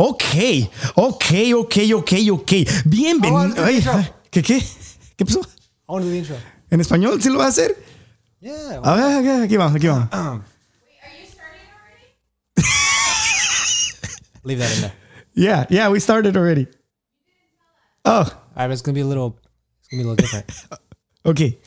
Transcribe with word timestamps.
Ok, 0.00 0.22
ok, 0.94 1.24
ok, 1.56 1.76
ok, 1.92 2.12
ok. 2.30 2.52
Bienvenido. 2.84 3.52
¿Qué, 4.30 4.42
qué? 4.44 4.62
¿Qué 5.16 5.24
pasó? 5.24 5.40
I 5.40 5.44
want 5.88 6.04
to 6.04 6.06
do 6.06 6.10
the 6.12 6.18
intro. 6.18 6.36
¿En 6.70 6.80
español 6.80 7.20
sí 7.20 7.28
lo 7.30 7.40
va 7.40 7.46
a 7.46 7.48
hacer? 7.48 7.76
Yeah. 8.40 8.80
A 8.84 8.94
ver, 8.94 9.18
aquí, 9.18 9.28
aquí 9.44 9.56
vamos, 9.56 9.74
aquí 9.74 9.88
vamos. 9.88 10.08
Um, 10.12 10.18
Are 10.20 11.18
you 11.18 11.26
starting 11.26 11.66
already? 11.74 12.68
leave 14.44 14.60
that 14.60 14.72
in 14.76 14.82
there. 14.82 14.92
Yeah, 15.34 15.66
yeah, 15.68 15.88
we 15.90 15.98
started 15.98 16.36
already. 16.36 16.68
Oh, 18.04 18.18
All 18.20 18.24
right, 18.54 18.68
but 18.68 18.70
it's 18.74 18.82
gonna 18.82 18.94
be 18.94 19.00
a 19.00 19.04
little, 19.04 19.36
it's 19.80 19.88
gonna 19.88 20.04
be 20.04 20.08
a 20.08 20.12
little 20.12 20.14
different. 20.14 20.46
ok. 21.24 21.58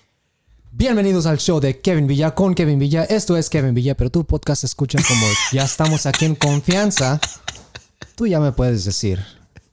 Bienvenidos 0.72 1.26
al 1.26 1.38
show 1.38 1.60
de 1.60 1.82
Kevin 1.82 2.08
Villa 2.08 2.34
con 2.34 2.56
Kevin 2.56 2.80
Villa. 2.80 3.04
Esto 3.04 3.36
es 3.36 3.50
Kevin 3.50 3.74
Villa, 3.74 3.98
pero 3.98 4.10
tu 4.10 4.24
podcast 4.26 4.64
escucha 4.64 5.00
como 5.06 5.28
ya 5.52 5.66
estamos 5.66 6.06
aquí 6.06 6.24
en 6.24 6.36
confianza. 6.36 7.20
Tú 8.22 8.28
ya 8.28 8.40
me 8.40 8.52
puedes 8.52 8.86
decir 8.86 9.20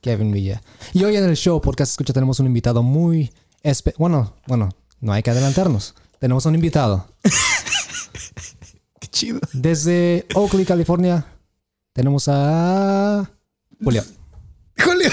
Kevin 0.01 0.31
Villa. 0.31 0.59
Y 0.93 1.03
hoy 1.03 1.15
en 1.15 1.23
el 1.23 1.37
show 1.37 1.61
podcast 1.61 1.91
escucha 1.91 2.13
tenemos 2.13 2.39
un 2.39 2.47
invitado 2.47 2.81
muy 2.81 3.31
espe 3.61 3.93
bueno, 3.99 4.33
bueno, 4.47 4.69
no 5.01 5.13
hay 5.13 5.21
que 5.21 5.29
adelantarnos. 5.29 5.93
Tenemos 6.17 6.47
un 6.47 6.55
invitado 6.55 7.05
Qué 8.99 9.07
chido. 9.11 9.39
desde 9.53 10.25
Oakley, 10.33 10.65
California. 10.65 11.27
Tenemos 11.93 12.27
a 12.27 13.29
Julio. 13.83 14.03
Julio. 14.83 15.11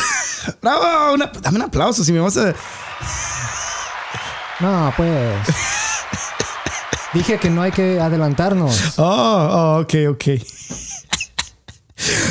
Bravo, 0.63 1.13
una- 1.13 1.31
dame 1.43 1.57
un 1.59 1.63
aplauso 1.65 2.03
si 2.05 2.13
me 2.15 2.21
vas 2.21 2.39
a... 2.39 2.55
No, 4.61 4.95
pues. 4.97 5.47
Dije 7.13 7.39
que 7.39 7.51
no 7.51 7.61
hay 7.61 7.71
que 7.73 8.01
adelantarnos. 8.01 8.99
Oh, 8.99 9.03
oh, 9.05 9.81
ok, 9.83 9.95
ok. 10.13 10.25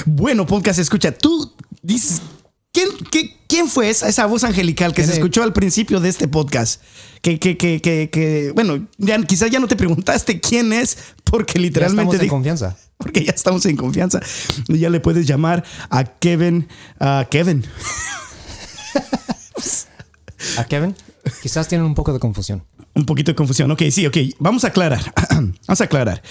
Bueno, 0.05 0.45
podcast, 0.45 0.79
escucha, 0.79 1.11
tú 1.11 1.53
dices, 1.81 2.21
¿quién, 2.71 2.89
qué- 3.11 3.37
quién 3.47 3.67
fue 3.67 3.89
esa, 3.89 4.07
esa 4.09 4.25
voz 4.25 4.43
angelical 4.43 4.93
que 4.93 5.03
se 5.05 5.13
escuchó 5.13 5.43
al 5.43 5.53
principio 5.53 5.99
de 5.99 6.09
este 6.09 6.27
podcast? 6.27 6.81
Que, 7.21 7.39
que, 7.39 7.57
que, 7.57 7.81
que, 7.81 8.09
que, 8.11 8.51
bueno, 8.53 8.87
ya, 8.97 9.21
quizás 9.23 9.49
ya 9.49 9.59
no 9.59 9.67
te 9.67 9.75
preguntaste 9.75 10.39
quién 10.39 10.71
es, 10.73 10.97
porque 11.23 11.53
Ya 11.55 11.61
literalmente 11.61 12.03
estamos 12.17 12.23
en 12.23 12.29
confianza. 12.29 12.77
porque 12.97 13.25
ya 13.25 13.31
estamos 13.31 13.65
en 13.65 13.75
confianza. 13.77 14.19
Y 14.67 14.77
ya 14.77 14.89
le 14.89 14.99
puedes 14.99 15.25
llamar 15.25 15.63
a 15.89 16.03
Kevin, 16.03 16.67
a 16.99 17.25
Kevin. 17.29 17.65
A 20.57 20.63
Kevin, 20.65 20.95
quizás 21.41 21.67
tienen 21.67 21.85
un 21.87 21.95
poco 21.95 22.13
de 22.13 22.19
confusión. 22.19 22.63
Un 22.93 23.05
poquito 23.05 23.31
de 23.31 23.35
confusión. 23.35 23.69
Ok, 23.71 23.81
sí, 23.91 24.05
ok. 24.05 24.17
Vamos 24.39 24.63
a 24.63 24.67
aclarar. 24.67 25.01
Vamos 25.67 25.81
a 25.81 25.83
aclarar. 25.83 26.21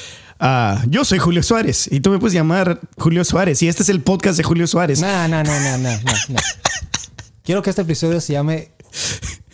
Ah, 0.40 0.82
yo 0.88 1.04
soy 1.04 1.18
Julio 1.18 1.42
Suárez 1.42 1.88
y 1.90 2.00
tú 2.00 2.10
me 2.10 2.18
puedes 2.18 2.34
llamar 2.34 2.80
Julio 2.98 3.24
Suárez 3.24 3.62
y 3.62 3.68
este 3.68 3.82
es 3.82 3.88
el 3.88 4.02
podcast 4.02 4.36
de 4.36 4.42
Julio 4.42 4.66
Suárez. 4.66 5.00
No, 5.00 5.28
no, 5.28 5.42
no, 5.42 5.60
no, 5.60 5.78
no, 5.78 5.90
no, 5.96 6.12
no. 6.28 6.40
Quiero 7.44 7.62
que 7.62 7.70
este 7.70 7.82
episodio 7.82 8.20
se 8.20 8.32
llame 8.32 8.70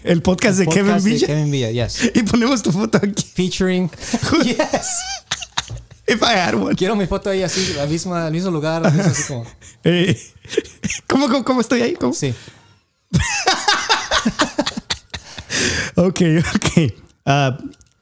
El 0.05 0.23
podcast 0.23 0.59
de 0.59 0.65
Podcast 0.65 0.87
Kevin 0.87 1.03
de 1.05 1.11
Villa. 1.11 1.27
Kevin 1.27 1.51
Villa, 1.51 1.71
yes. 1.71 2.11
Y 2.15 2.23
ponemos 2.23 2.63
tu 2.63 2.73
foto 2.73 2.99
aquí. 2.99 3.25
Featuring. 3.35 3.91
yes. 4.45 4.59
If 6.07 6.23
I 6.23 6.37
had 6.39 6.55
one. 6.55 6.75
Quiero 6.75 6.97
mi 6.97 7.07
foto 7.07 7.31
ahí 7.31 7.43
así, 7.43 7.75
la 7.77 7.87
misma, 7.87 8.27
el 8.27 8.33
mismo 8.33 8.51
lugar, 8.51 8.83
la 8.83 8.91
misma 8.91 9.11
así 9.11 9.23
como. 9.25 9.45
Eh, 9.83 10.21
¿cómo, 11.07 11.27
cómo, 11.29 11.43
cómo 11.43 11.61
estoy 11.63 11.81
ahí? 11.81 11.95
¿Cómo? 11.95 12.13
Sí. 12.13 12.35
Ok, 15.97 16.21
ok. 16.55 16.93
Ah, 17.25 17.59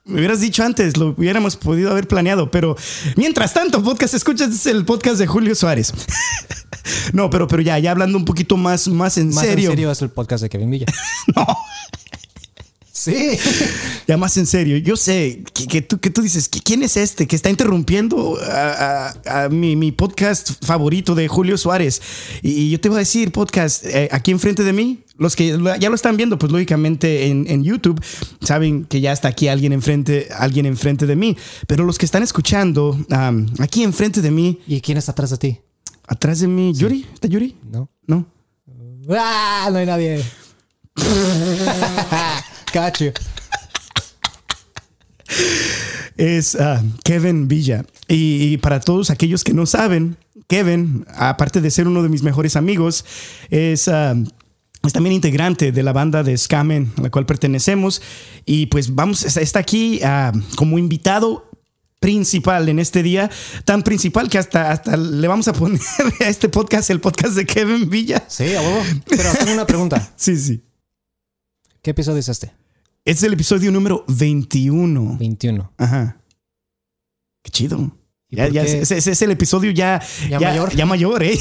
me 0.08 0.16
hubieras 0.18 0.40
dicho 0.40 0.64
antes, 0.64 0.96
lo 0.96 1.08
hubiéramos 1.10 1.56
podido 1.56 1.90
haber 1.90 2.08
planeado, 2.08 2.50
pero 2.50 2.76
mientras 3.16 3.52
tanto, 3.52 3.82
podcast 3.82 4.14
escuchas 4.14 4.50
es 4.50 4.66
el 4.66 4.84
podcast 4.84 5.18
de 5.18 5.26
Julio 5.26 5.54
Suárez. 5.54 5.92
no, 7.12 7.28
pero, 7.30 7.46
pero 7.46 7.62
ya, 7.62 7.78
ya 7.78 7.90
hablando 7.90 8.16
un 8.18 8.24
poquito 8.24 8.56
más, 8.56 8.88
más 8.88 9.18
en 9.18 9.28
Más 9.28 9.44
serio. 9.44 9.66
en 9.70 9.72
serio 9.76 9.90
es 9.90 10.02
el 10.02 10.08
podcast 10.08 10.42
de 10.42 10.48
Kevin 10.48 10.70
Villa. 10.70 10.86
No. 11.36 11.46
Sí. 12.98 13.38
Ya 14.08 14.16
más 14.16 14.34
en 14.38 14.46
serio, 14.46 14.78
yo 14.78 14.96
sé 14.96 15.42
que, 15.52 15.66
que 15.66 15.82
tú, 15.82 16.00
que 16.00 16.08
tú 16.08 16.22
dices, 16.22 16.50
"¿Qui- 16.50 16.62
¿quién 16.64 16.82
es 16.82 16.96
este 16.96 17.26
que 17.26 17.36
está 17.36 17.50
interrumpiendo 17.50 18.38
a, 18.42 19.12
a- 19.26 19.44
a 19.44 19.48
mi, 19.50 19.76
mi 19.76 19.92
podcast 19.92 20.64
favorito 20.64 21.14
de 21.14 21.28
Julio 21.28 21.58
Suárez? 21.58 22.00
Y, 22.42 22.52
y 22.52 22.70
yo 22.70 22.80
te 22.80 22.88
voy 22.88 22.96
a 22.96 22.98
decir, 23.00 23.30
podcast, 23.32 23.84
eh, 23.84 24.08
aquí 24.10 24.30
enfrente 24.30 24.64
de 24.64 24.72
mí, 24.72 25.00
los 25.18 25.36
que 25.36 25.48
ya 25.78 25.88
lo 25.90 25.94
están 25.94 26.16
viendo, 26.16 26.38
pues 26.38 26.50
lógicamente 26.50 27.26
en, 27.26 27.44
en 27.50 27.62
YouTube, 27.64 28.02
saben 28.40 28.84
que 28.86 29.02
ya 29.02 29.12
está 29.12 29.28
aquí 29.28 29.48
alguien 29.48 29.74
enfrente, 29.74 30.28
alguien 30.34 30.64
enfrente 30.64 31.04
de 31.06 31.14
mí. 31.16 31.36
Pero 31.66 31.84
los 31.84 31.98
que 31.98 32.06
están 32.06 32.22
escuchando, 32.22 32.98
am, 33.10 33.46
aquí 33.58 33.82
enfrente 33.82 34.22
de 34.22 34.30
mí, 34.30 34.58
¿Y 34.66 34.80
quién 34.80 34.96
está 34.96 35.12
atrás 35.12 35.28
de 35.30 35.36
ti? 35.36 35.60
atrás 36.06 36.40
de 36.40 36.48
mí, 36.48 36.72
Yuri, 36.74 37.04
¿está 37.12 37.28
Yuri? 37.28 37.54
No. 37.70 37.90
No. 38.06 38.26
¡Ah! 39.10 39.68
No 39.70 39.76
hay 39.78 39.84
nadie. 39.86 40.22
Got 42.78 42.98
you. 42.98 43.12
es 46.16 46.54
ah, 46.54 46.80
Kevin 47.02 47.48
Villa. 47.48 47.84
Y, 48.06 48.52
y 48.52 48.56
para 48.58 48.78
todos 48.78 49.10
aquellos 49.10 49.42
que 49.42 49.52
no 49.52 49.66
saben, 49.66 50.16
Kevin, 50.46 51.04
aparte 51.12 51.60
de 51.60 51.72
ser 51.72 51.88
uno 51.88 52.04
de 52.04 52.08
mis 52.08 52.22
mejores 52.22 52.54
amigos, 52.54 53.04
es, 53.50 53.88
ah, 53.88 54.14
es 54.84 54.92
también 54.92 55.12
integrante 55.12 55.72
de 55.72 55.82
la 55.82 55.92
banda 55.92 56.22
de 56.22 56.38
Scamen, 56.38 56.92
a 56.98 57.02
la 57.02 57.10
cual 57.10 57.26
pertenecemos. 57.26 58.00
Y 58.46 58.66
pues 58.66 58.94
vamos, 58.94 59.24
está 59.24 59.40
está 59.40 59.58
aquí 59.58 59.98
ah, 60.04 60.30
como 60.54 60.78
invitado 60.78 61.50
principal 61.98 62.68
en 62.68 62.78
este 62.78 63.02
día, 63.02 63.28
tan 63.64 63.82
principal 63.82 64.30
que 64.30 64.38
hasta, 64.38 64.70
hasta 64.70 64.96
le 64.96 65.26
vamos 65.26 65.48
a 65.48 65.52
poner 65.52 65.80
a 66.20 66.28
este 66.28 66.48
podcast 66.48 66.90
el 66.90 67.00
podcast 67.00 67.34
de 67.34 67.44
Kevin 67.44 67.90
Villa. 67.90 68.24
Sí, 68.28 68.54
a 68.54 68.62
huevo. 68.62 68.84
Pero 69.08 69.32
tengo 69.32 69.52
una 69.52 69.66
pregunta. 69.66 70.12
Sí, 70.16 70.36
sí. 70.36 70.62
¿Qué 71.82 71.90
episodio 71.90 72.18
es 72.18 72.28
este? 72.28 72.52
Este 73.08 73.20
es 73.20 73.22
el 73.22 73.32
episodio 73.32 73.72
número 73.72 74.04
21. 74.06 75.16
21. 75.18 75.72
Ajá. 75.78 76.18
Qué 77.42 77.50
chido. 77.50 77.90
Es 78.30 79.22
el 79.22 79.30
episodio 79.30 79.70
ya, 79.70 79.98
¿Ya 80.28 80.38
ya, 80.38 80.48
mayor? 80.50 80.76
ya 80.76 80.84
mayor, 80.84 81.22
¿eh? 81.22 81.38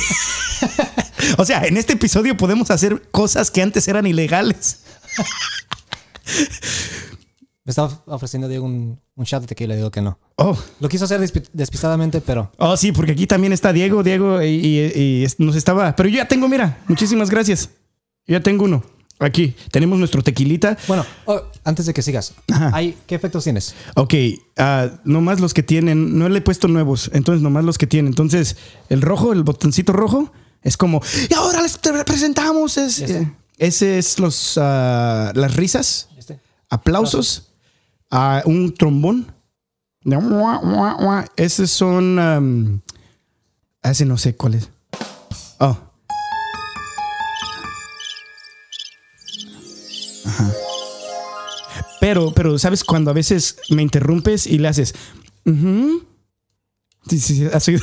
o 1.37 1.43
sea, 1.43 1.65
en 1.65 1.75
este 1.75 1.91
episodio 1.91 2.37
podemos 2.37 2.71
hacer 2.71 3.09
cosas 3.11 3.51
que 3.51 3.61
antes 3.61 3.85
eran 3.89 4.07
ilegales. 4.07 4.83
Me 7.65 7.71
estaba 7.71 8.01
ofreciendo 8.05 8.47
Diego 8.47 8.65
un, 8.65 9.01
un 9.15 9.25
shot 9.25 9.41
de 9.41 9.47
tequila 9.47 9.73
y 9.73 9.77
digo 9.77 9.91
que 9.91 10.01
no. 10.01 10.17
Oh, 10.37 10.57
Lo 10.79 10.87
quiso 10.87 11.03
hacer 11.03 11.19
despi- 11.19 11.49
despistadamente, 11.51 12.21
pero 12.21 12.49
oh, 12.59 12.77
sí, 12.77 12.93
porque 12.93 13.11
aquí 13.11 13.27
también 13.27 13.51
está 13.51 13.73
Diego, 13.73 14.03
Diego, 14.03 14.41
y, 14.41 14.47
y- 14.47 15.25
y 15.25 15.27
nos 15.39 15.57
estaba. 15.57 15.93
Pero 15.97 16.07
yo 16.07 16.15
ya 16.15 16.29
tengo, 16.29 16.47
mira, 16.47 16.81
muchísimas 16.87 17.29
gracias. 17.29 17.71
Yo 18.25 18.37
ya 18.37 18.41
tengo 18.41 18.63
uno. 18.63 18.85
Aquí 19.19 19.55
tenemos 19.71 19.97
nuestro 19.97 20.21
tequilita. 20.21 20.77
bueno, 20.87 21.03
oh, 21.25 21.41
antes 21.63 21.87
de 21.87 21.93
que 21.93 22.01
sigas, 22.03 22.33
hay, 22.71 22.95
¿qué 23.07 23.15
efectos 23.15 23.43
tienes? 23.43 23.73
Ok, 23.95 24.13
ah, 24.57 24.89
nomás 25.05 25.39
los 25.39 25.53
que 25.55 25.63
tienen, 25.63 26.19
no 26.19 26.29
le 26.29 26.39
he 26.39 26.41
puesto 26.41 26.67
nuevos, 26.67 27.09
entonces 27.13 27.41
nomás 27.41 27.63
los 27.63 27.77
que 27.79 27.87
tienen. 27.87 28.11
Entonces, 28.11 28.57
el 28.89 29.01
rojo, 29.01 29.33
el 29.33 29.43
botoncito 29.43 29.91
rojo, 29.91 30.31
es 30.61 30.77
como, 30.77 31.01
y 31.29 31.33
ahora 31.33 31.61
les 31.63 31.77
presentamos. 31.77 32.77
Es, 32.77 32.99
¿Este? 32.99 33.33
ese 33.57 33.97
es 33.97 34.19
los, 34.19 34.57
ah, 34.61 35.31
las 35.33 35.55
risas, 35.55 36.09
Este. 36.15 36.39
aplausos, 36.69 37.49
a 38.11 38.43
un 38.45 38.73
trombón. 38.73 39.33
Esos 41.35 41.71
son, 41.71 42.19
am, 42.19 42.81
ese 43.81 44.05
no 44.05 44.17
sé 44.17 44.35
cuál 44.35 44.55
es. 44.55 44.69
Oh. 45.59 45.86
Ajá. 50.27 50.51
Pero, 51.99 52.31
pero, 52.33 52.59
¿sabes? 52.59 52.83
Cuando 52.83 53.11
a 53.11 53.13
veces 53.13 53.57
me 53.69 53.81
interrumpes 53.81 54.45
y 54.47 54.57
le 54.59 54.67
haces. 54.67 54.93
"Ujú". 55.45 56.03
Sí, 57.09 57.19
sí, 57.19 57.35
sí, 57.37 57.45
así. 57.53 57.75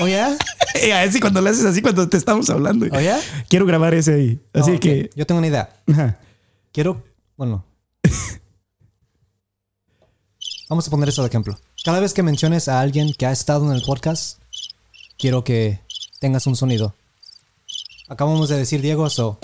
¿Oh? 0.00 0.06
Eh, 0.06 0.92
así 0.94 1.20
cuando 1.20 1.40
le 1.40 1.50
haces 1.50 1.64
así 1.64 1.82
cuando 1.82 2.08
te 2.08 2.16
estamos 2.16 2.48
hablando. 2.50 2.86
¿Oh, 2.92 3.00
ya? 3.00 3.20
Quiero 3.48 3.66
grabar 3.66 3.94
ese 3.94 4.14
ahí. 4.14 4.40
Así 4.52 4.72
Oh, 4.72 4.80
que. 4.80 5.10
Yo 5.16 5.26
tengo 5.26 5.38
una 5.38 5.48
idea. 5.48 5.74
ajá. 5.90 6.18
Quiero, 6.72 7.02
bueno. 7.36 7.64
Vamos 10.68 10.86
a 10.86 10.90
poner 10.90 11.08
eso 11.08 11.22
de 11.22 11.28
ejemplo. 11.28 11.58
Cada 11.84 12.00
vez 12.00 12.14
que 12.14 12.22
menciones 12.22 12.68
a 12.68 12.80
alguien 12.80 13.12
que 13.12 13.26
ha 13.26 13.32
estado 13.32 13.66
en 13.66 13.72
el 13.76 13.82
podcast, 13.82 14.38
quiero 15.18 15.44
que 15.44 15.80
tengas 16.20 16.46
un 16.46 16.56
sonido. 16.56 16.94
Acabamos 18.08 18.48
de 18.48 18.56
decir 18.56 18.80
Diego, 18.80 19.08
so, 19.10 19.38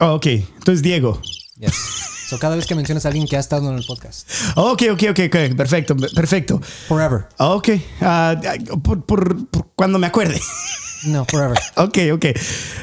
Oh, 0.00 0.14
ok. 0.14 0.26
Entonces, 0.26 0.82
Diego. 0.82 1.20
Yes. 1.58 1.74
So, 2.28 2.38
cada 2.38 2.56
vez 2.56 2.66
que 2.66 2.74
menciones 2.74 3.04
a 3.04 3.08
alguien 3.08 3.26
que 3.26 3.36
ha 3.36 3.40
estado 3.40 3.70
en 3.70 3.76
el 3.76 3.84
podcast. 3.84 4.28
Ok, 4.56 4.82
ok, 4.92 5.02
ok, 5.10 5.18
ok. 5.26 5.54
Perfecto, 5.56 5.94
perfecto. 5.96 6.60
Forever. 6.88 7.26
Ok. 7.38 7.68
ah, 8.00 8.40
por, 8.82 9.04
por- 9.04 9.46
por 9.48 9.68
cuando 9.74 9.98
me 9.98 10.06
acuerde. 10.06 10.40
No, 11.04 11.24
forever. 11.26 11.58
Ok, 11.76 11.98
ok. 12.14 12.26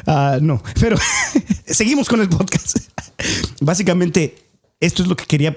Ah, 0.06 0.38
no, 0.42 0.62
pero 0.80 0.98
seguimos 1.66 2.08
con 2.10 2.22
el 2.22 2.30
podcast. 2.30 2.78
Básicamente, 3.62 4.36
esto 4.80 5.02
es 5.04 5.10
lo 5.10 5.16
que 5.16 5.26
quería 5.26 5.56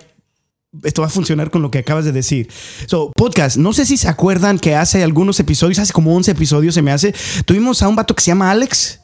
esto 0.84 1.02
va 1.02 1.08
a 1.08 1.10
funcionar 1.10 1.50
con 1.50 1.60
lo 1.60 1.70
que 1.70 1.80
acabas 1.80 2.06
de 2.06 2.12
decir. 2.12 2.48
So, 2.86 3.12
podcast, 3.14 3.58
no 3.58 3.74
sé 3.74 3.84
si 3.84 3.98
se 3.98 4.08
acuerdan 4.08 4.58
que 4.58 4.74
hace 4.74 5.02
algunos 5.02 5.38
episodios, 5.38 5.78
hace 5.78 5.92
como 5.92 6.14
11 6.16 6.30
episodios 6.30 6.74
se 6.74 6.80
me 6.80 6.92
hace, 6.92 7.14
tuvimos 7.44 7.82
a 7.82 7.88
un 7.88 7.96
vato 7.96 8.14
que 8.14 8.22
se 8.22 8.30
llama 8.30 8.50
Alex. 8.50 9.00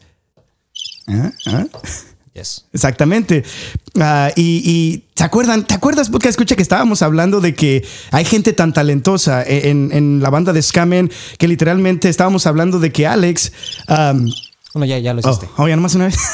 ¿Ah? 1.09 1.31
¿Ah? 1.47 1.67
Yes. 2.39 2.65
Exactamente. 2.73 3.43
Ah, 4.01 4.31
y, 4.37 4.63
y, 4.65 5.05
¿te 5.15 5.25
acuerdan? 5.25 5.67
¿Te 5.67 5.75
acuerdas, 5.75 6.09
podcast? 6.09 6.31
Escucha 6.31 6.55
que 6.57 6.63
estábamos 6.63 7.03
hablando 7.03 7.41
de 7.41 7.55
que 7.55 7.85
hay 8.13 8.25
gente 8.25 8.53
tan 8.53 8.73
talentosa 8.73 9.43
en, 9.45 9.91
en 9.93 10.21
la 10.23 10.31
banda 10.31 10.53
de 10.53 10.63
Scamen 10.63 11.11
que 11.39 11.49
literalmente 11.49 12.09
estábamos 12.09 12.47
hablando 12.47 12.79
de 12.79 12.93
que 12.93 13.07
Alex. 13.07 13.53
um, 13.89 14.31
Bueno, 14.75 14.87
ya, 14.87 14.99
ya 14.99 15.15
lo 15.15 15.21
oh, 15.25 15.29
hiciste. 15.31 15.49
oh, 15.57 15.67
ya 15.69 15.77
nomás 15.77 15.95
una 15.95 16.07
vez. 16.07 16.17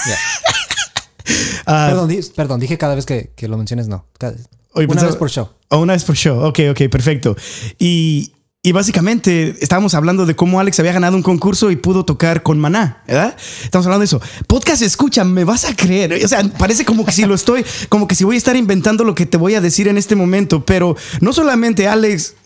Ah, 1.67 1.87
perdón, 1.89 2.09
di- 2.09 2.21
perdón, 2.37 2.61
dije 2.61 2.77
cada 2.77 2.95
vez 2.95 3.07
que, 3.07 3.31
que 3.35 3.49
lo 3.49 3.57
menciones, 3.57 3.89
no. 3.89 4.07
Cada- 4.19 4.37
una 4.75 4.87
pensaba- 4.87 5.07
vez 5.07 5.17
por 5.17 5.31
show. 5.31 5.49
Oh, 5.71 5.79
una 5.79 5.95
vez 5.95 6.05
por 6.05 6.17
show. 6.17 6.39
Ok, 6.45 6.59
ok, 6.71 6.83
perfecto. 6.91 7.35
Y, 7.79 8.33
y 8.67 8.73
básicamente 8.73 9.57
estábamos 9.61 9.93
hablando 9.93 10.25
de 10.25 10.35
cómo 10.35 10.59
Alex 10.59 10.81
había 10.81 10.93
ganado 10.93 11.17
un 11.17 11.23
concurso 11.23 11.71
y 11.71 11.77
pudo 11.77 12.07
tocar 12.07 12.43
con 12.43 12.59
Maná, 12.59 13.03
¿verdad? 13.07 13.37
Estamos 13.63 13.85
hablando 13.87 14.01
de 14.01 14.07
eso. 14.07 14.23
Podcast, 14.47 14.81
escucha, 14.81 15.23
me 15.23 15.45
vas 15.45 15.67
a 15.67 15.77
creer. 15.77 16.25
O 16.25 16.27
sea, 16.29 16.43
parece 16.57 16.87
como 16.87 17.05
que 17.05 17.13
si 17.13 17.27
lo 17.27 17.35
estoy, 17.35 17.63
como 17.91 18.09
que 18.09 18.15
si 18.15 18.25
voy 18.25 18.37
a 18.37 18.39
estar 18.39 18.57
inventando 18.57 19.05
lo 19.05 19.15
que 19.15 19.27
te 19.27 19.37
voy 19.37 19.55
a 19.55 19.61
decir 19.61 19.87
en 19.87 19.99
este 19.99 20.17
momento, 20.17 20.65
pero 20.65 20.97
no 21.21 21.35
solamente 21.35 21.87
Alex 21.87 22.37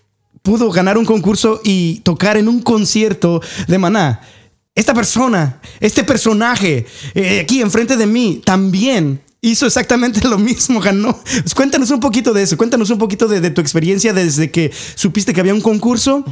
pudo 0.42 0.72
ganar 0.72 0.98
un 0.98 1.04
concurso 1.04 1.60
y 1.62 2.00
tocar 2.00 2.36
en 2.36 2.48
un 2.48 2.62
concierto 2.62 3.40
de 3.68 3.78
Maná. 3.78 4.20
Esta 4.74 4.94
persona, 4.94 5.60
este 5.78 6.02
personaje 6.02 6.84
eh, 7.14 7.38
aquí 7.38 7.60
enfrente 7.60 7.96
de 7.96 8.06
mí 8.06 8.42
también 8.44 9.22
hizo 9.40 9.66
exactamente 9.66 10.20
lo 10.28 10.38
mismo, 10.38 10.80
ganó. 10.80 11.16
Pues 11.22 11.54
cuéntanos 11.54 11.90
un 11.90 12.00
poquito 12.00 12.32
de 12.32 12.42
eso, 12.42 12.56
cuéntanos 12.56 12.90
un 12.90 12.98
poquito 12.98 13.28
de, 13.28 13.40
de 13.40 13.50
tu 13.50 13.60
experiencia 13.60 14.12
desde 14.12 14.50
que 14.50 14.72
supiste 14.94 15.32
que 15.32 15.40
había 15.40 15.54
un 15.54 15.60
concurso 15.60 16.24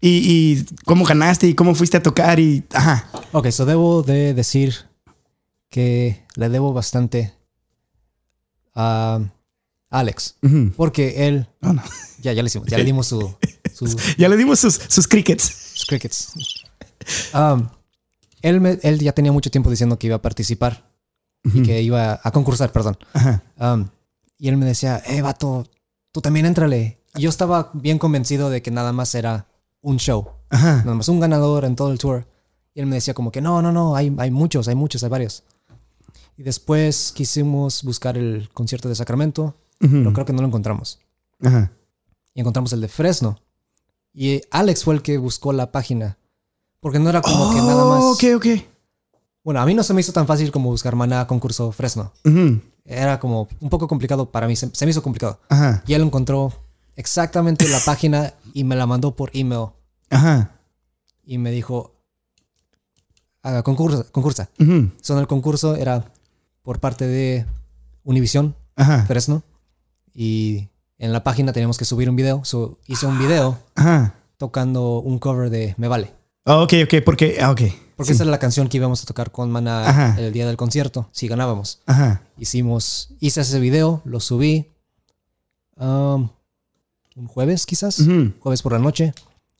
y, 0.00 0.08
y 0.08 0.66
cómo 0.84 1.04
ganaste 1.04 1.46
y 1.48 1.54
cómo 1.54 1.74
fuiste 1.74 1.96
a 1.96 2.02
tocar 2.02 2.40
y... 2.40 2.64
Ajá. 2.72 3.08
Ok, 3.32 3.50
so 3.50 3.64
debo 3.66 4.02
de 4.02 4.34
decir 4.34 4.74
que 5.70 6.22
le 6.36 6.48
debo 6.48 6.72
bastante 6.72 7.32
a 8.74 9.20
Alex. 9.90 10.36
Porque 10.76 11.26
él, 11.28 11.46
Oh, 11.62 11.72
no. 11.72 11.82
ya, 12.20 12.32
ya 12.32 12.42
le 12.42 12.46
hicimos, 12.48 12.68
ya 12.68 12.78
le 12.78 12.84
dimos 12.84 13.06
su, 13.06 13.34
su- 13.72 13.86
Ya 14.18 14.28
le 14.28 14.36
dimos 14.36 14.58
sus, 14.60 14.80
sus 14.88 15.06
crickets. 15.06 15.44
sus 15.74 15.86
crickets. 15.86 16.32
Um, 17.34 17.68
él, 18.42 18.60
me- 18.60 18.78
él 18.82 18.98
ya 18.98 19.12
tenía 19.12 19.32
mucho 19.32 19.50
tiempo 19.50 19.70
diciendo 19.70 19.98
que 19.98 20.06
iba 20.08 20.16
a 20.16 20.22
participar 20.22 20.90
y 21.44 21.62
que 21.62 21.82
iba 21.82 22.20
a 22.22 22.30
concursar, 22.30 22.70
perdón. 22.72 22.96
Ajá. 23.12 23.42
Um, 23.58 23.88
y 24.38 24.48
él 24.48 24.56
me 24.56 24.66
decía, 24.66 25.02
eh, 25.06 25.22
vato, 25.22 25.66
tú 26.12 26.20
también 26.20 26.46
éntrale. 26.46 27.00
Y 27.14 27.22
yo 27.22 27.30
estaba 27.30 27.70
bien 27.74 27.98
convencido 27.98 28.50
de 28.50 28.62
que 28.62 28.70
nada 28.70 28.92
más 28.92 29.14
era 29.14 29.46
un 29.80 29.98
show, 29.98 30.28
Ajá. 30.50 30.76
nada 30.78 30.94
más 30.94 31.08
un 31.08 31.20
ganador 31.20 31.64
en 31.64 31.76
todo 31.76 31.90
el 31.92 31.98
tour. 31.98 32.26
Y 32.74 32.80
él 32.80 32.86
me 32.86 32.96
decía 32.96 33.12
como 33.14 33.30
que 33.32 33.40
no, 33.40 33.60
no, 33.60 33.70
no, 33.72 33.96
hay, 33.96 34.14
hay 34.18 34.30
muchos, 34.30 34.66
hay 34.68 34.74
muchos, 34.74 35.02
hay 35.02 35.10
varios. 35.10 35.42
Y 36.36 36.42
después 36.42 37.12
quisimos 37.12 37.82
buscar 37.82 38.16
el 38.16 38.48
concierto 38.54 38.88
de 38.88 38.94
Sacramento, 38.94 39.56
Ujú. 39.80 39.90
pero 39.98 40.12
creo 40.12 40.26
que 40.26 40.32
no 40.32 40.40
lo 40.40 40.48
encontramos. 40.48 40.98
Ajá. 41.42 41.72
Y 42.34 42.40
encontramos 42.40 42.72
el 42.72 42.80
de 42.80 42.88
Fresno. 42.88 43.38
Y 44.14 44.40
Alex 44.50 44.84
fue 44.84 44.94
el 44.94 45.02
que 45.02 45.18
buscó 45.18 45.52
la 45.52 45.70
página. 45.72 46.18
Porque 46.80 46.98
no 46.98 47.10
era 47.10 47.20
como 47.22 47.50
que 47.52 47.60
nada 47.60 47.84
más... 47.84 48.02
Oh, 48.02 48.12
ok, 48.12 48.24
ok. 48.36 48.46
Bueno, 49.44 49.60
a 49.60 49.66
mí 49.66 49.74
no 49.74 49.82
se 49.82 49.92
me 49.94 50.00
hizo 50.00 50.12
tan 50.12 50.26
fácil 50.26 50.52
como 50.52 50.70
buscar 50.70 50.94
Maná 50.94 51.26
concurso 51.26 51.72
Fresno. 51.72 52.12
Ujú. 52.24 52.60
Era 52.84 53.18
como 53.18 53.48
un 53.60 53.70
poco 53.70 53.88
complicado 53.88 54.30
para 54.30 54.46
mí, 54.46 54.56
se, 54.56 54.70
se 54.72 54.86
me 54.86 54.90
hizo 54.90 55.02
complicado. 55.02 55.38
Ajá. 55.48 55.82
Y 55.86 55.94
él 55.94 56.02
encontró 56.02 56.52
exactamente 56.96 57.68
la 57.68 57.80
página 57.80 58.34
y 58.54 58.64
me 58.64 58.76
la 58.76 58.86
mandó 58.86 59.14
por 59.16 59.30
email. 59.34 59.68
Ajá. 60.10 60.52
Y 61.24 61.38
me 61.38 61.50
dijo, 61.50 61.92
"Ah, 63.42 63.62
concursa, 63.62 64.04
concursa. 64.12 64.48
Ujú. 64.60 64.90
Son 65.00 65.18
el 65.18 65.26
concurso 65.26 65.74
era 65.76 66.04
por 66.62 66.78
parte 66.80 67.06
de 67.06 67.46
Univision 68.04 68.54
Ajá. 68.76 69.04
Fresno. 69.06 69.42
Y 70.14 70.68
en 70.98 71.12
la 71.12 71.24
página 71.24 71.52
teníamos 71.52 71.78
que 71.78 71.84
subir 71.84 72.08
un 72.10 72.16
video. 72.16 72.44
So, 72.44 72.78
hice 72.86 73.06
un 73.06 73.18
video 73.18 73.58
Ajá. 73.74 74.14
tocando 74.36 74.98
un 75.00 75.18
cover 75.18 75.50
de 75.50 75.74
Me 75.78 75.88
Vale. 75.88 76.12
Oh, 76.44 76.62
ok, 76.64 76.72
ok, 76.84 76.94
porque... 77.04 77.38
Ah, 77.40 77.50
ok. 77.52 77.60
Porque 78.02 78.12
esa 78.12 78.22
era 78.24 78.30
la 78.30 78.38
canción 78.38 78.68
que 78.68 78.76
íbamos 78.76 79.02
a 79.02 79.06
tocar 79.06 79.30
con 79.30 79.50
Mana 79.50 79.88
Ajá. 79.88 80.20
el 80.20 80.32
día 80.32 80.46
del 80.46 80.56
concierto, 80.56 81.08
si 81.12 81.28
ganábamos. 81.28 81.80
Ajá. 81.86 82.22
Hicimos, 82.38 83.10
hice 83.20 83.40
ese 83.40 83.58
video, 83.60 84.02
lo 84.04 84.20
subí 84.20 84.70
um, 85.76 86.28
un 87.16 87.26
jueves 87.28 87.66
quizás, 87.66 88.02
jueves 88.40 88.62
por 88.62 88.72
la 88.72 88.78
noche. 88.78 89.14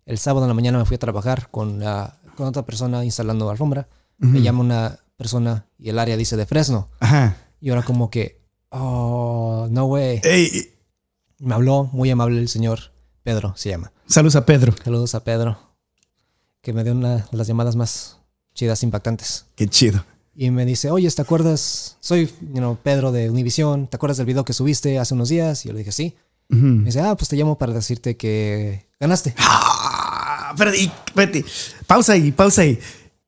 El 0.06 0.18
sábado 0.18 0.44
en 0.46 0.48
la 0.48 0.54
mañana 0.54 0.78
me 0.78 0.84
fui 0.84 0.96
a 0.96 0.98
trabajar 0.98 1.48
con, 1.50 1.80
la- 1.80 2.18
con 2.36 2.46
otra 2.46 2.64
persona 2.66 3.04
instalando 3.04 3.48
alfombra. 3.50 3.88
Me 4.18 4.28
Ujú. 4.38 4.38
llama 4.38 4.60
una 4.60 4.98
persona 5.16 5.66
y 5.78 5.88
el 5.90 5.98
área 5.98 6.16
dice 6.16 6.36
de 6.36 6.46
Fresno. 6.46 6.88
Ajá. 7.00 7.36
Y 7.60 7.70
ahora 7.70 7.82
como 7.82 8.10
que, 8.10 8.40
oh, 8.70 9.68
no 9.70 9.84
way. 9.86 10.20
Ey, 10.24 10.70
Me 11.38 11.54
habló 11.54 11.84
muy 11.92 12.10
amable 12.10 12.38
el 12.40 12.48
señor 12.48 12.92
Pedro, 13.22 13.52
se 13.56 13.68
llama. 13.70 13.92
saludos 14.06 14.36
a 14.36 14.44
Pedro. 14.46 14.74
Saludos 14.82 15.14
a 15.14 15.22
Pedro, 15.22 15.58
que 16.60 16.72
me 16.72 16.82
dio 16.84 16.92
una 16.92 17.16
de 17.18 17.24
las 17.36 17.46
llamadas 17.46 17.76
más 17.76 18.18
chidas, 18.54 18.82
impactantes. 18.82 19.46
Qué 19.54 19.66
chido. 19.68 20.04
Y 20.34 20.50
me 20.50 20.64
dice, 20.64 20.90
oye, 20.90 21.10
¿te 21.10 21.20
acuerdas? 21.22 21.96
Soy 22.00 22.26
you 22.40 22.54
know, 22.58 22.78
Pedro 22.82 23.12
de 23.12 23.28
Univision. 23.30 23.86
¿Te 23.86 23.96
acuerdas 23.96 24.16
del 24.16 24.26
video 24.26 24.44
que 24.44 24.52
subiste 24.54 24.98
hace 24.98 25.14
unos 25.14 25.28
días? 25.28 25.64
Y 25.64 25.68
yo 25.68 25.72
le 25.74 25.80
dije, 25.80 25.92
sí. 25.92 26.14
Me 26.48 26.84
dice, 26.84 27.00
ah, 27.00 27.14
pues 27.16 27.28
te 27.28 27.36
llamo 27.36 27.56
para 27.56 27.72
decirte 27.72 28.16
que 28.16 28.86
ganaste. 29.00 29.34
Ah, 29.38 30.50
espérate, 30.52 30.78
y- 30.82 30.92
espérate. 31.06 31.44
Pausa 31.86 32.12
ahí, 32.12 32.30
pausa 32.32 32.62
ahí. 32.62 32.78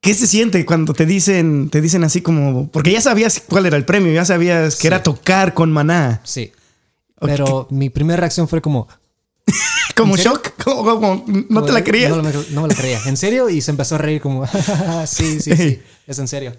¿Qué 0.00 0.12
se 0.12 0.26
siente 0.26 0.66
cuando 0.66 0.92
te 0.92 1.06
dicen, 1.06 1.70
te 1.70 1.80
dicen 1.80 2.04
así 2.04 2.20
como, 2.20 2.68
porque 2.68 2.92
ya 2.92 3.00
sabías 3.00 3.42
cuál 3.48 3.64
era 3.64 3.78
el 3.78 3.86
premio, 3.86 4.12
ya 4.12 4.26
sabías 4.26 4.74
que 4.76 4.82
Sí. 4.82 4.86
era 4.88 5.02
tocar 5.02 5.54
con 5.54 5.72
Maná? 5.72 6.20
Sí. 6.24 6.52
Pero 7.18 7.66
mi 7.70 7.88
primera 7.88 8.20
reacción 8.20 8.46
fue 8.48 8.60
como... 8.60 8.86
Como 9.96 10.16
shock, 10.16 10.52
como, 10.64 10.84
como, 10.84 11.24
no 11.50 11.62
te 11.64 11.72
la 11.72 11.84
creías. 11.84 12.10
No, 12.16 12.22
me- 12.22 12.32
no 12.50 12.62
me 12.62 12.68
la 12.68 12.74
creía. 12.74 13.00
¿En 13.06 13.16
serio? 13.16 13.48
Y 13.48 13.60
se 13.60 13.70
empezó 13.70 13.94
a 13.94 13.98
reír 13.98 14.20
como, 14.20 14.44
sí, 15.06 15.40
sí, 15.40 15.56
sí, 15.56 15.80
es 16.06 16.18
en 16.18 16.26
serio. 16.28 16.52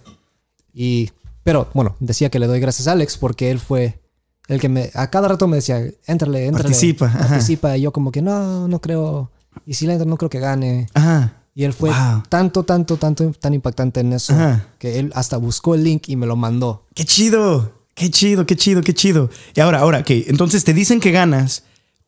Y, 0.74 1.12
pero 1.44 1.70
bueno, 1.74 1.96
decía 2.00 2.30
que 2.30 2.40
le 2.40 2.48
doy 2.48 2.60
gracias 2.60 2.88
a 2.88 2.94
Alex 2.94 3.18
porque 3.18 3.52
él 3.52 3.60
fue 3.60 4.00
el 4.48 4.60
que 4.60 4.70
me, 4.70 4.92
a 4.94 5.10
cada 5.10 5.28
rato 5.28 5.48
me 5.48 5.58
decía, 5.58 5.80
éntrale, 6.06 6.46
éntrale. 6.46 6.64
Participa, 6.70 7.08
ajá. 7.08 7.20
Participa. 7.30 7.78
Y 7.78 7.82
yo 7.82 7.92
como 7.92 8.12
que 8.12 8.22
no, 8.22 8.68
no 8.68 8.80
creo. 8.80 9.32
Y 9.66 9.74
si 9.74 9.88
le 9.88 9.94
entro, 9.94 10.08
no 10.08 10.18
creo 10.18 10.30
que 10.30 10.40
gane. 10.40 10.88
Ajá. 10.94 11.34
Y 11.56 11.64
él 11.64 11.74
fue 11.74 11.90
Wow. 11.90 12.24
tanto, 12.30 12.64
tanto, 12.64 12.98
tanto, 12.98 13.32
tan 13.40 13.54
impactante 13.54 14.02
en 14.02 14.12
eso 14.14 14.34
Ajá. 14.34 14.68
que 14.78 15.00
él 15.00 15.12
hasta 15.16 15.38
buscó 15.38 15.74
el 15.76 15.84
link 15.86 16.10
y 16.10 16.16
me 16.18 16.26
lo 16.26 16.36
mandó. 16.36 16.86
Qué 16.94 17.06
chido, 17.06 17.72
qué 17.96 18.12
chido, 18.12 18.46
qué 18.46 18.56
chido, 18.58 18.82
qué 18.82 18.94
chido. 18.94 19.30
Y 19.56 19.62
ahora, 19.62 19.80
ahora, 19.80 20.04
que 20.04 20.26
entonces 20.28 20.64
te 20.64 20.74
dicen 20.74 21.00
que 21.00 21.12
ganas. 21.12 21.64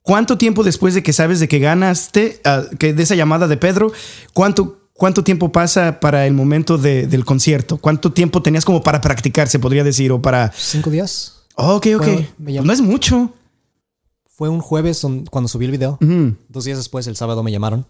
¿Cuánto 0.07 0.37
tiempo 0.37 0.63
después 0.63 0.93
de 0.93 1.03
que 1.03 1.11
sabes 1.11 1.41
de 1.41 1.49
que 1.49 1.59
ganaste, 1.59 2.39
ah, 2.45 2.63
que 2.79 2.93
de 2.93 3.03
esa 3.03 3.13
llamada 3.15 3.45
de 3.49 3.57
Pedro, 3.57 3.91
cuánto, 4.33 4.87
cuánto 4.93 5.21
tiempo 5.21 5.51
pasa 5.51 5.99
para 5.99 6.25
el 6.25 6.33
momento 6.33 6.77
de- 6.77 7.07
del 7.07 7.25
concierto? 7.25 7.75
¿Cuánto 7.77 8.13
tiempo 8.13 8.41
tenías 8.41 8.63
como 8.63 8.81
para 8.81 9.01
practicar, 9.01 9.49
se 9.49 9.59
podría 9.59 9.83
decir, 9.83 10.13
o 10.13 10.21
para... 10.21 10.53
¿Cinco 10.55 10.89
días? 10.91 11.43
Oh, 11.55 11.75
ok, 11.75 11.87
ok. 11.97 12.07
Bueno, 12.37 12.63
no 12.63 12.71
es 12.71 12.79
mucho. 12.79 13.33
Fue 14.29 14.47
un 14.47 14.61
jueves 14.61 15.05
cuando 15.29 15.49
subí 15.49 15.65
el 15.65 15.71
video. 15.71 15.97
Dos 16.47 16.63
días 16.63 16.77
después, 16.77 17.05
el 17.07 17.17
sábado, 17.17 17.43
me 17.43 17.51
llamaron. 17.51 17.85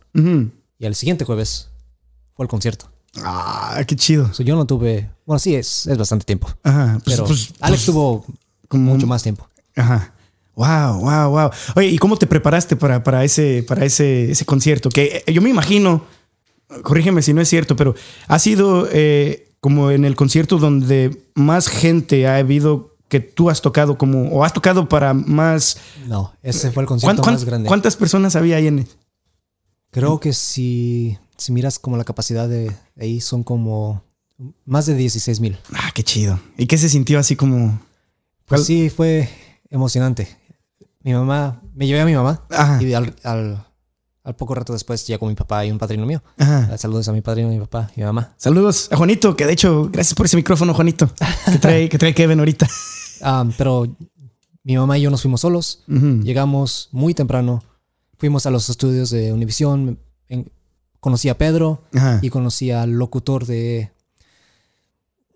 Y 0.79 0.86
al 0.88 0.95
siguiente 0.95 1.24
jueves 1.24 1.69
fue 2.33 2.45
el 2.45 2.50
concierto. 2.50 2.89
Ah, 3.21 3.79
qué 3.88 3.95
chido. 3.95 4.33
So, 4.33 4.41
yo 4.41 4.55
no 4.55 4.65
tuve. 4.65 5.09
Bueno, 5.27 5.38
sí, 5.39 5.53
es, 5.53 5.86
es 5.86 5.97
bastante 6.00 6.25
tiempo. 6.25 6.47
Ajá. 6.63 7.00
Pues, 7.03 7.15
Pero 7.15 7.27
pues, 7.27 7.53
Alex 7.59 7.86
tuvo 7.86 8.25
como- 8.67 8.91
mucho 8.93 9.05
más 9.05 9.21
tiempo. 9.21 9.47
Ajá. 9.75 10.13
Wow, 10.57 10.99
wow, 11.01 11.29
wow. 11.29 11.49
Oye, 11.75 11.87
¿y 11.89 11.97
cómo 11.99 12.17
te 12.17 12.25
preparaste 12.27 12.75
para, 12.75 13.03
para 13.03 13.23
ese, 13.23 13.63
para 13.63 13.85
ese, 13.85 14.31
ese 14.31 14.43
concierto? 14.45 14.89
Que 14.89 15.23
eh, 15.25 15.31
yo 15.31 15.41
me 15.41 15.49
imagino, 15.49 16.03
corrígeme 16.83 17.21
si 17.21 17.31
no 17.33 17.41
es 17.41 17.47
cierto, 17.47 17.75
pero 17.75 17.93
ha 18.27 18.39
sido 18.39 18.89
eh, 18.91 19.49
como 19.59 19.91
en 19.91 20.03
el 20.03 20.15
concierto 20.15 20.57
donde 20.57 21.29
más 21.35 21.67
gente 21.67 22.27
ha 22.27 22.37
habido 22.37 22.95
que 23.07 23.19
tú 23.19 23.49
has 23.51 23.61
tocado 23.61 23.97
como, 23.97 24.29
o 24.31 24.43
has 24.43 24.51
tocado 24.51 24.89
para 24.89 25.13
más... 25.13 25.77
No, 26.07 26.33
ese 26.43 26.71
fue 26.71 26.81
el 26.83 26.87
¿cuán- 26.87 26.99
concierto 26.99 27.23
más 27.31 27.45
grande. 27.45 27.67
¿Cuántas 27.67 27.95
personas 27.95 28.35
había 28.35 28.57
ahí 28.57 28.65
en... 28.67 28.87
Creo 29.91 30.19
que 30.19 30.33
si, 30.33 31.17
si 31.37 31.51
miras 31.51 31.79
como 31.79 31.97
la 31.97 32.03
capacidad 32.03 32.49
de 32.49 32.75
ahí, 32.99 33.21
son 33.21 33.43
como 33.43 34.03
más 34.65 34.85
de 34.87 34.95
16 34.95 35.39
mil. 35.39 35.57
Ah, 35.73 35.91
qué 35.93 36.03
chido. 36.03 36.39
¿Y 36.57 36.65
qué 36.67 36.77
se 36.77 36.89
sintió 36.89 37.19
así 37.19 37.35
como... 37.35 37.79
Pues 38.45 38.61
¿Cuál- 38.61 38.65
sí, 38.65 38.89
fue 38.89 39.29
emocionante. 39.69 40.27
Mi 41.07 41.13
mamá, 41.13 41.61
me 41.73 41.87
llevé 41.87 42.01
a 42.01 42.05
mi 42.05 42.13
mamá 42.13 42.43
Ajá, 42.49 42.83
y 42.83 42.93
al, 42.93 43.15
al, 43.23 43.65
al 44.25 44.35
poco 44.35 44.53
rato 44.55 44.73
después 44.73 45.07
llegó 45.07 45.25
mi 45.25 45.35
papá 45.35 45.65
y 45.65 45.71
un 45.71 45.77
padrino 45.77 46.05
mío. 46.05 46.21
ajá. 46.37 46.77
Saludos 46.77 47.07
a 47.07 47.13
mi 47.13 47.21
padrino, 47.21 47.47
mi 47.47 47.59
papá 47.61 47.89
y 47.95 48.01
mi 48.01 48.05
mamá. 48.05 48.33
Saludos 48.35 48.89
a 48.91 48.97
Juanito, 48.97 49.33
que 49.37 49.45
de 49.45 49.53
hecho, 49.53 49.89
gracias 49.89 50.13
por 50.15 50.25
ese 50.25 50.35
micrófono, 50.35 50.73
Juanito, 50.73 51.09
que 51.49 51.59
trae, 51.59 51.87
que 51.87 51.97
trae 51.97 52.13
Kevin 52.13 52.39
ahorita. 52.39 52.67
Ah, 53.21 53.45
pero 53.57 53.87
Mi 54.63 54.75
mamá 54.77 54.97
y 54.97 55.01
yo 55.03 55.09
nos 55.09 55.21
fuimos 55.21 55.39
solos. 55.41 55.81
Llegamos 55.87 56.89
muy 56.91 57.13
temprano. 57.15 57.63
Fuimos 58.19 58.45
a 58.45 58.51
los 58.51 58.69
estudios 58.69 59.09
de 59.09 59.31
Univision. 59.31 59.97
en- 60.27 60.51
conocí 60.99 61.29
a 61.29 61.37
Pedro 61.37 61.81
Ajá. 61.95 62.19
y 62.21 62.29
conocí 62.29 62.69
al 62.69 62.91
locutor 62.91 63.45
de. 63.47 63.91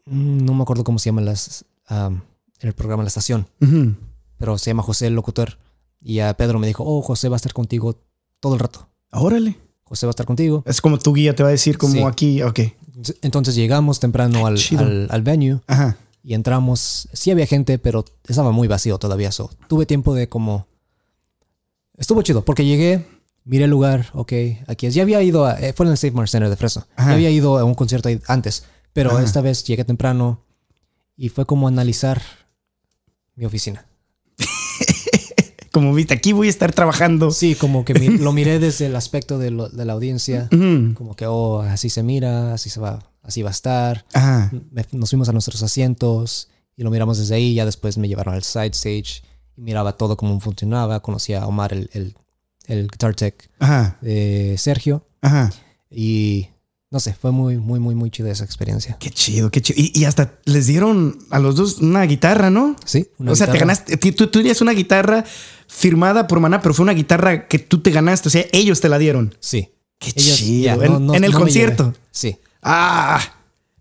mm, 0.06 0.44
No 0.46 0.54
me 0.54 0.62
acuerdo 0.64 0.84
cómo 0.84 1.00
se 1.00 1.06
llama 1.10 1.22
las, 1.22 1.64
am, 1.88 2.22
el 2.60 2.74
programa, 2.74 3.04
la 3.04 3.08
estación. 3.08 3.48
Pero 4.42 4.58
se 4.58 4.70
llama 4.72 4.84
José 4.84 5.08
el 5.08 5.14
locutor. 5.16 5.58
Y 6.02 6.20
a 6.20 6.34
Pedro 6.36 6.60
me 6.60 6.68
dijo: 6.68 6.84
Oh, 6.86 7.02
José 7.02 7.30
va 7.30 7.36
a 7.36 7.38
estar 7.38 7.54
contigo 7.54 8.04
todo 8.42 8.56
el 8.56 8.60
rato. 8.60 8.90
Órale. 9.14 9.58
José 9.84 10.06
va 10.06 10.10
a 10.10 10.12
estar 10.12 10.26
contigo. 10.26 10.64
Es 10.66 10.82
como 10.82 10.98
tu 10.98 11.14
guía 11.14 11.34
te 11.36 11.44
va 11.44 11.50
a 11.50 11.52
decir 11.54 11.78
como 11.78 11.94
Sí. 11.94 12.02
aquí, 12.04 12.42
ok. 12.44 12.60
Entonces 13.22 13.56
llegamos 13.56 14.00
temprano 14.00 14.46
al, 14.48 14.58
al, 14.78 15.08
al 15.10 15.22
venue 15.22 15.62
Ajá. 15.68 15.98
y 16.24 16.34
entramos. 16.34 17.08
Sí 17.14 17.32
había 17.32 17.46
gente, 17.46 17.78
pero 17.80 18.04
estaba 18.28 18.52
muy 18.52 18.68
vacío 18.68 18.98
todavía. 18.98 19.32
So, 19.32 19.50
tuve 19.70 19.86
tiempo 19.86 20.14
de 20.14 20.28
como. 20.28 20.68
Estuvo 21.98 22.22
chido 22.24 22.44
porque 22.44 22.66
llegué, 22.66 23.06
miré 23.44 23.66
el 23.66 23.70
lugar, 23.72 24.08
ok, 24.14 24.34
aquí 24.68 24.88
es. 24.88 24.94
Ya 24.96 25.04
había 25.04 25.22
ido 25.22 25.46
a. 25.46 25.60
eh, 25.60 25.74
fue 25.74 25.86
en 25.86 25.92
el 25.92 25.98
Safe 25.98 26.12
Mart 26.14 26.30
Center 26.30 26.50
de 26.50 26.56
Fresno. 26.56 26.86
Ajá. 26.96 27.10
Ya 27.10 27.16
había 27.16 27.30
ido 27.30 27.58
a 27.60 27.64
un 27.64 27.76
concierto 27.76 28.10
antes, 28.28 28.64
pero 28.94 29.12
Ajá. 29.12 29.24
esta 29.24 29.42
vez 29.42 29.64
llegué 29.66 29.84
temprano 29.84 30.44
y 31.16 31.30
fue 31.30 31.46
como 31.46 31.68
analizar 31.68 32.22
mi 33.36 33.46
oficina. 33.46 33.86
Como 35.72 35.94
viste, 35.94 36.14
aquí 36.14 36.34
voy 36.34 36.48
a 36.48 36.50
estar 36.50 36.74
trabajando. 36.74 37.32
Sí, 37.32 37.56
como 37.56 37.86
que 37.86 37.94
mi- 37.94 38.18
lo 38.18 38.34
miré 38.34 38.60
desde 38.68 38.88
el 38.88 38.96
aspecto 38.96 39.38
de, 39.40 39.52
lo- 39.52 39.70
de 39.70 39.86
la 39.86 39.94
audiencia. 39.94 40.48
Como 40.50 41.16
que, 41.16 41.26
oh, 41.28 41.62
así 41.62 41.90
se 41.90 42.04
mira, 42.04 42.54
así 42.54 42.70
se 42.70 42.80
va, 42.80 43.00
así 43.24 43.42
va 43.42 43.50
a 43.50 43.52
estar. 43.52 44.06
Ajá. 44.14 44.52
Nos 44.92 45.10
fuimos 45.10 45.30
a 45.30 45.34
nuestros 45.34 45.64
asientos 45.64 46.50
y 46.76 46.84
lo 46.84 46.92
miramos 46.92 47.18
desde 47.20 47.36
ahí. 47.36 47.54
Ya 47.54 47.66
después 47.66 47.98
me 47.98 48.08
llevaron 48.08 48.34
al 48.34 48.44
side 48.44 48.72
stage 48.74 49.24
y 49.56 49.62
miraba 49.62 49.94
todo 49.98 50.18
cómo 50.18 50.40
funcionaba. 50.40 51.00
Conocí 51.02 51.34
a 51.34 51.46
Omar, 51.48 51.72
el, 51.74 51.90
el, 51.94 52.16
el 52.68 52.88
guitar 52.90 53.16
tech 53.16 53.50
Ajá. 53.60 53.98
de 54.02 54.56
Sergio. 54.58 55.06
Ajá. 55.22 55.52
Y 55.90 56.48
no 56.90 57.00
sé, 57.00 57.14
fue 57.14 57.32
muy, 57.32 57.58
muy, 57.58 57.80
muy, 57.80 57.96
muy 57.96 58.10
chida 58.12 58.30
esa 58.32 58.44
experiencia. 58.44 58.98
Qué 59.00 59.10
chido, 59.12 59.50
qué 59.50 59.62
chido. 59.62 59.80
Y, 59.82 59.98
y 59.98 60.04
hasta 60.04 60.40
les 60.44 60.68
dieron 60.68 61.18
a 61.30 61.40
los 61.40 61.56
dos 61.56 61.78
una 61.80 62.04
guitarra, 62.04 62.50
¿no? 62.50 62.76
Sí, 62.84 63.08
una 63.18 63.32
o 63.32 63.36
sea, 63.38 63.50
te 63.50 63.58
ganaste. 63.58 63.96
Tú, 63.96 64.12
tú 64.12 64.28
tenías 64.28 64.60
una 64.60 64.74
guitarra 64.74 65.24
firmada 65.74 66.28
por 66.28 66.40
Maná, 66.42 66.62
pero 66.62 66.74
fue 66.74 66.84
una 66.84 66.92
guitarra 66.94 67.48
que 67.48 67.58
tú 67.60 67.82
te 67.82 67.92
ganaste. 67.92 68.28
O 68.28 68.32
sea, 68.32 68.46
ellos 68.52 68.82
te 68.82 68.90
la 68.90 68.98
dieron. 68.98 69.34
Sí. 69.40 69.70
Qué 69.98 70.12
Ellos- 70.16 70.38
chido. 70.38 70.64
ya, 70.66 70.74
en, 70.86 70.92
no- 70.92 71.00
no- 71.00 71.16
en 71.16 71.24
el 71.24 71.32
no 71.32 71.40
concierto. 71.40 71.94
Sí. 72.12 72.38
Ah. 72.62 73.20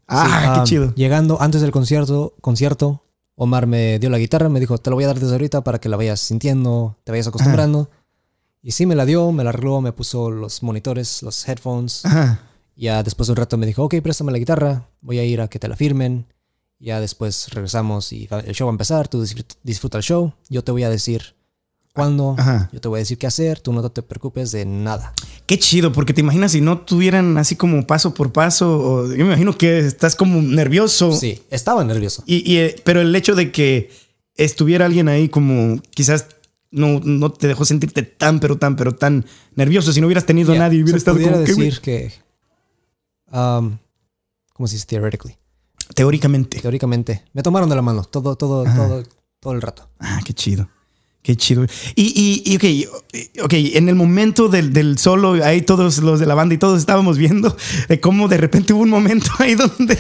Ah, 0.07 0.25
Sí, 0.45 0.53
qué 0.55 0.59
um, 0.61 0.65
chido. 0.65 0.95
Llegando 0.95 1.41
antes 1.41 1.61
del 1.61 1.71
concierto, 1.73 2.35
concierto, 2.41 3.05
Omar 3.37 3.67
me 3.67 3.99
dio 3.99 4.11
la 4.11 4.19
guitarra, 4.19 4.49
me 4.49 4.61
dijo, 4.61 4.77
te 4.79 4.91
la 4.91 4.95
voy 4.95 5.05
a 5.05 5.07
dar 5.09 5.19
desde 5.19 5.33
ahorita 5.33 5.63
para 5.65 5.79
que 5.81 5.89
la 5.89 5.97
vayas 5.97 6.21
sintiendo, 6.21 6.97
te 7.05 7.13
vayas 7.13 7.27
acostumbrando. 7.29 7.91
Y 8.63 8.73
sí, 8.73 8.85
me 8.87 8.95
la 8.95 9.07
dio, 9.07 9.33
me 9.33 9.45
la 9.45 9.51
arregló, 9.51 9.81
me 9.81 9.93
puso 9.93 10.31
los 10.31 10.63
monitores, 10.63 11.23
los 11.23 11.49
headphones. 11.49 12.05
Ajá. 12.05 12.43
Ya 12.77 13.03
después 13.03 13.27
de 13.29 13.33
un 13.33 13.37
rato 13.37 13.57
me 13.57 13.67
dijo, 13.67 13.83
ok, 13.85 13.95
préstame 14.03 14.33
la 14.33 14.39
guitarra, 14.39 14.89
voy 15.01 15.19
a 15.19 15.25
ir 15.25 15.41
a 15.41 15.49
que 15.49 15.59
te 15.59 15.69
la 15.69 15.77
firmen. 15.77 16.27
Ya 16.79 17.01
después 17.01 17.49
regresamos 17.51 18.13
y 18.13 18.29
el 18.47 18.55
show 18.55 18.67
va 18.67 18.73
a 18.73 18.75
empezar, 18.75 19.09
tú 19.09 19.25
disfruta 19.63 19.99
el 19.99 20.05
show, 20.05 20.33
yo 20.49 20.63
te 20.65 20.73
voy 20.73 20.83
a 20.85 20.91
decir 20.91 21.35
cuándo, 22.01 22.35
Ajá. 22.39 22.69
yo 22.73 22.81
te 22.81 22.89
voy 22.89 22.99
a 22.99 23.01
decir 23.01 23.19
qué 23.19 23.27
hacer, 23.27 23.61
tú 23.61 23.73
no 23.73 23.89
te 23.91 24.03
preocupes 24.03 24.51
de 24.53 24.65
nada. 24.65 25.13
Qué 25.47 25.59
chido, 25.59 25.93
porque 25.93 26.13
te 26.15 26.21
imaginas 26.21 26.53
si 26.53 26.61
no 26.61 26.79
tuvieran 26.79 27.37
así 27.39 27.57
como 27.57 27.87
paso 27.87 28.15
por 28.15 28.33
paso. 28.33 28.79
o- 28.79 29.07
yo 29.09 29.17
me 29.19 29.25
imagino 29.33 29.57
que 29.57 29.79
estás 29.81 30.17
como 30.17 30.41
nervioso. 30.43 31.13
Sí, 31.13 31.43
estaba 31.51 31.85
nervioso. 31.85 32.23
Y, 32.27 32.51
y, 32.51 32.59
eh, 32.59 32.77
pero 32.85 33.01
el 33.01 33.15
hecho 33.15 33.35
de 33.35 33.51
que 33.53 33.91
estuviera 34.37 34.87
alguien 34.87 35.09
ahí 35.09 35.29
como 35.29 35.81
quizás 35.91 36.27
no, 36.71 37.01
no 37.05 37.33
te 37.33 37.49
dejó 37.49 37.65
sentirte 37.65 38.03
tan, 38.05 38.39
pero 38.41 38.57
tan, 38.59 38.77
pero 38.77 38.95
tan 38.95 39.25
nervioso. 39.57 39.93
Si 39.93 40.01
no 40.01 40.07
hubieras 40.07 40.25
tenido 40.27 40.53
a 40.53 40.55
Ya, 40.55 40.61
nadie, 40.61 40.83
hubiera 40.83 40.97
estado 40.99 41.17
pudiera 41.17 41.35
como 41.35 41.45
que, 41.47 41.53
güey, 41.55 41.67
decir 41.67 41.81
que... 41.83 42.13
um, 43.33 43.77
¿Cómo 44.55 44.67
se 44.69 44.75
dice? 44.77 44.87
Theoretically. 44.87 45.37
teóricamente. 45.95 46.61
Teóricamente. 46.61 47.25
Me 47.33 47.43
tomaron 47.43 47.69
de 47.69 47.77
la 47.77 47.83
mano 47.83 48.05
todo, 48.05 48.37
todo, 48.37 48.67
Ajá. 48.67 48.77
todo, 48.87 49.03
todo 49.41 49.53
el 49.55 49.63
rato. 49.63 49.89
Ah, 49.99 50.21
qué 50.25 50.33
chido. 50.33 50.69
Qué 51.23 51.37
chido. 51.37 51.65
Y, 51.95 52.43
y, 52.47 52.55
y 52.55 52.87
ok, 52.87 53.45
ok, 53.45 53.53
en 53.75 53.89
el 53.91 53.95
momento 53.95 54.49
del, 54.49 54.73
del 54.73 54.97
solo, 54.99 55.33
ahí 55.45 55.61
todos 55.63 55.99
los 55.99 56.19
de 56.19 56.27
la 56.27 56.35
banda 56.35 56.55
y 56.55 56.59
todos 56.59 56.79
estábamos 56.81 57.19
viendo 57.19 57.55
de 57.89 58.01
cómo 58.01 58.27
de 58.29 58.39
repente 58.39 58.73
hubo 58.73 58.83
un 58.83 58.89
momento 58.91 59.31
ahí 59.39 59.55
donde 59.55 59.99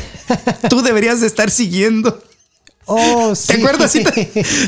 tú 0.71 0.81
deberías 0.83 1.21
de 1.21 1.27
estar 1.27 1.51
siguiendo. 1.51 2.23
Oh, 2.87 3.35
sí. 3.37 3.49
¿Te 3.49 3.55
acuerdas? 3.59 3.93
Sí, 3.93 4.03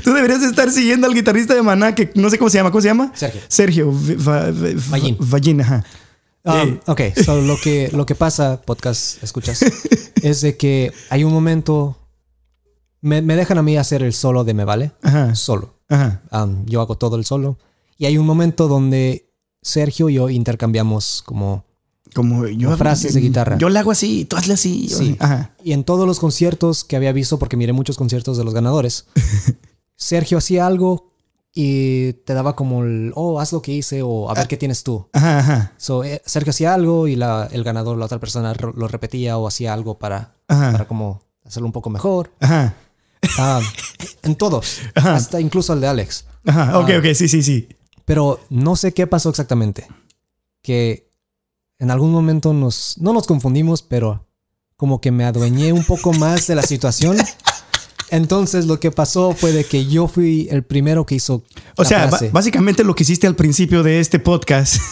Tú 0.05 0.13
deberías 0.13 0.43
de 0.43 0.49
estar 0.49 0.71
siguiendo 0.71 1.07
al 1.09 1.15
guitarrista 1.15 1.55
de 1.55 1.63
Maná, 1.63 1.95
que 1.95 2.11
no 2.15 2.29
sé 2.31 2.39
cómo 2.39 2.51
se 2.51 2.59
llama. 2.59 2.71
¿Cómo 2.71 2.83
se 2.83 2.89
llama? 2.89 3.11
Sergio. 3.17 3.41
Sergio. 3.49 3.93
Va- 3.93 4.43
va- 4.43 4.51
va- 4.51 4.81
Vallín. 4.91 5.17
Vallín, 5.19 5.61
ajá. 5.63 5.85
Um, 6.45 6.79
ok, 6.87 7.01
so 7.25 7.41
lo 7.41 7.57
que, 7.61 7.89
lo 7.93 8.05
que 8.05 8.15
pasa, 8.17 8.61
podcast, 8.63 9.23
escuchas, 9.23 9.65
es 10.23 10.41
de 10.43 10.57
que 10.57 10.93
hay 11.09 11.25
un 11.25 11.33
momento. 11.33 11.99
Me, 13.03 13.21
me 13.21 13.37
dejan 13.37 13.59
a 13.59 13.63
mí 13.63 13.77
hacer 13.77 14.03
el 14.03 14.13
solo 14.15 14.45
de 14.45 14.55
Me 14.55 14.65
Vale, 14.65 14.93
Ajá. 15.03 15.35
solo. 15.35 15.75
Ajá. 15.89 16.23
Um, 16.33 16.65
yo 16.67 16.81
hago 16.81 16.97
todo 16.97 17.17
el 17.17 17.25
solo. 17.27 17.59
Y 17.99 18.07
hay 18.07 18.17
un 18.17 18.25
momento 18.27 18.69
donde 18.69 19.29
Sergio 19.61 20.09
y 20.09 20.15
yo 20.15 20.31
intercambiamos 20.31 21.23
como. 21.27 21.65
Como 22.15 22.47
yo. 22.47 22.77
Frases 22.77 23.15
de 23.15 23.21
guitarra. 23.21 23.59
Yo 23.59 23.69
le 23.69 23.79
hago 23.79 23.91
así, 23.91 24.25
tú 24.25 24.37
hazle 24.37 24.55
así. 24.55 24.89
yo 24.89 24.99
Sí. 24.99 25.17
Ajá. 25.19 25.55
Y 25.65 25.73
en 25.73 25.85
todos 25.85 26.07
los 26.07 26.19
conciertos 26.21 26.85
que 26.85 26.97
había 26.97 27.13
visto, 27.13 27.39
porque 27.39 27.57
miré 27.57 27.73
muchos 27.73 27.97
conciertos 27.97 28.37
de 28.37 28.45
los 28.45 28.55
ganadores, 28.55 29.07
Sergio 29.97 30.39
hacía 30.39 30.67
algo 30.67 31.11
y 31.55 32.13
te 32.25 32.35
daba 32.35 32.55
como 32.57 32.83
el, 32.83 33.13
oh, 33.15 33.41
haz 33.41 33.53
lo 33.53 33.63
que 33.63 33.73
hice 33.73 34.03
o 34.03 34.31
a 34.31 34.35
ver 34.35 34.49
qué 34.49 34.57
tienes 34.57 34.83
tú. 34.85 35.09
Ajá, 35.13 35.39
ajá. 35.39 35.73
So, 35.77 36.05
eh, 36.05 36.23
Sergio 36.25 36.51
hacía 36.51 36.73
algo 36.75 37.09
y 37.09 37.17
la, 37.17 37.49
el 37.51 37.63
ganador, 37.65 37.99
la 37.99 38.07
otra 38.07 38.19
persona, 38.19 38.55
lo 38.55 38.89
repetía 38.89 39.39
o 39.39 39.47
hacía 39.47 39.73
algo 39.73 39.99
para, 39.99 40.37
Ajá. 40.49 40.73
para 40.73 40.87
como 40.89 41.23
hacerlo 41.45 41.67
un 41.67 41.73
poco 41.73 41.91
mejor. 41.91 42.33
Ajá. 42.41 42.75
Ah, 43.39 43.61
en 44.23 44.35
todos, 44.35 44.79
Ajá. 44.95 45.15
hasta 45.17 45.41
incluso 45.41 45.73
el 45.73 45.81
de 45.81 45.87
Alex. 45.89 46.25
Ajá. 46.47 46.79
Ok, 46.79 46.91
Ah. 46.91 46.99
ok, 46.99 47.15
sí, 47.15 47.29
sí, 47.29 47.43
sí. 47.43 47.69
Pero 48.05 48.41
no 48.51 48.75
sé 48.77 48.93
qué 48.93 49.07
pasó 49.07 49.29
exactamente. 49.31 49.87
Que 50.63 51.09
en 51.79 51.91
algún 51.91 52.11
momento 52.13 52.53
nos, 52.53 52.97
no 52.99 53.13
nos 53.13 53.27
confundimos, 53.27 53.83
pero 53.83 54.27
como 54.77 55.01
que 55.01 55.11
me 55.13 55.25
adueñé 55.25 55.73
un 55.73 55.85
poco 55.85 56.13
más 56.13 56.47
de 56.49 56.57
la 56.57 56.63
situación. 56.63 57.17
Entonces 58.11 58.67
lo 58.67 58.79
que 58.81 58.91
pasó 58.91 59.33
fue 59.33 59.53
de 59.53 59.65
que 59.65 59.87
yo 59.87 60.07
fui 60.09 60.49
el 60.51 60.65
primero 60.65 61.07
que 61.07 61.15
hizo 61.15 61.45
O 61.77 61.83
la 61.83 61.89
sea, 61.89 62.09
frase. 62.09 62.29
básicamente 62.31 62.85
lo 62.85 62.95
que 62.95 63.05
hiciste 63.05 63.27
al 63.27 63.37
principio 63.37 63.83
de 63.83 64.01
este 64.01 64.19
podcast. 64.19 64.77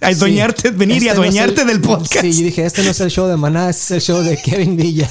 adueñarte, 0.00 0.70
venir 0.70 1.02
y 1.02 1.06
Este 1.08 1.18
no 1.18 1.24
es 1.24 1.28
adueñarte 1.30 1.60
el- 1.62 1.66
del 1.68 1.80
podcast. 1.80 2.20
Sí, 2.20 2.32
yo 2.32 2.44
dije, 2.44 2.64
este 2.64 2.82
no 2.82 2.90
es 2.90 3.00
el 3.00 3.10
show 3.10 3.26
de 3.26 3.36
Maná, 3.36 3.70
este 3.70 3.82
es 3.82 3.90
el 3.90 4.00
show 4.14 4.22
de 4.22 4.36
Kevin 4.36 4.76
Villa. 4.76 5.08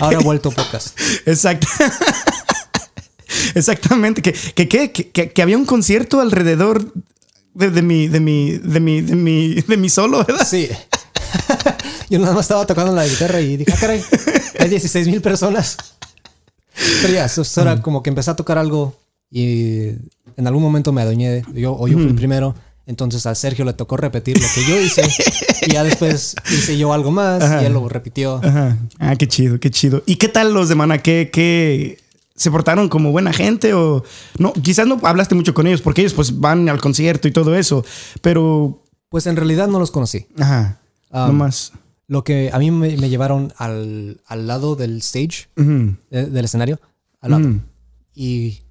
Ahora 0.00 0.18
ha 0.18 0.22
vuelto 0.22 0.50
podcast. 0.50 0.98
Exacto. 1.26 1.66
Exactamente. 3.54 4.22
Que, 4.22 4.32
que, 4.32 4.68
que, 4.68 4.90
que- 5.10 5.32
que 5.32 5.42
había 5.42 5.56
un 5.56 5.64
concierto 5.64 6.20
alrededor 6.20 6.92
de, 7.54 7.70
de 7.70 7.82
mi, 7.82 8.08
de 8.08 8.20
mi, 8.20 8.58
de 8.58 8.80
mi, 8.80 9.00
de 9.00 9.14
mi, 9.16 9.54
de 9.54 9.76
mi 9.76 9.88
solo, 9.88 10.24
¿verdad? 10.24 10.46
Sí. 10.48 10.68
Yo 12.10 12.18
nada 12.18 12.34
más 12.34 12.44
estaba 12.44 12.66
tocando 12.66 12.94
la 12.94 13.06
guitarra 13.06 13.40
y 13.40 13.56
dije, 13.56 13.72
ah, 13.72 13.78
caray, 13.80 14.02
hay 14.58 14.68
16 14.68 15.06
mil 15.08 15.22
personas. 15.22 15.76
Pero 17.02 17.12
ya, 17.14 17.24
eso, 17.26 17.42
era 17.60 17.80
como 17.82 18.02
que 18.02 18.10
empecé 18.10 18.30
a 18.30 18.36
tocar 18.36 18.58
algo 18.58 18.98
y 19.30 19.88
en 20.36 20.46
algún 20.46 20.62
momento 20.62 20.92
me 20.92 21.02
adueñé, 21.02 21.42
yo, 21.54 21.74
o 21.74 21.88
yo 21.88 21.96
fui 21.98 22.08
el 22.08 22.14
primero. 22.14 22.54
Entonces 22.86 23.26
a 23.26 23.34
Sergio 23.34 23.64
le 23.64 23.72
tocó 23.74 23.96
repetir 23.96 24.40
lo 24.40 24.46
que 24.54 24.64
yo 24.68 24.80
hice 24.80 25.02
y 25.66 25.72
ya 25.72 25.84
después 25.84 26.34
hice 26.50 26.76
yo 26.76 26.92
algo 26.92 27.10
más 27.12 27.42
Ajá. 27.42 27.62
y 27.62 27.66
él 27.66 27.72
lo 27.74 27.88
repitió. 27.88 28.40
Ajá. 28.42 28.76
Ah, 28.98 29.14
qué 29.16 29.28
chido, 29.28 29.60
qué 29.60 29.70
chido. 29.70 30.02
¿Y 30.06 30.16
qué 30.16 30.28
tal 30.28 30.52
los 30.52 30.68
de 30.68 30.74
Mana? 30.74 30.98
¿Qué, 30.98 31.30
qué 31.32 32.00
se 32.34 32.50
portaron 32.50 32.88
como 32.88 33.12
buena 33.12 33.32
gente 33.32 33.72
o 33.74 34.02
no? 34.38 34.52
Quizás 34.54 34.86
no 34.88 34.98
hablaste 35.04 35.34
mucho 35.36 35.54
con 35.54 35.66
ellos 35.68 35.80
porque 35.80 36.00
ellos 36.00 36.12
pues 36.14 36.40
van 36.40 36.68
al 36.68 36.80
concierto 36.80 37.28
y 37.28 37.32
todo 37.32 37.54
eso, 37.54 37.84
pero 38.20 38.82
Pues 39.08 39.26
en 39.26 39.36
realidad 39.36 39.68
no 39.68 39.78
los 39.78 39.90
conocí. 39.90 40.26
ajá, 40.38 40.78
Um, 41.14 41.26
no 41.26 41.32
más. 41.34 41.72
Lo 42.08 42.24
que 42.24 42.50
a 42.52 42.58
mí 42.58 42.70
me, 42.70 42.96
me 42.96 43.08
llevaron 43.10 43.52
al, 43.58 44.22
al 44.26 44.46
lado 44.46 44.76
del 44.76 44.96
stage, 44.98 45.48
de- 45.56 46.26
del 46.26 46.44
escenario, 46.46 46.80
al 47.20 47.30
lado. 47.32 47.48
y 48.14 48.62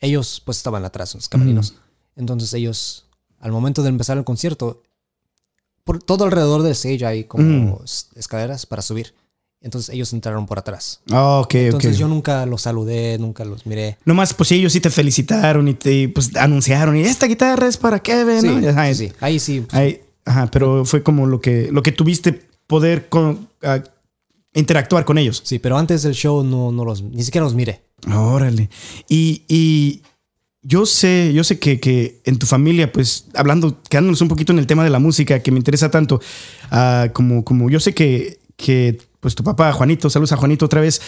ellos 0.00 0.40
pues 0.44 0.56
estaban 0.58 0.84
atrás, 0.84 1.14
los 1.16 1.28
camerinos. 1.28 1.74
Entonces 2.16 2.54
ellos, 2.54 3.06
al 3.40 3.52
momento 3.52 3.82
de 3.82 3.88
empezar 3.88 4.18
el 4.18 4.24
concierto, 4.24 4.82
por 5.84 6.02
todo 6.02 6.24
alrededor 6.24 6.62
del 6.62 6.72
stage 6.72 7.04
hay 7.06 7.24
como 7.24 7.80
s- 7.84 8.06
escaleras 8.16 8.66
para 8.66 8.82
subir. 8.82 9.14
Entonces 9.60 9.92
ellos 9.92 10.12
entraron 10.12 10.46
por 10.46 10.58
atrás. 10.58 11.00
Ah, 11.10 11.40
ok, 11.40 11.54
Entonces 11.56 11.94
ok. 11.94 11.98
yo 11.98 12.08
nunca 12.08 12.46
los 12.46 12.62
saludé, 12.62 13.18
nunca 13.18 13.44
los 13.44 13.66
miré. 13.66 13.98
Nomás, 14.04 14.32
pues 14.34 14.52
ellos 14.52 14.72
sí 14.72 14.80
te 14.80 14.90
felicitaron 14.90 15.66
y 15.66 15.74
te 15.74 16.08
pues, 16.10 16.36
anunciaron. 16.36 16.96
Y 16.96 17.02
esta 17.02 17.26
guitarra 17.26 17.66
es 17.66 17.76
para 17.76 17.98
Kevin. 18.00 18.40
Sí, 18.40 18.46
¿no? 18.48 18.68
Ajá, 18.68 18.94
sí. 18.94 19.12
Ahí 19.20 19.40
sí. 19.40 19.66
ahí- 19.72 20.00
ajá, 20.24 20.48
pero 20.52 20.84
fue 20.84 21.02
como 21.02 21.26
lo 21.26 21.40
que, 21.40 21.70
lo 21.72 21.82
que 21.82 21.90
tuviste 21.90 22.48
poder 22.68 23.08
con, 23.08 23.48
interactuar 24.54 25.04
con 25.04 25.18
ellos. 25.18 25.40
Sí, 25.44 25.58
pero 25.58 25.76
antes 25.76 26.02
del 26.02 26.14
show 26.14 26.44
no, 26.44 26.70
no 26.70 26.84
los, 26.84 27.02
ni 27.02 27.22
siquiera 27.24 27.44
los 27.44 27.54
miré. 27.54 27.82
Órale. 28.14 28.70
Y, 29.08 29.42
y 29.48 30.02
yo 30.62 30.86
sé, 30.86 31.32
yo 31.32 31.44
sé 31.44 31.58
que, 31.58 31.80
que 31.80 32.20
en 32.24 32.38
tu 32.38 32.46
familia, 32.46 32.90
pues 32.92 33.26
hablando, 33.34 33.80
quedándonos 33.88 34.20
un 34.20 34.28
poquito 34.28 34.52
en 34.52 34.58
el 34.58 34.66
tema 34.66 34.84
de 34.84 34.90
la 34.90 34.98
música 34.98 35.40
que 35.40 35.50
me 35.50 35.58
interesa 35.58 35.90
tanto, 35.90 36.20
ah, 36.70 37.08
como, 37.12 37.44
como 37.44 37.70
yo 37.70 37.80
sé 37.80 37.94
que, 37.94 38.40
que 38.56 38.98
pues 39.20 39.34
tu 39.34 39.44
papá, 39.44 39.72
Juanito, 39.72 40.10
saludos 40.10 40.32
a 40.32 40.36
Juanito 40.36 40.66
otra 40.66 40.80
vez, 40.80 41.00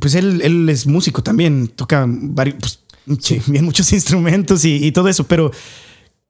pues 0.00 0.14
él, 0.14 0.40
él 0.42 0.68
es 0.68 0.86
músico 0.86 1.22
también, 1.22 1.68
toca 1.68 2.06
varios, 2.08 2.56
pues, 2.60 2.80
sí, 3.20 3.40
bien 3.46 3.64
muchos 3.64 3.92
instrumentos 3.92 4.64
y, 4.64 4.84
y 4.84 4.92
todo 4.92 5.08
eso, 5.08 5.24
pero 5.24 5.50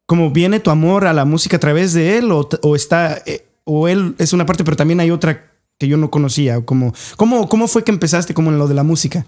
como 0.07 0.31
viene 0.31 0.61
tu 0.61 0.71
amor 0.71 1.07
a 1.07 1.13
la 1.13 1.25
música 1.25 1.57
a 1.57 1.61
través 1.61 1.93
de 1.93 2.19
él 2.19 2.33
o, 2.33 2.49
o 2.63 2.77
está, 2.77 3.23
eh, 3.27 3.47
o 3.65 3.89
él 3.89 4.15
es 4.19 4.33
una 4.33 4.47
parte, 4.47 4.65
pero 4.65 4.77
también 4.77 5.01
hay 5.01 5.11
otra 5.11 5.51
que 5.79 5.89
yo 5.89 5.97
no 5.97 6.11
conocía, 6.11 6.59
o 6.59 6.65
como, 6.65 6.95
¿cómo, 7.17 7.49
¿cómo 7.49 7.69
fue 7.69 7.85
que 7.85 7.93
empezaste 7.93 8.33
como 8.33 8.51
en 8.51 8.59
lo 8.59 8.69
de 8.69 8.75
la 8.75 8.85
música? 8.85 9.27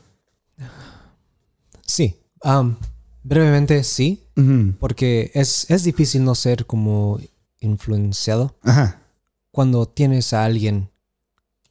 Sí. 1.87 2.17
Am, 2.43 2.77
brevemente, 3.23 3.83
sí. 3.85 4.23
Ujú. 4.37 4.75
Porque 4.79 5.31
es, 5.35 5.67
es 5.71 5.85
difícil 5.85 6.25
no 6.25 6.35
ser 6.35 6.67
como 6.67 7.19
influenciado 7.61 8.55
Ajá. 8.63 9.01
cuando 9.51 9.87
tienes 9.87 10.33
a 10.33 10.45
alguien. 10.45 10.91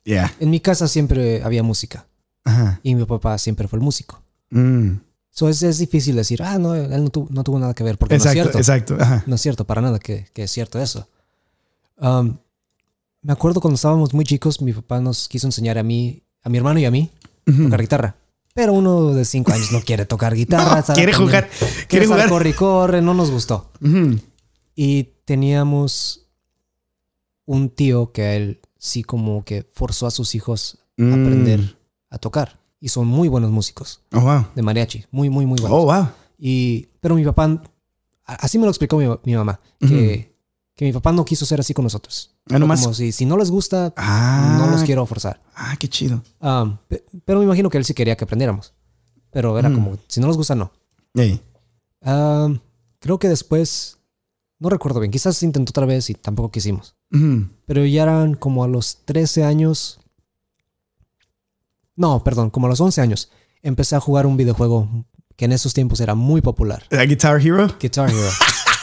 Ya. 0.04 0.32
En 0.40 0.50
mi 0.50 0.60
casa 0.60 0.88
siempre 0.88 1.42
había 1.44 1.64
música 1.64 2.08
Ajá. 2.44 2.80
y 2.84 2.96
mi 2.96 3.06
papá 3.06 3.38
siempre 3.38 3.68
fue 3.68 3.78
el 3.78 3.84
músico. 3.84 4.22
Mm. 4.52 4.98
So 5.32 5.50
es, 5.50 5.62
es 5.64 5.78
difícil 5.80 6.16
decir, 6.16 6.42
ah, 6.44 6.58
no, 6.58 6.74
él 6.76 7.04
no, 7.04 7.10
tu- 7.10 7.28
no 7.30 7.44
tuvo 7.44 7.60
nada 7.60 7.74
que 7.74 7.84
ver, 7.84 7.98
porque 7.98 8.16
Exacto, 8.16 8.36
no 8.36 8.60
es 8.60 8.66
cierto. 8.66 8.94
exacto. 8.94 8.98
Ajá. 9.04 9.24
No 9.28 9.36
es 9.36 9.42
cierto, 9.42 9.66
para 9.66 9.82
nada 9.82 10.00
que, 10.00 10.28
que 10.34 10.44
es 10.44 10.52
cierto 10.52 10.80
eso. 10.80 11.08
Um, 11.98 12.38
me 13.22 13.34
acuerdo 13.34 13.60
cuando 13.60 13.76
estábamos 13.76 14.14
muy 14.14 14.24
chicos, 14.26 14.62
mi 14.62 14.72
papá 14.74 15.00
nos 15.02 15.28
quiso 15.28 15.48
enseñar 15.48 15.78
a 15.78 15.84
mí, 15.84 16.24
a 16.44 16.50
mi 16.50 16.58
hermano 16.58 16.80
y 16.80 16.86
a 16.86 16.92
mí, 16.92 17.10
Ujú. 17.48 17.64
tocar 17.66 17.82
guitarra. 17.82 18.16
Pero 18.56 18.74
uno 18.74 19.14
de 19.14 19.26
cinco 19.26 19.52
años 19.52 19.72
no 19.72 19.82
quiere 19.82 20.06
tocar 20.06 20.34
guitarra. 20.42 20.84
No, 20.88 20.94
quiere 20.96 21.14
jugar. 21.14 21.48
Quiere 21.88 22.08
jugar. 22.08 22.30
corre 22.30 22.50
y 22.50 22.54
corre, 22.54 23.02
no 23.02 23.14
nos 23.14 23.30
gustó. 23.30 23.70
Y 24.76 25.04
teníamos 25.26 26.28
un 27.46 27.70
tío 27.70 28.12
que 28.12 28.22
a 28.24 28.36
él 28.36 28.62
sí 28.78 29.04
como 29.04 29.44
que 29.44 29.70
forzó 29.74 30.08
a 30.08 30.12
sus 30.12 30.34
hijos 30.36 30.80
a 30.98 31.02
Mm. 31.04 31.12
aprender 31.14 31.78
a 32.10 32.18
tocar. 32.18 32.60
Y 32.80 32.88
son 32.90 33.08
muy 33.08 33.28
buenos 33.28 33.52
músicos 33.52 34.02
Oh, 34.14 34.22
wow. 34.22 34.46
de 34.56 34.62
mariachi. 34.62 35.06
Muy, 35.12 35.30
muy, 35.30 35.46
muy 35.46 35.60
buenos. 35.60 35.78
Oh, 35.78 35.86
wow. 35.86 36.08
Y, 36.40 36.88
pero 37.02 37.16
mi 37.16 37.26
papá, 37.26 37.62
así 38.26 38.58
me 38.58 38.64
lo 38.66 38.70
explicó 38.72 38.98
mi, 38.98 39.06
mi 39.26 39.36
mamá, 39.36 39.60
que, 39.80 40.34
que 40.76 40.86
mi 40.86 40.92
papá 40.92 41.12
no 41.12 41.24
quiso 41.26 41.46
ser 41.46 41.60
así 41.60 41.74
con 41.74 41.84
nosotros. 41.84 42.36
Ah, 42.50 42.60
nomás. 42.60 42.82
Como 42.82 42.94
si, 42.94 43.12
si 43.12 43.26
no 43.26 43.38
les 43.38 43.50
gusta, 43.50 43.94
Ah. 43.96 44.58
no 44.60 44.68
los 44.70 44.84
quiero 44.84 45.06
forzar. 45.06 45.42
Ah, 45.56 45.76
qué 45.80 45.88
chido. 45.88 46.22
Um, 46.42 46.78
pe- 46.88 47.06
pero 47.24 47.40
me 47.40 47.46
imagino 47.46 47.70
que 47.70 47.78
él 47.78 47.86
sí 47.86 47.94
quería 47.94 48.16
que 48.18 48.24
aprendiéramos. 48.26 48.74
Pero 49.32 49.58
era 49.58 49.70
Mm. 49.70 49.74
como, 49.76 49.98
si 50.08 50.20
no 50.20 50.28
les 50.28 50.38
gusta, 50.38 50.54
no. 50.56 50.72
Ey. 51.14 51.42
Um, 52.02 52.60
creo 53.00 53.18
que 53.20 53.30
después, 53.30 53.98
no 54.60 54.70
recuerdo 54.70 55.00
bien, 55.00 55.12
quizás 55.12 55.42
intentó 55.44 55.72
otra 55.72 55.86
vez 55.86 56.10
y 56.10 56.14
tampoco 56.14 56.52
quisimos. 56.52 56.96
Ujú. 57.12 57.48
Pero 57.66 57.86
ya 57.86 58.04
eran 58.04 58.36
como 58.36 58.64
a 58.64 58.68
los 58.68 58.98
13 59.06 59.44
años. 59.46 60.00
No, 61.96 62.24
perdón, 62.24 62.50
como 62.50 62.68
a 62.68 62.70
los 62.70 62.82
11 62.82 63.00
años. 63.02 63.32
Empecé 63.62 63.96
a 63.96 64.00
jugar 64.02 64.26
un 64.26 64.36
videojuego 64.38 64.90
que 65.38 65.46
en 65.46 65.54
esos 65.54 65.74
tiempos 65.74 66.00
era 66.02 66.16
muy 66.16 66.42
popular. 66.42 66.84
¿La 66.90 67.06
Guitar 67.06 67.40
Hero? 67.42 67.74
Guitar 67.80 68.10
Hero. 68.10 68.30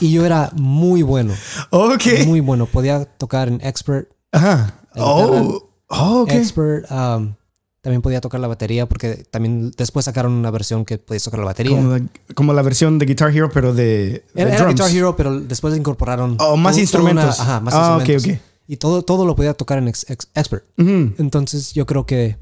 y 0.00 0.12
yo 0.12 0.24
era 0.26 0.50
muy 0.56 1.02
bueno, 1.02 1.34
Ok. 1.70 2.02
muy 2.26 2.40
bueno. 2.40 2.66
Podía 2.66 3.04
tocar 3.04 3.48
en 3.48 3.60
Expert. 3.62 4.08
Ajá. 4.32 4.74
Oh. 4.96 5.68
Oh, 5.88 6.20
ok. 6.22 6.30
Expert. 6.32 6.90
um, 6.90 7.34
también 7.82 8.02
podía 8.02 8.20
tocar 8.20 8.38
la 8.40 8.46
batería 8.46 8.86
porque 8.86 9.24
también 9.30 9.70
después 9.76 10.04
sacaron 10.04 10.32
una 10.32 10.50
versión 10.50 10.84
que 10.84 10.98
podías 10.98 11.22
tocar 11.24 11.40
la 11.40 11.46
batería. 11.46 11.76
Como 11.76 11.96
la, 11.96 12.02
como 12.34 12.52
la 12.52 12.60
versión 12.62 12.98
de 12.98 13.06
Guitar 13.06 13.34
Hero, 13.34 13.50
pero 13.52 13.72
de, 13.72 13.84
de 13.84 14.42
Era, 14.42 14.50
era 14.50 14.58
drums. 14.64 14.74
Guitar 14.74 14.90
Hero, 14.96 15.16
pero 15.16 15.40
después 15.40 15.74
incorporaron. 15.76 16.36
Oh, 16.40 16.56
más 16.58 16.76
todo- 16.76 16.86
toda 16.86 17.02
una- 17.04 17.20
instrumentos. 17.22 17.40
ajá, 17.40 17.60
más 17.60 17.74
Ah, 17.74 17.96
ok, 17.96 18.08
instrumentos. 18.08 18.38
ok. 18.46 18.50
Y 18.68 18.76
todo, 18.76 19.02
todo 19.02 19.24
lo 19.26 19.34
podía 19.34 19.54
tocar 19.54 19.78
en 19.78 19.88
ex- 19.88 20.04
ex- 20.10 20.28
Expert. 20.34 20.64
Entonces 20.76 21.72
yo 21.72 21.86
creo 21.86 22.04
que 22.06 22.36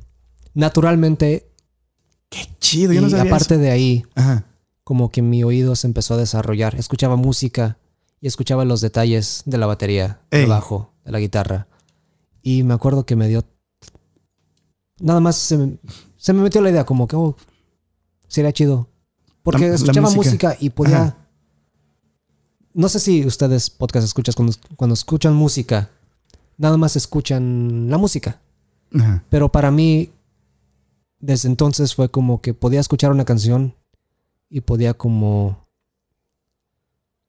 naturalmente, 0.55 1.45
Qué 2.31 2.41
chido. 2.61 2.93
Yo 2.93 3.01
y 3.01 3.03
no 3.05 3.09
sabía 3.09 3.31
aparte 3.33 3.55
eso. 3.55 3.63
de 3.63 3.71
ahí, 3.71 4.05
Ajá. 4.15 4.45
Como 4.89 5.11
que 5.11 5.21
mi 5.21 5.45
oído 5.45 5.77
se 5.77 5.87
empezó 5.87 6.15
a 6.15 6.17
desarrollar. 6.17 6.75
Escuchaba 6.77 7.15
música 7.17 7.77
y 8.23 8.27
escuchaba 8.27 8.65
los 8.65 8.81
detalles 8.81 9.43
de 9.45 9.59
la 9.59 9.67
batería, 9.67 10.23
del 10.31 10.47
bajo, 10.47 10.95
de 11.05 11.13
la 11.13 11.21
guitarra. 11.21 11.69
Y 12.41 12.63
me 12.63 12.73
acuerdo 12.73 13.05
que 13.05 13.15
me 13.15 13.29
dio... 13.29 13.45
Nada 14.99 15.21
más 15.21 15.37
se 15.37 15.59
me, 15.59 15.77
se 16.17 16.33
me 16.33 16.41
metió 16.41 16.63
la 16.63 16.71
idea 16.71 16.87
como 16.87 17.07
que, 17.07 17.17
oh, 17.17 17.37
sería 18.29 18.51
chido. 18.55 18.89
Porque 19.43 19.65
La- 19.65 19.69
la 19.69 19.75
escuchaba 19.75 20.09
música. 20.09 20.25
música. 20.49 20.57
y 20.59 20.71
podía... 20.71 21.03
Ajá. 21.03 21.17
No 22.73 22.89
sé 22.89 22.99
si 22.99 23.27
ustedes, 23.27 23.69
podcast 23.69 24.07
escuchas, 24.07 24.37
cuando, 24.37 24.55
cuando 24.77 24.95
escuchan 24.95 25.35
música, 25.35 25.91
nada 26.57 26.79
más 26.79 26.97
escuchan 26.97 27.91
la 27.91 27.99
música. 27.99 28.41
Ajá. 28.99 29.23
Pero 29.29 29.53
para 29.53 29.71
mí, 29.71 30.13
desde 31.21 31.51
entonces 31.51 31.95
fue 31.95 32.09
como 32.09 32.41
que 32.41 32.55
podía 32.55 32.81
escuchar 32.81 33.13
una 33.13 33.27
canción 33.27 33.75
y 34.51 34.61
podía 34.63 34.95
como, 34.95 35.67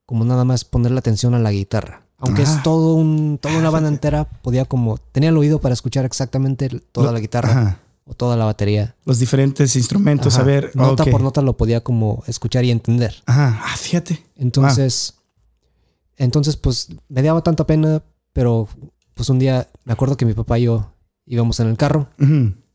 como 0.06 0.24
nada 0.24 0.44
más 0.44 0.64
ponerle 0.64 0.98
atención 0.98 1.34
a 1.34 1.38
la 1.38 1.52
guitarra. 1.52 2.02
Aunque 2.18 2.42
Ah. 2.42 2.44
es 2.44 2.62
todo 2.62 2.94
un, 2.94 3.38
toda 3.40 3.56
una 3.58 3.70
banda 3.70 3.88
entera, 3.88 4.24
podía 4.24 4.64
como, 4.66 4.98
tenía 4.98 5.30
el 5.30 5.36
oído 5.38 5.60
para 5.60 5.72
escuchar 5.72 6.04
exactamente 6.04 6.68
toda 6.92 7.12
la 7.12 7.20
guitarra 7.20 7.50
Ajá. 7.50 7.78
o 8.04 8.12
toda 8.14 8.36
la 8.36 8.44
batería. 8.44 8.94
Los 9.06 9.18
diferentes 9.18 9.74
instrumentos, 9.76 10.34
Ajá. 10.34 10.42
a 10.42 10.46
ver. 10.46 10.70
Nota 10.74 11.04
por 11.06 11.22
nota 11.22 11.40
lo 11.40 11.56
podía 11.56 11.82
como 11.82 12.22
escuchar 12.26 12.64
y 12.64 12.70
entender. 12.70 13.14
Ajá. 13.26 13.60
Ah, 13.64 13.76
fíjate. 13.76 14.22
Entonces, 14.36 15.14
entonces 16.16 16.56
pues 16.56 16.88
me 17.08 17.22
daba 17.22 17.42
tanta 17.42 17.66
pena, 17.66 18.02
pero 18.34 18.68
pues 19.14 19.30
un 19.30 19.38
día 19.38 19.68
me 19.84 19.92
acuerdo 19.94 20.16
que 20.18 20.26
mi 20.26 20.34
papá 20.34 20.58
y 20.58 20.64
yo 20.64 20.92
íbamos 21.24 21.58
en 21.60 21.68
el 21.68 21.76
carro 21.78 22.08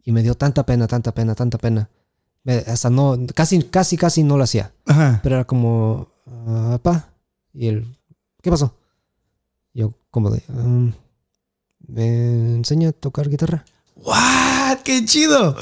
y 0.03 0.11
me 0.11 0.23
dio 0.23 0.33
tanta 0.35 0.65
pena, 0.65 0.87
tanta 0.87 1.13
pena, 1.13 1.35
tanta 1.35 1.57
pena. 1.59 1.89
Hasta 2.45 2.89
no, 2.89 3.17
casi, 3.33 3.63
casi, 3.63 3.97
casi 3.97 4.23
no 4.23 4.37
lo 4.37 4.43
hacía. 4.43 4.71
Ajá. 4.85 5.19
Pero 5.23 5.35
era 5.35 5.45
como, 5.45 6.09
"Ah, 6.27 6.77
papá. 6.81 7.09
Y 7.53 7.67
él, 7.67 7.97
¿qué 8.41 8.51
pasó? 8.51 8.75
Yo, 9.73 9.93
como 10.11 10.29
de, 10.29 10.43
"Um, 10.49 10.93
¿me 11.87 12.55
enseña 12.55 12.89
a 12.89 12.91
tocar 12.93 13.29
guitarra? 13.29 13.65
¡What! 13.95 14.79
¡Qué 14.83 15.03
chido! 15.05 15.55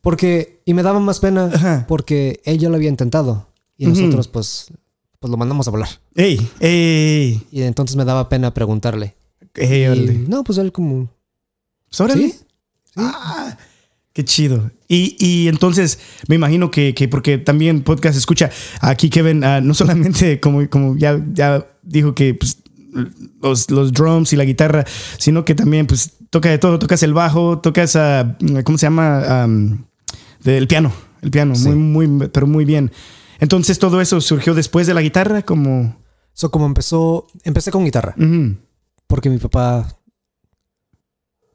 Porque, 0.00 0.62
y 0.64 0.72
me 0.74 0.82
daba 0.82 0.98
más 1.00 1.20
pena 1.20 1.50
Ajá. 1.52 1.84
porque 1.86 2.40
él 2.44 2.58
ya 2.58 2.68
lo 2.70 2.76
había 2.76 2.88
intentado. 2.88 3.48
Y 3.76 3.86
nosotros, 3.86 4.28
pues, 4.28 4.68
pues 5.18 5.30
lo 5.30 5.36
mandamos 5.36 5.68
a 5.68 5.70
volar. 5.70 5.88
¡Ey! 6.14 6.50
¡Ey! 6.60 7.46
Y 7.50 7.62
entonces 7.62 7.96
me 7.96 8.04
daba 8.04 8.28
pena 8.28 8.52
preguntarle. 8.54 9.14
¡Ey! 9.54 9.82
Y, 9.82 9.86
órale. 9.86 10.14
no, 10.26 10.42
pues 10.44 10.58
él 10.58 10.72
como, 10.72 11.10
Pues, 11.88 12.00
órale. 12.00 12.30
¿sí? 12.30 12.40
Ah, 12.96 13.56
qué 14.12 14.24
chido. 14.24 14.70
Y, 14.88 15.16
y 15.18 15.48
entonces 15.48 15.98
me 16.28 16.34
imagino 16.34 16.70
que, 16.70 16.94
que 16.94 17.08
porque 17.08 17.38
también 17.38 17.82
podcast 17.82 18.16
escucha 18.16 18.50
aquí 18.80 19.08
Kevin, 19.10 19.44
ah, 19.44 19.60
no 19.60 19.74
solamente 19.74 20.40
como, 20.40 20.68
como 20.68 20.96
ya, 20.96 21.20
ya 21.32 21.66
dijo 21.82 22.14
que 22.14 22.34
pues, 22.34 22.58
los, 23.42 23.70
los 23.70 23.92
drums 23.92 24.32
y 24.32 24.36
la 24.36 24.44
guitarra, 24.44 24.84
sino 25.18 25.44
que 25.44 25.54
también 25.54 25.86
pues 25.86 26.12
toca 26.30 26.48
de 26.50 26.58
todo, 26.58 26.78
tocas 26.78 27.02
el 27.02 27.14
bajo, 27.14 27.58
tocas, 27.60 27.96
ah, 27.96 28.36
¿cómo 28.64 28.78
se 28.78 28.86
llama? 28.86 29.42
Am, 29.42 29.84
del 30.42 30.66
piano, 30.66 30.92
el 31.22 31.30
piano, 31.30 31.54
Sí. 31.54 31.68
muy, 31.70 32.08
muy, 32.08 32.28
pero 32.28 32.46
muy 32.46 32.64
bien. 32.64 32.90
Entonces 33.38 33.78
todo 33.78 34.00
eso 34.00 34.20
surgió 34.20 34.54
después 34.54 34.86
de 34.86 34.94
la 34.94 35.02
guitarra, 35.02 35.42
como... 35.42 35.98
So, 36.32 36.50
como 36.50 36.64
empezó, 36.66 37.26
empecé 37.42 37.70
con 37.70 37.84
guitarra. 37.84 38.14
Porque 39.06 39.28
mi 39.28 39.38
papá, 39.38 39.86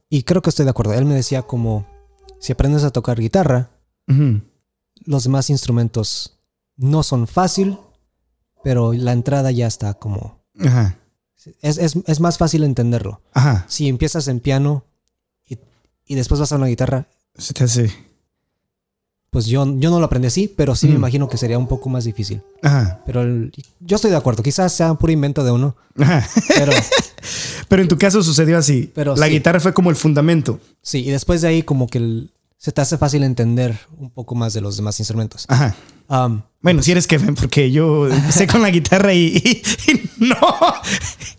y 0.09 0.23
creo 0.23 0.41
que 0.41 0.49
estoy 0.49 0.65
de 0.65 0.71
acuerdo, 0.71 0.93
él 0.93 1.05
me 1.05 1.15
decía 1.15 1.41
como, 1.43 1.87
si 2.45 2.53
aprendes 2.53 2.83
a 2.83 2.91
tocar 2.91 3.19
guitarra, 3.19 3.71
los 5.05 5.23
demás 5.23 5.49
instrumentos 5.49 6.37
no 6.77 7.01
son 7.01 7.25
fácil, 7.27 7.77
pero 8.63 8.93
la 8.93 9.13
entrada 9.13 9.49
ya 9.51 9.65
está 9.67 9.95
como... 9.95 10.43
Ajá, 10.59 10.97
Es, 11.61 11.77
es- 11.79 11.97
es 12.05 12.19
más 12.19 12.37
fácil 12.37 12.63
entenderlo. 12.63 13.21
ajá, 13.33 13.65
Si 13.67 13.87
empiezas 13.87 14.27
en 14.27 14.39
piano 14.39 14.83
y, 15.47 15.57
y 16.05 16.15
después 16.15 16.39
vas 16.39 16.51
a 16.51 16.55
una 16.57 16.67
guitarra, 16.67 17.07
se 17.35 17.53
te 17.53 17.63
hace... 17.63 17.91
pues 19.31 19.45
yo, 19.47 19.65
yo 19.79 19.89
no 19.89 19.99
lo 19.99 20.05
aprendí 20.05 20.27
así, 20.27 20.47
pero 20.47 20.75
sí 20.75 20.87
me 20.87 20.95
imagino 20.95 21.27
que 21.27 21.37
sería 21.37 21.57
un 21.57 21.67
poco 21.67 21.89
más 21.89 22.03
difícil. 22.05 22.41
Ajá, 22.61 23.01
Pero 23.05 23.21
el- 23.23 23.51
yo 23.79 23.95
estoy 23.95 24.11
de 24.11 24.17
acuerdo, 24.17 24.43
quizás 24.43 24.71
sea 24.71 24.93
puro 24.93 25.11
invento 25.11 25.43
de 25.43 25.51
uno, 25.51 25.75
ajá. 25.99 26.27
pero 26.55 26.71
Pero 27.67 27.81
en 27.81 27.87
tu 27.87 27.97
caso 27.97 28.21
sucedió 28.21 28.57
así. 28.59 28.91
Pero 28.93 29.15
la 29.15 29.25
sí. 29.25 29.31
guitarra 29.33 29.59
fue 29.59 29.73
como 29.73 29.89
el 29.89 29.95
fundamento. 29.95 30.59
sí, 30.83 30.99
y 30.99 31.09
después 31.09 31.41
de 31.41 31.47
ahí 31.47 31.63
como 31.63 31.87
que 31.87 31.97
el- 31.97 32.31
se 32.57 32.71
te 32.71 32.81
hace 32.81 32.97
fácil 32.97 33.23
entender 33.23 33.77
un 33.97 34.09
poco 34.09 34.33
más 34.35 34.53
de 34.53 34.61
los 34.61 34.77
demás 34.77 34.99
instrumentos. 34.99 35.45
Ajá. 35.49 35.75
Um, 36.07 36.41
Bueno, 36.61 36.81
si 36.83 36.91
eres 36.91 37.05
Kevin, 37.07 37.35
porque 37.35 37.71
yo 37.71 38.07
empecé 38.07 38.47
con 38.47 38.61
la 38.61 38.69
guitarra 38.69 39.13
y, 39.13 39.35
y- 39.37 39.91
y 39.91 40.09
no. 40.25 40.35
Pero 40.39 40.79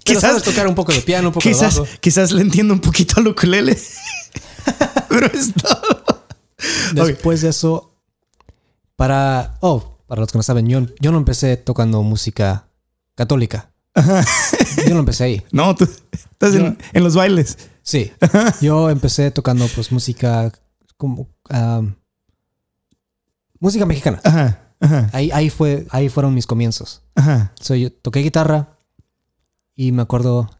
Quizás, 0.05 0.20
sabes 0.22 0.42
tocar 0.42 0.66
un 0.68 0.74
poco 0.74 0.92
de 0.92 1.00
piano, 1.00 1.29
un 1.29 1.35
poco 1.35 1.42
quizás, 1.48 1.74
de 1.74 1.81
bajo. 1.81 1.92
quizás 2.00 2.33
le 2.33 2.42
entiendo 2.42 2.74
un 2.74 2.81
poquito 2.81 3.14
al 3.20 3.29
ukulele. 3.29 3.76
Pero 5.09 5.26
es 5.26 5.52
todo. 5.55 6.26
Después 6.94 7.40
de 7.42 7.48
eso, 7.50 7.92
para... 8.96 9.57
Oh, 9.61 9.98
para 10.07 10.20
los 10.20 10.31
que 10.31 10.38
no 10.38 10.42
saben, 10.42 10.68
yo, 10.68 10.83
yo 11.00 11.11
no 11.12 11.18
empecé 11.18 11.57
tocando 11.57 12.02
música 12.02 12.68
católica. 13.16 13.70
Yo 14.87 14.92
no 14.94 15.00
empecé 15.00 15.24
ahí. 15.24 15.42
No, 15.52 15.74
tú 15.74 15.88
estás 16.12 16.55
en, 16.55 16.79
en 16.92 17.02
los 17.05 17.14
bailes. 17.16 17.57
Sí. 17.83 18.12
Yo 18.61 18.90
empecé 18.90 19.31
tocando 19.31 19.66
pues 19.74 19.90
música 19.90 20.52
como 20.96 21.28
am, 21.48 21.96
música 23.61 23.87
mexicana. 23.87 24.20
Ajá, 24.24 24.72
ajá, 24.80 25.11
Ahí, 25.12 25.30
ahí 25.32 25.50
fue, 25.50 25.87
ahí 25.90 26.09
fueron 26.09 26.35
mis 26.35 26.46
comienzos. 26.46 27.02
ajá. 27.14 27.52
So, 27.61 27.74
yo 27.74 27.92
toqué 27.92 28.20
guitarra 28.20 28.78
y 29.74 29.92
me 29.92 30.02
acuerdo. 30.02 30.50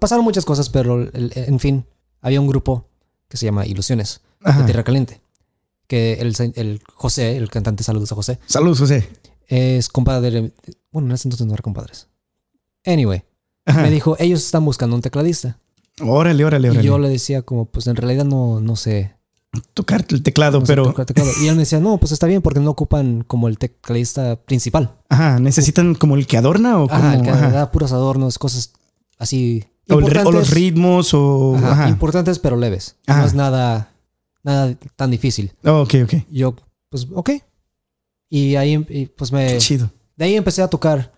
Pasaron 0.00 0.24
muchas 0.24 0.44
cosas, 0.44 0.68
pero 0.68 1.02
el- 1.02 1.32
en 1.34 1.58
fin, 1.60 1.86
había 2.20 2.40
un 2.40 2.48
grupo 2.48 2.88
que 3.28 3.36
se 3.36 3.46
llama 3.46 3.66
Ilusiones 3.66 4.20
de. 4.40 4.64
Tierra 4.64 4.84
Caliente. 4.84 5.20
Que 5.86 6.14
el, 6.14 6.34
el 6.56 6.82
José, 6.94 7.36
el 7.36 7.48
cantante, 7.48 7.84
saludos 7.84 8.10
a 8.10 8.16
José, 8.16 8.40
Saludos, 8.46 8.80
José. 8.80 9.08
es 9.46 9.88
compadre. 9.88 10.52
Bueno, 10.90 11.08
en 11.08 11.14
ese 11.14 11.28
entonces 11.28 11.46
no 11.46 11.54
era 11.54 11.62
compadres. 11.62 12.08
Anyway, 12.84 13.22
Ajá. 13.64 13.82
me 13.82 13.90
dijo, 13.90 14.16
ellos 14.18 14.44
están 14.44 14.64
buscando 14.64 14.96
un 14.96 15.02
tecladista. 15.02 15.58
Órale, 16.00 16.44
órale, 16.44 16.68
Y 16.68 16.70
órale. 16.72 16.84
yo 16.86 16.98
le 16.98 17.08
decía, 17.08 17.42
como, 17.42 17.66
pues 17.66 17.86
en 17.86 17.94
realidad 17.96 18.24
no, 18.24 18.60
no 18.60 18.74
sé. 18.76 19.14
Tocar 19.74 20.04
el 20.08 20.22
teclado, 20.22 20.60
no 20.60 20.66
sé 20.66 20.72
pero 20.72 20.92
teclado. 20.92 21.30
Y 21.42 21.48
él 21.48 21.54
me 21.54 21.60
decía, 21.60 21.80
no, 21.80 21.98
pues 21.98 22.12
está 22.12 22.26
bien 22.26 22.42
porque 22.42 22.60
no 22.60 22.70
ocupan 22.70 23.24
como 23.26 23.48
el 23.48 23.58
tecladista 23.58 24.36
principal. 24.36 24.94
ajá, 25.08 25.38
necesitan 25.38 25.94
como 25.94 26.16
el 26.16 26.26
que 26.26 26.36
adorna 26.36 26.78
o 26.78 26.88
como 26.88 27.00
Ajá, 27.00 27.14
el 27.14 27.22
que 27.22 27.30
ajá. 27.30 27.50
da 27.50 27.72
puros 27.72 27.92
adornos, 27.92 28.38
cosas 28.38 28.72
así. 29.18 29.64
o, 29.88 30.00
los 30.00 30.50
ritmos 30.50 31.14
o 31.14 31.56
Ajá, 31.56 31.72
ajá. 31.72 31.88
importantes 31.88 32.38
pero 32.38 32.56
leves. 32.56 32.96
No 33.06 33.24
es 33.24 33.34
nada, 33.34 33.92
nada 34.42 34.74
tan 34.96 35.10
difícil. 35.10 35.52
Oh, 35.64 35.82
ok, 35.82 35.94
ok. 36.04 36.14
Yo, 36.30 36.54
pues, 36.88 37.06
ok. 37.14 37.30
Y 38.28 38.56
ahí, 38.56 38.84
y, 38.88 39.06
pues 39.06 39.30
me... 39.32 39.46
Qué 39.46 39.58
chido. 39.58 39.90
De 40.16 40.24
ahí 40.24 40.34
empecé 40.36 40.62
a 40.62 40.68
tocar 40.68 41.12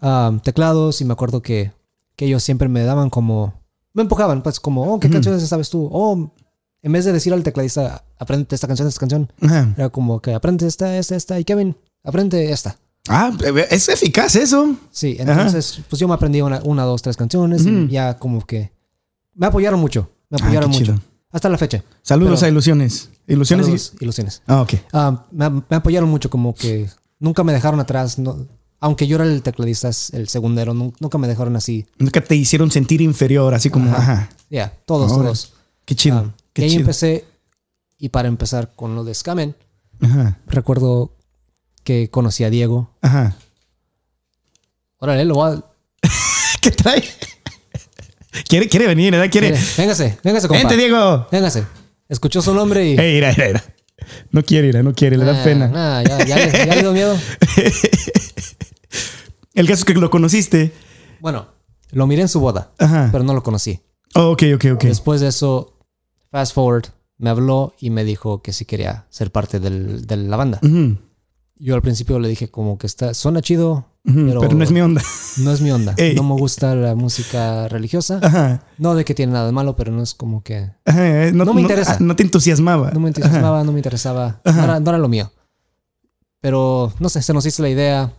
um, 0.00 0.40
teclados 0.40 1.00
y 1.00 1.04
me 1.04 1.12
acuerdo 1.12 1.42
que, 1.42 1.72
que 2.16 2.24
ellos 2.26 2.42
siempre 2.42 2.68
me 2.68 2.82
daban 2.82 3.10
como... 3.10 3.60
Me 3.94 4.02
empujaban, 4.02 4.42
pues 4.42 4.58
como, 4.58 4.94
oh, 4.94 4.98
¿qué 4.98 5.06
Ujú. 5.08 5.14
canciones 5.14 5.46
sabes 5.46 5.68
tú? 5.68 5.88
Oh, 5.92 6.32
en 6.82 6.92
vez 6.92 7.04
de 7.04 7.12
decir 7.12 7.32
al 7.32 7.42
tecladista, 7.42 8.04
aprende 8.18 8.46
esta 8.54 8.66
canción, 8.66 8.88
esta 8.88 9.00
canción, 9.00 9.32
Ajá. 9.40 9.72
era 9.76 9.88
como 9.90 10.20
que 10.20 10.34
aprende 10.34 10.66
esta, 10.66 10.96
esta, 10.98 11.16
esta. 11.16 11.38
Y 11.40 11.44
Kevin, 11.44 11.76
aprende 12.04 12.50
esta. 12.50 12.76
Ah, 13.08 13.32
es 13.70 13.88
eficaz 13.88 14.36
eso. 14.36 14.76
Sí, 14.90 15.16
entonces, 15.18 15.80
pues 15.88 15.98
yo 16.00 16.06
me 16.08 16.14
aprendí 16.14 16.40
una, 16.40 16.60
una 16.64 16.84
dos, 16.84 17.02
tres 17.02 17.16
canciones 17.16 17.64
y 17.66 17.88
ya 17.88 18.16
como 18.18 18.44
que... 18.46 18.70
Me 19.34 19.46
apoyaron 19.46 19.80
mucho, 19.80 20.10
me 20.30 20.38
Ah, 20.40 20.44
apoyaron 20.44 20.70
mucho. 20.70 20.84
chido. 20.84 21.00
Hasta 21.32 21.48
la 21.48 21.56
fecha. 21.58 21.82
Saludos 22.02 22.40
Pero- 22.40 22.46
a 22.46 22.50
Ilusiones. 22.50 23.08
Ilusiones. 23.26 23.66
y- 23.66 23.70
Saludos, 23.78 23.92
ilusiones. 24.00 24.42
Ah, 24.46 24.60
ok. 24.60 24.74
Ah, 24.92 25.24
me, 25.32 25.48
me 25.50 25.76
apoyaron 25.76 26.08
mucho, 26.10 26.28
como 26.30 26.54
que 26.54 26.88
nunca 27.18 27.42
me 27.42 27.52
dejaron 27.52 27.80
atrás. 27.80 28.18
No, 28.18 28.46
aunque 28.80 29.06
yo 29.06 29.16
era 29.16 29.24
el 29.24 29.42
tecladista, 29.42 29.88
el 30.12 30.28
segundero, 30.28 30.74
nun- 30.74 30.92
nunca 31.00 31.16
me 31.18 31.26
dejaron 31.28 31.56
así. 31.56 31.86
Nunca 31.98 32.20
te 32.20 32.34
hicieron 32.36 32.70
sentir 32.70 33.00
inferior, 33.00 33.54
así 33.54 33.70
como, 33.70 33.90
Ajá. 33.94 34.28
Ya, 34.50 34.72
todos, 34.84 35.10
Ahora, 35.10 35.24
todos. 35.24 35.54
Qué 35.86 35.94
chido. 35.96 36.32
Ah, 36.54 36.54
y 36.54 36.60
qué 36.60 36.62
ahí 36.64 36.68
chido. 36.70 36.80
empecé. 36.80 37.24
Y 37.98 38.08
para 38.10 38.28
empezar 38.28 38.72
con 38.74 38.94
lo 38.94 39.04
de 39.04 39.14
Scamen, 39.14 39.56
Ajá. 40.00 40.38
recuerdo 40.46 41.16
que 41.84 42.10
conocí 42.10 42.44
a 42.44 42.50
Diego. 42.50 42.90
Ajá. 43.00 43.36
Órale, 44.98 45.24
lo 45.24 45.34
voy 45.34 45.56
a. 45.56 45.64
¿Qué 46.60 46.70
trae? 46.70 47.02
quiere, 48.48 48.68
quiere 48.68 48.86
venir, 48.86 49.12
¿verdad? 49.12 49.30
Quiere. 49.30 49.50
Mire, 49.52 49.62
Véngase, 49.78 50.18
véngase, 50.22 50.48
compa. 50.48 50.58
Vente, 50.60 50.76
Diego. 50.76 51.26
Véngase. 51.30 51.64
Escuchó 52.08 52.42
su 52.42 52.54
nombre 52.54 52.86
y. 52.88 52.98
Ey, 52.98 53.14
mira, 53.14 53.30
mira, 53.36 53.46
mira. 53.48 53.64
No 54.30 54.42
quiere 54.42 54.68
ir, 54.68 54.84
no 54.84 54.92
quiere, 54.94 55.16
le 55.16 55.24
da 55.24 55.40
Ah, 55.40 55.44
pena. 55.44 55.68
nah, 55.68 56.02
ya, 56.02 56.24
ya, 56.24 56.36
le- 56.36 56.52
ya 56.52 56.74
le 56.74 56.80
dio 56.82 56.92
miedo. 56.92 57.16
El 59.54 59.66
caso 59.66 59.80
es 59.80 59.84
que 59.84 59.94
lo 59.94 60.10
conociste. 60.10 60.72
Bueno, 61.20 61.46
lo 61.92 62.06
miré 62.06 62.22
en 62.22 62.28
su 62.28 62.40
boda, 62.40 62.72
Ajá. 62.78 63.08
pero 63.12 63.22
no 63.24 63.34
lo 63.34 63.42
conocí. 63.42 63.80
Oh, 64.14 64.30
ok, 64.32 64.42
ok, 64.56 64.64
ok. 64.74 64.84
Después 64.84 65.20
de 65.20 65.28
eso, 65.28 65.78
fast 66.32 66.52
forward, 66.54 66.86
me 67.18 67.30
habló 67.30 67.74
y 67.78 67.90
me 67.90 68.02
dijo 68.04 68.42
que 68.42 68.52
sí 68.52 68.64
quería 68.64 69.06
ser 69.10 69.30
parte 69.30 69.60
del- 69.60 70.04
de 70.08 70.16
la 70.16 70.36
banda. 70.36 70.58
Yo 71.56 71.76
al 71.76 71.82
principio 71.82 72.18
le 72.18 72.28
dije 72.28 72.50
como 72.50 72.76
que 72.78 72.88
está, 72.88 73.14
suena 73.14 73.40
chido, 73.40 73.86
Pero- 74.04 74.40
pero... 74.40 74.54
no 74.56 74.64
es 74.64 74.72
mi 74.72 74.80
onda. 74.80 75.00
no 75.38 75.52
es 75.52 75.60
mi 75.60 75.70
onda. 75.70 75.94
Ey. 75.96 76.16
No 76.16 76.24
me 76.24 76.34
gusta 76.34 76.74
la 76.74 76.96
música 76.96 77.68
religiosa. 77.68 78.18
Ajá. 78.20 78.64
No 78.78 78.96
de 78.96 79.04
que 79.04 79.14
tiene 79.14 79.32
nada 79.34 79.46
de 79.46 79.52
malo, 79.52 79.76
pero 79.76 79.92
no 79.92 80.02
es 80.02 80.12
como 80.14 80.42
que... 80.42 80.72
Ajá, 80.84 81.26
eh, 81.28 81.32
No 81.32 81.54
me 81.54 81.60
interesa. 81.60 81.92
ah, 81.92 81.98
No, 82.00 82.16
te 82.16 82.24
entusiasmaba. 82.24 82.90
No 82.90 82.98
me 82.98 83.08
entusiasmaba, 83.10 83.62
no 83.62 83.70
me 83.70 83.78
interesaba. 83.78 84.40
No 84.44 84.64
era, 84.64 84.80
no 84.80 84.90
era 84.90 84.98
lo 84.98 85.08
mío. 85.08 85.30
Pero, 86.40 86.92
no 86.98 87.08
sé, 87.08 87.22
se 87.22 87.32
nos 87.32 87.46
hizo 87.46 87.62
la 87.62 87.68
idea 87.68 88.12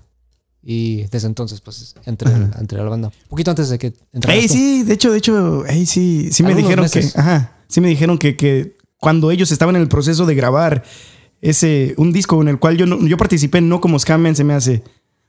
y 0.62 1.04
desde 1.08 1.28
entonces 1.28 1.60
pues 1.60 1.94
entré, 2.06 2.32
entré 2.32 2.80
a 2.80 2.84
la 2.84 2.90
banda. 2.90 3.08
Un 3.10 3.30
poquito 3.30 3.52
antes 3.52 3.68
de 3.70 3.78
que 3.78 3.92
tú. 3.92 4.00
sí, 4.48 4.84
de 4.84 4.94
hecho, 4.94 5.12
de 5.12 5.18
hecho, 5.18 5.66
ey, 5.66 5.86
sí, 5.86 6.30
sí 6.32 6.42
me 6.44 6.50
Algunos 6.50 6.70
dijeron 6.70 6.84
meses. 6.86 7.14
que, 7.14 7.20
ajá, 7.20 7.52
sí 7.68 7.82
me 7.82 7.88
dijeron 7.90 8.18
que, 8.18 8.36
que 8.36 8.78
cuando 8.98 9.32
ellos 9.32 9.52
estaban 9.52 9.76
en 9.76 9.82
el 9.82 9.88
proceso 9.88 10.26
de 10.26 10.36
grabar 10.36 10.84
ese, 11.42 11.94
un 11.98 12.14
disco 12.14 12.42
en 12.42 12.48
el 12.48 12.60
cual 12.60 12.78
yo, 12.78 12.86
no- 12.86 13.06
yo 13.06 13.18
participé, 13.18 13.62
no 13.62 13.82
como 13.82 14.00
Scamen 14.00 14.36
se 14.36 14.44
me 14.44 14.54
hace, 14.54 14.84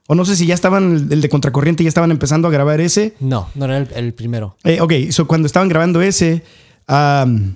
o 0.06 0.14
no 0.14 0.24
sé 0.24 0.36
si 0.36 0.46
ya 0.46 0.54
estaban, 0.54 1.08
el, 1.10 1.20
de 1.20 1.28
Contracorriente, 1.28 1.82
ya 1.82 1.88
estaban 1.88 2.10
empezando 2.10 2.46
a 2.46 2.50
grabar 2.50 2.80
ese. 2.80 3.14
No, 3.20 3.48
no 3.54 3.64
era 3.64 3.78
el, 3.78 3.88
el 3.94 4.14
primero. 4.14 4.56
Eh, 4.62 4.80
ok, 4.80 4.92
so 5.10 5.26
cuando 5.26 5.46
estaban 5.46 5.68
grabando 5.68 6.02
ese, 6.02 6.44
eh, 6.88 7.54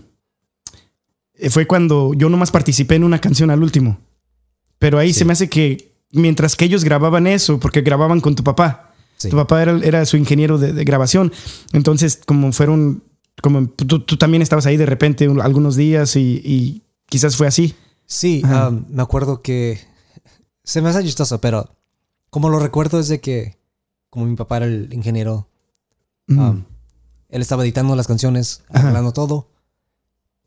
fue 1.50 1.66
cuando 1.66 2.14
yo 2.14 2.28
nomás 2.28 2.50
participé 2.50 2.96
en 2.96 3.04
una 3.04 3.20
canción 3.20 3.50
al 3.50 3.62
último. 3.62 3.98
Pero 4.78 4.98
ahí 4.98 5.12
Sí. 5.12 5.20
se 5.20 5.24
me 5.24 5.32
hace 5.34 5.48
que 5.48 5.92
mientras 6.12 6.56
que 6.56 6.64
ellos 6.64 6.84
grababan 6.84 7.26
eso, 7.26 7.60
porque 7.60 7.82
grababan 7.82 8.20
con 8.20 8.34
tu 8.34 8.42
papá, 8.44 8.92
Sí. 9.16 9.28
tu 9.28 9.36
papá 9.36 9.62
era, 9.62 9.78
era 9.82 10.06
su 10.06 10.16
ingeniero 10.16 10.58
de, 10.58 10.72
de 10.72 10.84
grabación. 10.84 11.32
Entonces, 11.72 12.20
como 12.24 12.52
fueron, 12.52 13.02
como 13.42 13.68
tú, 13.68 14.00
tú 14.00 14.16
también 14.16 14.42
estabas 14.42 14.66
ahí 14.66 14.76
de 14.76 14.86
repente 14.86 15.28
un- 15.28 15.40
algunos 15.40 15.76
días 15.76 16.16
y, 16.16 16.40
y 16.44 16.82
quizás 17.06 17.36
fue 17.36 17.46
así. 17.46 17.74
Sí, 18.06 18.42
um, 18.44 18.84
me 18.88 19.02
acuerdo 19.02 19.42
que 19.42 19.80
se 20.64 20.80
me 20.82 20.88
hace 20.88 21.04
chistoso, 21.04 21.40
pero 21.40 21.76
como 22.30 22.48
lo 22.48 22.58
recuerdo 22.58 22.98
es 23.00 23.08
de 23.08 23.20
que 23.20 23.58
como 24.10 24.24
mi 24.26 24.36
papá 24.36 24.58
era 24.58 24.66
el 24.66 24.92
ingeniero, 24.92 25.48
Mm. 26.26 26.38
um, 26.38 26.64
él 27.30 27.40
estaba 27.42 27.62
editando 27.62 27.94
las 27.96 28.06
canciones, 28.06 28.62
arreglando 28.68 29.12
todo. 29.12 29.50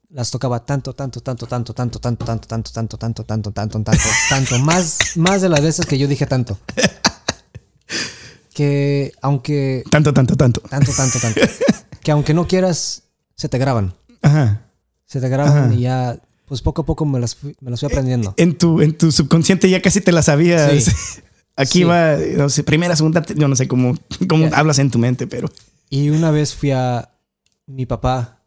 Las 0.10 0.30
tocaba 0.30 0.65
tanto, 0.65 0.93
tanto, 0.93 1.21
tanto, 1.21 1.47
tanto, 1.47 1.73
tanto, 1.73 1.99
tanto, 1.99 2.25
tanto, 2.25 2.47
tanto, 2.47 2.69
tanto, 2.71 2.97
tanto, 2.97 3.23
tanto, 3.23 3.51
tanto, 3.51 3.82
tanto, 3.84 4.10
tanto, 4.30 4.60
más, 4.60 4.97
más 5.15 5.41
de 5.41 5.49
las 5.49 5.62
veces 5.62 5.86
que 5.86 5.97
yo 5.97 6.08
dije 6.08 6.25
tanto. 6.27 6.58
Que 8.54 9.12
aunque 9.21 9.84
Tanto, 9.89 10.13
tanto, 10.13 10.36
tanto. 10.36 10.62
tanto, 10.62 10.91
tanto, 10.91 11.19
tanto, 11.19 11.39
que 12.03 12.11
aunque 12.11 12.33
no 12.33 12.47
quieras, 12.47 13.03
se 13.35 13.49
te 13.49 13.57
graban, 13.57 13.93
Ajá. 14.21 14.61
se 15.05 15.19
te 15.21 15.29
graban 15.29 15.65
Ajá. 15.65 15.73
y 15.73 15.81
ya, 15.81 16.19
pues 16.47 16.61
poco 16.61 16.81
a 16.81 16.85
poco 16.85 17.05
me 17.05 17.19
las 17.19 17.35
fui, 17.35 17.55
me 17.61 17.71
las 17.71 17.79
fui 17.79 17.87
aprendiendo. 17.87 18.33
En 18.37 18.57
tu, 18.57 18.81
en 18.81 18.97
tu 18.97 19.11
subconsciente 19.11 19.69
ya 19.69 19.81
casi 19.81 20.01
te 20.01 20.11
la 20.11 20.21
sabías. 20.21 20.83
Sí. 20.83 20.91
Aquí 21.55 21.79
Sí. 21.79 21.83
va, 21.83 22.15
no 22.37 22.49
sé, 22.49 22.63
primera, 22.63 22.95
segunda, 22.95 23.23
yo 23.35 23.47
no 23.47 23.55
sé 23.55 23.67
cómo, 23.67 23.93
cómo 24.27 24.49
hablas 24.53 24.79
en 24.79 24.89
tu 24.89 24.97
mente, 24.99 25.27
pero. 25.27 25.49
Y 25.89 26.09
una 26.09 26.31
vez 26.31 26.55
fui 26.55 26.71
a. 26.71 27.09
Mi 27.67 27.85
papá 27.85 28.41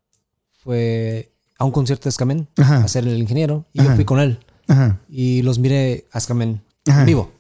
fue 0.62 1.32
a 1.58 1.64
un 1.64 1.70
concierto 1.70 2.04
de 2.04 2.10
Escamen 2.10 2.48
Ajá. 2.56 2.78
a 2.78 2.88
ser 2.88 3.06
el 3.06 3.18
ingeniero 3.18 3.66
y 3.72 3.80
Ajá. 3.80 3.90
yo 3.90 3.94
fui 3.96 4.04
con 4.04 4.18
él 4.20 4.38
Ajá. 4.68 4.98
y 5.08 5.42
los 5.42 5.58
miré 5.58 6.06
a 6.12 6.18
Escamen 6.18 6.62
en 6.86 7.06
vivo. 7.06 7.30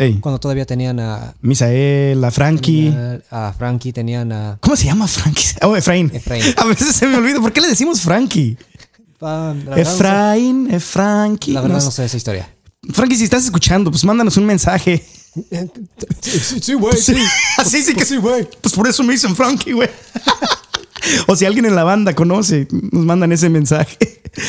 Ey, 0.00 0.14
Cuando 0.18 0.40
todavía 0.40 0.64
tenían 0.64 0.98
a, 0.98 1.34
Misael, 1.42 2.24
a 2.24 2.30
Frankie. 2.30 2.90
a 3.30 3.52
Frankie, 3.56 3.92
tenían 3.92 4.32
a 4.32 4.56
¿Cómo 4.60 4.74
se 4.74 4.86
llama 4.86 5.06
Frankie? 5.06 5.44
Oh, 5.62 5.76
Efraín. 5.76 6.10
Efraín. 6.14 6.42
A 6.56 6.64
veces 6.64 6.96
se 6.96 7.06
me 7.06 7.16
olvida. 7.16 7.38
¿Por 7.40 7.52
qué 7.52 7.60
le 7.60 7.68
decimos 7.68 8.00
Frankie? 8.00 8.56
Ah, 9.20 9.52
verdad 9.54 9.70
no 9.70 9.74
sé- 9.76 9.82
Efraín, 9.82 10.68
Efrankie. 10.72 11.52
La 11.52 11.60
verdad 11.60 11.78
no 11.78 11.84
no 11.84 11.90
sé. 11.90 12.04
esa 12.06 12.16
historia. 12.16 12.48
Frankie, 12.94 13.16
si 13.16 13.24
estás 13.24 13.44
escuchando, 13.44 13.90
pues 13.90 14.02
mándanos 14.04 14.36
un 14.38 14.46
mensaje. 14.46 15.04
Sí, 16.22 16.74
güey, 16.74 16.96
Sí, 16.96 17.14
Así 17.58 17.82
sí 17.82 17.94
que 17.94 18.04
sí, 18.04 18.16
güey. 18.16 18.48
Pues 18.60 18.74
por 18.74 18.88
eso 18.88 19.04
me 19.04 19.12
dicen 19.12 19.36
Frankie, 19.36 19.72
güey. 19.72 19.88
o 21.28 21.36
si 21.36 21.44
alguien 21.44 21.66
en 21.66 21.76
la 21.76 21.84
banda 21.84 22.14
conoce, 22.14 22.66
nos 22.90 23.04
mandan 23.04 23.30
ese 23.32 23.48
mensaje. 23.48 23.96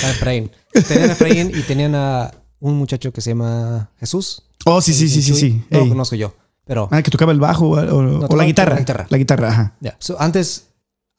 A 0.04 0.10
Efraín. 0.12 0.50
Tenían 0.88 1.10
a 1.10 1.14
Efraín 1.14 1.52
y 1.56 1.62
tenían 1.62 1.94
a 1.96 2.32
un 2.62 2.78
muchacho 2.78 3.12
que 3.12 3.20
se 3.22 3.32
llama 3.32 3.90
Jesús. 4.00 4.44
Oh, 4.66 4.80
sí, 4.82 4.94
sí, 4.94 5.10
sí, 5.10 5.22
sí, 5.22 5.34
sí. 5.36 5.64
No 5.70 5.80
lo 5.80 5.90
conozco 5.90 6.16
yo, 6.16 6.34
pero 6.66 6.88
Ah, 6.92 7.02
que 7.02 7.12
tocaba 7.12 7.32
el 7.34 7.40
bajo 7.40 7.68
o, 7.68 7.76
o- 7.76 8.18
o 8.18 8.20
tocaba 8.22 8.38
la 8.38 8.46
guitarra. 8.46 8.74
la 8.76 8.80
guitarra. 8.80 9.08
La 9.10 9.18
guitarra, 9.18 9.48
ajá. 9.50 9.76
So, 10.00 10.16
antes, 10.22 10.68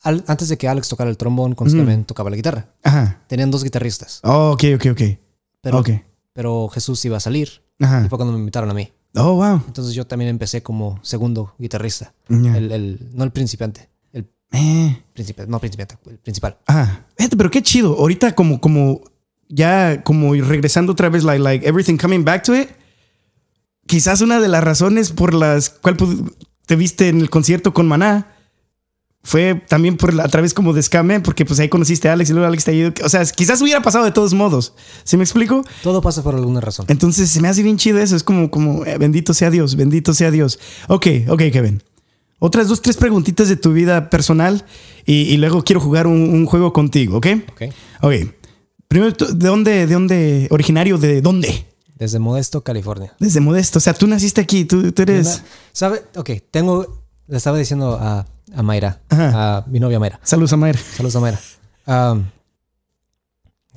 al- 0.02 0.24
antes 0.26 0.48
de 0.48 0.56
que 0.56 0.68
Alex 0.68 0.88
tocara 0.88 1.10
el 1.10 1.16
trombón, 1.16 1.54
con 1.54 1.66
Ujú. 1.68 1.76
Escamen 1.76 2.04
tocaba 2.04 2.30
la 2.30 2.36
guitarra. 2.36 2.68
Ajá. 2.82 3.20
Tenían 3.28 3.50
dos 3.50 3.62
guitarristas, 3.64 4.20
Oh, 4.22 4.52
ok, 4.52 4.64
ok, 4.76 4.86
ok. 4.92 5.02
pero, 5.60 5.78
ok. 5.80 5.90
pero 6.32 6.68
Jesús 6.68 7.04
iba 7.04 7.16
a 7.18 7.20
salir 7.20 7.62
y 7.78 7.84
Ajá. 7.84 8.06
fue 8.08 8.16
cuando 8.18 8.32
me 8.32 8.38
invitaron 8.38 8.70
a 8.70 8.74
mí. 8.74 8.90
Oh, 9.14 9.34
wow. 9.34 9.60
Entonces 9.66 9.92
yo 9.94 10.06
también 10.06 10.30
empecé 10.30 10.62
como 10.62 10.98
segundo 11.02 11.54
guitarrista. 11.58 12.14
El, 12.30 12.72
el- 12.72 13.10
no 13.12 13.24
el 13.24 13.30
principiante, 13.32 13.90
el 14.12 14.30
Eh. 14.52 15.02
principal, 15.12 15.50
no 15.50 15.58
principiante, 15.58 15.96
el 16.08 16.18
principal. 16.18 16.56
Fíjate, 17.18 17.36
pero 17.36 17.50
qué 17.50 17.62
chido. 17.62 17.94
Ahorita 17.98 18.34
como, 18.34 18.58
como, 18.60 19.02
ya 19.54 20.02
como 20.02 20.34
regresando 20.34 20.92
otra 20.92 21.08
vez, 21.10 21.24
like, 21.24 21.42
like 21.42 21.68
everything 21.68 21.96
coming 21.96 22.24
back 22.24 22.42
to 22.44 22.54
it. 22.54 22.68
quizás 23.86 24.22
una 24.22 24.40
de 24.40 24.48
las 24.48 24.64
razones 24.64 25.10
por 25.10 25.34
las 25.34 25.68
cual 25.68 25.96
te 26.66 26.76
viste 26.76 27.08
en 27.08 27.20
el 27.20 27.28
concierto 27.28 27.74
con 27.74 27.86
Maná 27.86 28.28
fue 29.24 29.62
también 29.68 29.96
por 29.96 30.14
la, 30.14 30.24
a 30.24 30.28
través 30.28 30.52
como 30.54 30.72
de 30.72 30.82
Scam, 30.82 31.22
porque 31.22 31.44
pues 31.44 31.60
ahí 31.60 31.68
conociste 31.68 32.08
a 32.08 32.14
Alex 32.14 32.30
y 32.30 32.32
luego 32.32 32.48
Alex 32.48 32.64
te 32.64 32.70
ayudó. 32.72 32.92
O 33.04 33.08
sea, 33.08 33.24
quizás 33.24 33.60
hubiera 33.62 33.80
pasado 33.82 34.04
de 34.04 34.10
todos 34.10 34.34
modos. 34.34 34.74
¿Sí 35.04 35.16
me 35.16 35.22
explico? 35.22 35.62
Todo 35.82 36.00
pasa 36.00 36.22
por 36.22 36.34
alguna 36.34 36.60
razón. 36.60 36.86
Entonces 36.88 37.30
se 37.30 37.40
me 37.40 37.48
hace 37.48 37.62
bien 37.62 37.76
chido 37.76 37.98
eso. 38.00 38.16
Es 38.16 38.24
como, 38.24 38.50
como 38.50 38.84
eh, 38.84 38.98
bendito 38.98 39.32
sea 39.32 39.50
Dios, 39.50 39.76
bendito 39.76 40.12
sea 40.12 40.30
Dios. 40.32 40.58
Ok, 40.88 41.06
ok, 41.28 41.42
Kevin. 41.52 41.82
Otras 42.40 42.66
dos, 42.66 42.82
tres 42.82 42.96
preguntitas 42.96 43.48
de 43.48 43.54
tu 43.56 43.72
vida 43.72 44.10
personal 44.10 44.64
y, 45.06 45.32
y 45.32 45.36
luego 45.36 45.62
quiero 45.62 45.80
jugar 45.80 46.08
un, 46.08 46.34
un 46.34 46.44
juego 46.46 46.72
contigo, 46.72 47.18
¿ok? 47.18 47.26
Ok. 47.52 47.62
Ok. 48.00 48.14
Primero, 48.92 49.14
¿tú- 49.14 49.24
¿de 49.38 49.48
dónde, 49.48 49.86
de 49.86 49.94
dónde, 49.94 50.48
originario 50.50 50.98
de 50.98 51.22
dónde? 51.22 51.66
Desde 51.96 52.18
Modesto, 52.18 52.60
California. 52.62 53.14
Desde 53.18 53.40
Modesto. 53.40 53.78
O 53.78 53.80
sea, 53.80 53.94
tú 53.94 54.06
naciste 54.06 54.42
aquí, 54.42 54.66
tú, 54.66 54.92
tú 54.92 55.00
eres... 55.00 55.42
¿Sabe? 55.72 56.02
Ok, 56.14 56.28
tengo. 56.50 57.02
Le 57.26 57.38
estaba 57.38 57.56
diciendo 57.56 57.96
a, 57.98 58.26
a 58.54 58.62
Mayra, 58.62 59.00
Ajá. 59.08 59.56
a 59.58 59.64
mi 59.66 59.80
novia 59.80 59.98
Mayra. 59.98 60.20
Saludos 60.22 60.52
a 60.52 60.58
Mayra. 60.58 60.78
Saludos 60.78 61.16
a 61.16 61.20
Mayra. 61.20 61.40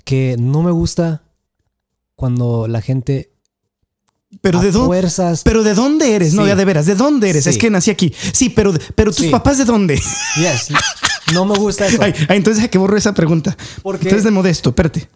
Que 0.03 0.35
no 0.37 0.63
me 0.63 0.71
gusta 0.71 1.21
cuando 2.15 2.67
la 2.67 2.81
gente 2.81 3.31
Pero 4.41 4.59
de 4.61 4.71
dónde... 4.71 4.87
fuerzas. 4.87 5.41
Pero 5.43 5.63
de 5.63 5.73
dónde 5.73 6.15
eres? 6.15 6.33
No, 6.33 6.45
ya 6.45 6.55
de 6.55 6.65
veras, 6.65 6.85
¿de 6.85 6.95
dónde 6.95 7.29
eres? 7.29 7.43
Sí. 7.45 7.49
Es 7.51 7.57
que 7.57 7.69
nací 7.69 7.89
aquí. 7.91 8.13
Sí, 8.33 8.49
pero, 8.49 8.73
pero 8.95 9.11
tus 9.11 9.25
Sí. 9.25 9.29
papás 9.31 9.57
de 9.57 9.65
dónde? 9.65 9.95
Yes, 10.37 10.67
no 11.33 11.45
me 11.45 11.55
gusta 11.57 11.87
eso. 11.87 12.01
Ay, 12.01 12.13
ay, 12.29 12.37
entonces 12.37 12.63
a 12.63 12.67
que 12.67 12.77
borro 12.77 12.97
esa 12.97 13.13
pregunta. 13.13 13.55
Porque- 13.81 14.03
Entonces 14.03 14.23
de 14.23 14.31
Modesto, 14.31 14.69
espérate. 14.69 15.09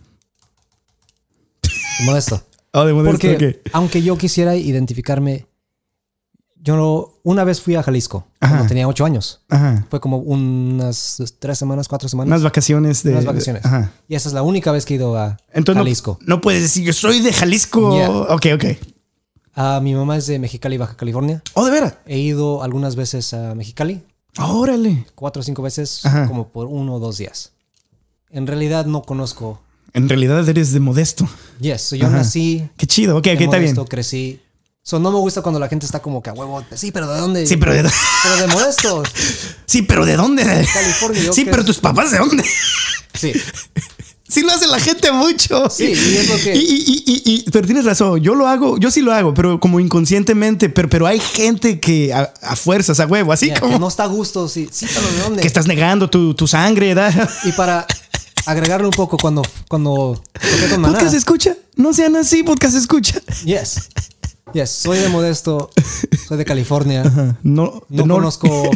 Modesto. 2.06 2.42
Oh, 2.74 2.86
de 2.86 2.94
Modesto, 2.94 3.12
Porque 3.28 3.62
aunque 3.74 4.02
yo 4.02 4.18
quisiera 4.18 4.56
identificarme, 4.56 5.48
yo 6.62 6.76
no, 6.76 7.14
una 7.24 7.44
vez 7.44 7.62
fui 7.62 7.76
a 7.76 7.84
Jalisco 7.84 8.28
Ajá. 8.40 8.54
cuando 8.56 8.68
tenía 8.68 8.88
ocho 8.88 9.06
años. 9.06 9.42
Ajá. 9.50 9.86
Fue 9.90 10.00
como 10.00 10.18
unas 10.18 11.22
tres 11.40 11.58
semanas, 11.58 11.88
cuatro 11.88 12.10
semanas. 12.10 12.28
Unas 12.28 12.44
vacaciones 12.44 13.04
de... 13.04 13.12
Unas 13.12 13.26
vacaciones. 13.26 13.66
Ajá. 13.66 13.92
Y 14.08 14.16
esa 14.16 14.30
es 14.30 14.34
la 14.34 14.42
única 14.42 14.72
vez 14.72 14.86
que 14.86 14.94
he 14.94 14.98
ido 14.98 15.18
a 15.18 15.38
Entonces 15.54 15.80
Jalisco. 15.82 16.18
No, 16.22 16.36
no 16.36 16.42
puedes 16.42 16.62
decir, 16.62 16.84
yo 16.84 16.94
soy 16.94 17.22
de 17.22 17.32
Jalisco. 17.34 17.94
Yeah. 17.96 18.10
Ok, 18.10 18.48
ok. 18.56 18.66
Ah, 19.62 19.82
mi 19.84 19.93
mamá 19.93 20.15
es 20.15 20.26
de 20.26 20.39
Mexicali, 20.39 20.78
Baja 20.78 20.95
California. 20.95 21.43
Oh, 21.54 21.65
de 21.65 21.72
veras. 21.72 21.95
He 22.06 22.17
ido 22.17 22.63
algunas 22.63 22.95
veces 22.95 23.34
a 23.34 23.54
Mexicali, 23.56 24.02
Órale. 24.38 25.06
cuatro 25.15 25.41
o 25.41 25.43
cinco 25.43 25.62
veces, 25.62 26.06
Ajá. 26.06 26.28
como 26.28 26.48
por 26.48 26.67
uno 26.67 26.95
o 26.95 27.00
dos 27.00 27.17
días. 27.17 27.52
En 28.30 28.48
realidad 28.48 28.86
no 28.86 29.02
conozco. 29.02 29.62
En 29.91 30.08
realidad 30.08 30.48
eres 30.48 30.72
de 30.72 30.80
Modesto. 30.80 31.28
Yes, 31.60 31.82
so 31.82 31.98
yo 31.98 32.08
Ajá. 32.08 32.15
nací. 32.19 32.69
Qué 32.78 32.88
chido. 32.88 33.17
Ok, 33.17 33.28
ok, 33.28 33.28
en 33.28 33.41
está 33.41 33.58
bien. 33.58 33.74
Modesto, 33.76 33.86
crecí. 33.86 34.39
So 34.82 34.98
no 34.98 35.12
me 35.12 35.17
gusta 35.17 35.41
cuando 35.41 35.60
la 35.60 35.67
gente 35.67 35.86
está 35.86 36.02
como 36.02 36.24
que 36.24 36.30
a 36.30 36.34
huevo. 36.34 36.63
Sí, 36.74 36.93
pero 36.93 37.12
¿de 37.12 37.19
dónde? 37.19 37.45
Sí, 37.45 37.58
pero 37.58 37.74
de, 37.74 37.84
Pero 38.24 38.38
de 38.38 38.48
Modesto. 38.48 39.04
sí, 39.65 39.82
pero 39.82 40.06
¿de 40.06 40.15
dónde? 40.15 40.43
California, 40.45 41.22
yo 41.22 41.34
Sí, 41.34 41.43
pero 41.43 41.65
tus 41.65 41.80
papás 41.80 42.12
de 42.12 42.19
dónde? 42.19 42.45
Sí. 43.13 43.34
Sí 44.30 44.42
lo 44.44 44.52
hace 44.52 44.68
la 44.68 44.80
gente 44.80 45.12
mucho. 45.12 45.70
Sí, 45.72 45.86
y 45.86 46.18
es 46.18 46.30
lo 46.30 46.36
que- 46.38 46.56
Y, 46.56 46.60
y- 46.60 47.04
y- 47.06 47.22
y- 47.46 47.50
pero 47.52 47.65
tienes 47.65 47.84
razón, 47.84 48.22
yo 48.22 48.36
lo 48.36 48.48
hago, 48.48 48.78
yo 48.78 48.92
sí 48.92 49.02
lo 49.02 49.12
hago, 49.12 49.34
pero 49.34 49.60
como 49.60 49.80
inconscientemente, 49.80 50.70
pero, 50.70 50.88
pero 50.88 51.08
hay 51.08 51.20
gente 51.20 51.80
que 51.80 52.13
a, 52.13 52.32
a 52.44 52.56
fuerzas, 52.56 53.00
a 53.00 53.08
huevo, 53.08 53.34
así 53.34 53.52
como 53.60 53.74
que 53.74 53.80
no 53.80 53.88
está 53.88 54.04
a 54.04 54.08
gusto. 54.08 54.48
Sí, 54.48 54.70
sí, 54.72 54.86
pero 54.94 55.12
¿de 55.12 55.20
dónde? 55.24 55.42
que 55.42 55.48
estás 55.48 55.65
negando 55.68 56.10
tu, 56.10 56.34
tu 56.36 56.48
sangre, 56.48 56.94
¿verdad? 56.94 57.28
Y 57.44 57.52
para 57.54 57.88
agregarle 58.46 58.86
un 58.88 58.94
poco 58.94 59.18
cuando, 59.18 59.42
cuando. 59.68 60.22
Podcast 60.82 61.13
escucha, 61.15 61.56
no 61.76 61.92
sean 61.94 62.15
así, 62.15 62.44
podcast 62.44 62.76
escucha. 62.76 63.22
Yes. 63.46 63.89
Yes, 64.54 64.70
soy 64.72 64.98
de 65.00 65.10
Modesto, 65.10 65.70
soy 66.28 66.38
de 66.38 66.46
California. 66.46 67.04
No 67.44 67.84
no- 67.89 68.13
conozco 68.15 68.70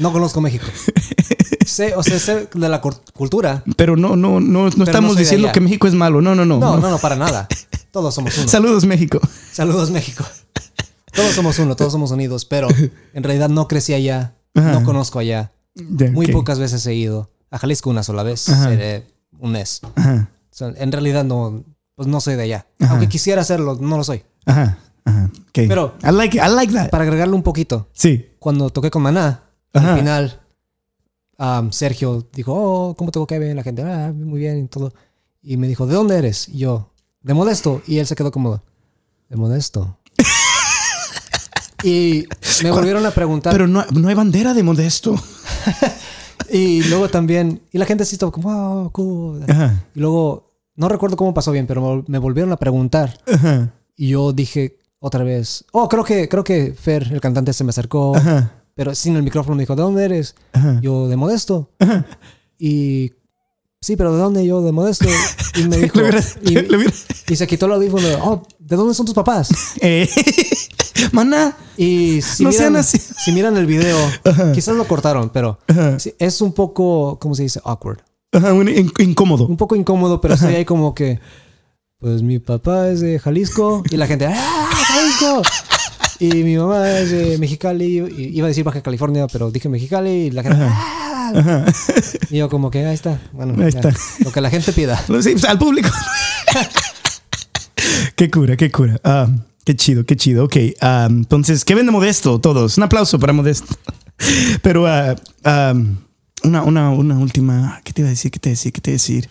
no 0.00 0.12
conozco 0.12 0.40
México. 0.40 0.66
Sé, 1.66 1.94
o 1.94 2.02
sea, 2.02 2.18
sé 2.18 2.48
de 2.52 2.68
la 2.68 2.80
cultura. 2.80 3.62
Pero 3.76 3.94
no, 3.96 4.16
no, 4.16 4.40
no, 4.40 4.68
no 4.70 4.84
estamos 4.84 5.16
diciendo 5.16 5.50
que 5.52 5.60
México 5.60 5.86
es 5.86 5.94
malo. 5.94 6.20
No, 6.20 6.34
no, 6.34 6.44
no. 6.44 6.58
No, 6.58 6.78
no, 6.78 6.90
no, 6.90 6.98
para 6.98 7.14
nada. 7.14 7.46
Todos 7.92 8.12
somos 8.14 8.36
uno. 8.38 8.48
Saludos, 8.48 8.84
México. 8.86 9.20
Saludos, 9.52 9.90
México. 9.92 10.24
Todos 11.12 11.32
somos 11.32 11.58
uno, 11.60 11.76
todos 11.76 11.92
somos 11.92 12.10
unidos, 12.10 12.44
pero 12.44 12.66
en 13.14 13.22
realidad 13.22 13.48
no 13.50 13.68
crecí 13.68 13.94
allá, 13.94 14.34
Ajá. 14.54 14.72
no 14.72 14.84
conozco 14.84 15.20
allá. 15.20 15.52
Muy 16.12 16.26
pocas 16.28 16.58
veces 16.58 16.84
he 16.86 16.94
ido. 16.94 17.30
A 17.52 17.58
Jalisco 17.58 17.88
una 17.90 18.02
sola 18.02 18.22
vez, 18.24 18.40
seré 18.40 19.06
un 19.38 19.52
mes. 19.52 19.80
Ajá, 19.94 20.28
O 20.50 20.54
sea, 20.54 20.72
en 20.76 20.90
realidad 20.92 21.24
no, 21.24 21.62
pues 21.94 22.08
no 22.08 22.20
soy 22.20 22.34
de 22.36 22.42
allá. 22.44 22.66
Ajá. 22.80 22.92
Aunque 22.92 23.08
quisiera 23.08 23.42
hacerlo, 23.42 23.76
no 23.80 23.96
lo 23.96 24.02
soy. 24.04 24.22
ajá, 24.46 24.78
ajá. 25.04 25.30
ok. 25.34 25.52
Pero- 25.68 25.94
I 26.02 26.10
like 26.12 26.36
it, 26.36 26.42
I 26.44 26.48
like 26.52 26.72
that. 26.72 26.90
Para 26.90 27.04
agregarle 27.04 27.34
un 27.34 27.42
poquito, 27.44 27.88
Sí. 27.92 28.26
cuando 28.40 28.70
toqué 28.70 28.90
con 28.90 29.02
Maná, 29.02 29.42
Ajá. 29.72 29.92
al 29.92 29.98
final, 29.98 30.40
um, 31.38 31.70
Sergio 31.72 32.26
dijo, 32.32 32.52
oh, 32.54 32.94
¿cómo 32.96 33.10
tocó 33.10 33.26
Kevin? 33.26 33.56
La 33.56 33.62
gente, 33.62 33.82
ah, 33.82 34.12
muy 34.14 34.40
bien 34.40 34.58
y 34.64 34.68
todo. 34.68 34.92
Y 35.42 35.56
me 35.56 35.68
dijo, 35.68 35.86
¿de 35.86 35.94
dónde 35.94 36.16
eres? 36.18 36.48
Y 36.48 36.58
yo, 36.58 36.92
de 37.22 37.34
Modesto. 37.34 37.82
Y 37.86 37.98
él 37.98 38.06
se 38.06 38.14
quedó 38.16 38.30
como, 38.30 38.62
de 39.28 39.36
Modesto. 39.36 39.96
y 41.82 42.26
me 42.62 42.70
volvieron 42.72 43.06
a 43.06 43.10
preguntar. 43.10 43.52
Pero 43.52 43.66
no, 43.66 43.84
no 43.92 44.08
hay 44.08 44.14
bandera 44.14 44.52
de 44.54 44.62
modesto. 44.62 45.14
y 46.50 46.82
luego 46.84 47.08
también, 47.08 47.62
y 47.72 47.78
la 47.78 47.86
gente 47.86 48.02
así 48.02 48.16
estaba 48.16 48.32
como, 48.32 48.50
oh, 48.84 48.90
cool. 48.92 49.44
Ajá, 49.48 49.84
Y 49.94 50.00
luego, 50.00 50.50
no 50.76 50.88
recuerdo 50.88 51.16
cómo 51.16 51.32
pasó 51.34 51.52
bien, 51.52 51.66
pero 51.66 51.80
me- 51.96 52.04
me 52.06 52.18
volvieron 52.18 52.52
a 52.52 52.56
preguntar. 52.56 53.18
ajá, 53.32 53.72
Y 53.96 54.08
yo 54.08 54.32
dije 54.32 54.78
otra 54.98 55.24
vez, 55.24 55.64
oh, 55.72 55.88
creo 55.88 56.04
que, 56.04 56.28
creo 56.28 56.44
que 56.44 56.74
Fer, 56.74 57.08
el 57.12 57.20
cantante, 57.20 57.52
se 57.54 57.64
me 57.64 57.70
acercó. 57.70 58.14
ajá, 58.16 58.59
Pero 58.80 58.94
sin 58.94 59.14
el 59.14 59.22
micrófono 59.22 59.56
me 59.56 59.64
dijo, 59.64 59.76
¿de 59.76 59.82
dónde 59.82 60.02
eres? 60.06 60.34
ajá. 60.54 60.78
Yo, 60.80 61.06
de 61.06 61.14
Modesto. 61.14 61.68
Y 62.58 63.12
sí, 63.78 63.94
pero 63.94 64.14
¿de 64.14 64.18
dónde? 64.18 64.46
Yo, 64.46 64.62
de 64.62 64.72
Modesto. 64.72 65.04
Y 65.54 65.64
me 65.64 65.76
dijo, 65.82 65.98
hubiera- 66.00 66.24
y, 66.42 67.32
y 67.32 67.36
se 67.36 67.46
quitó 67.46 67.66
el 67.66 67.72
audífono. 67.72 68.08
Oh, 68.22 68.42
¿de 68.58 68.76
dónde 68.76 68.94
son 68.94 69.04
tus 69.04 69.14
papás? 69.14 69.50
Eh, 69.82 70.08
Maná. 71.12 71.54
Y 71.76 72.22
si, 72.22 72.42
No 72.42 72.52
sean 72.52 72.72
miran, 72.72 72.80
así. 72.80 72.96
si 72.98 73.32
miran 73.32 73.58
el 73.58 73.66
video, 73.66 73.98
quizás 74.54 74.74
lo 74.74 74.86
cortaron, 74.88 75.28
pero 75.28 75.58
Ajá. 75.68 75.98
es 76.18 76.40
un 76.40 76.54
poco, 76.54 77.18
¿cómo 77.20 77.34
se 77.34 77.42
dice? 77.42 77.60
Awkward. 77.62 77.98
Ajá, 78.32 78.54
un 78.54 78.66
in- 78.66 78.90
incómodo. 78.98 79.46
Un 79.46 79.58
poco 79.58 79.76
incómodo, 79.76 80.22
pero 80.22 80.32
estoy 80.36 80.54
ahí 80.54 80.64
como 80.64 80.94
que, 80.94 81.20
pues 81.98 82.22
mi 82.22 82.38
papá 82.38 82.88
es 82.88 83.00
de 83.00 83.18
Jalisco 83.18 83.82
y 83.90 83.98
la 83.98 84.06
gente, 84.06 84.24
¡ah, 84.24 84.70
Jalisco! 84.72 85.42
Y 86.20 86.44
mi 86.44 86.56
mamá 86.58 86.98
es 86.98 87.10
de 87.10 87.38
Mexicali, 87.38 87.98
y 87.98 88.36
iba 88.36 88.46
a 88.46 88.48
decir 88.48 88.62
Baja 88.62 88.82
California, 88.82 89.26
pero 89.26 89.50
dije 89.50 89.70
Mexicali 89.70 90.10
y 90.10 90.30
la 90.30 90.42
gente, 90.42 90.58
¡ah! 90.60 91.64
Y 92.30 92.36
yo 92.38 92.50
como 92.50 92.70
que 92.70 92.84
ahí 92.84 92.94
está, 92.94 93.18
bueno, 93.32 93.54
Ahí 93.54 93.72
ya, 93.72 93.80
está. 93.80 93.94
lo 94.22 94.30
que 94.30 94.40
la 94.40 94.50
gente 94.50 94.72
pida. 94.72 95.02
Sí, 95.22 95.30
pues, 95.32 95.44
al 95.44 95.58
público. 95.58 95.88
qué 98.16 98.30
cura, 98.30 98.56
qué 98.56 98.70
cura. 98.70 99.00
Ah, 99.02 99.28
qué 99.64 99.74
chido, 99.74 100.04
qué 100.04 100.16
chido. 100.16 100.44
Ok, 100.44 100.56
ah, 100.82 101.06
entonces, 101.08 101.64
Kevin 101.64 101.86
de 101.86 101.92
Modesto, 101.92 102.38
todos. 102.38 102.76
Un 102.76 102.84
aplauso 102.84 103.18
para 103.18 103.32
Modesto. 103.32 103.74
Pero 104.62 104.86
ah, 104.86 105.14
una, 106.42 106.62
una, 106.62 106.90
una 106.90 107.18
última. 107.18 107.80
¿Qué 107.84 107.92
te 107.92 108.02
iba 108.02 108.08
a 108.08 108.10
decir? 108.10 108.30
¿Qué 108.30 108.38
te 108.38 108.50
iba 108.50 108.52
a 108.52 108.56
decir? 108.56 108.72
¿Qué 108.72 108.80
te 108.80 108.90
iba 108.90 108.94
a 108.94 108.98
decir? 108.98 109.30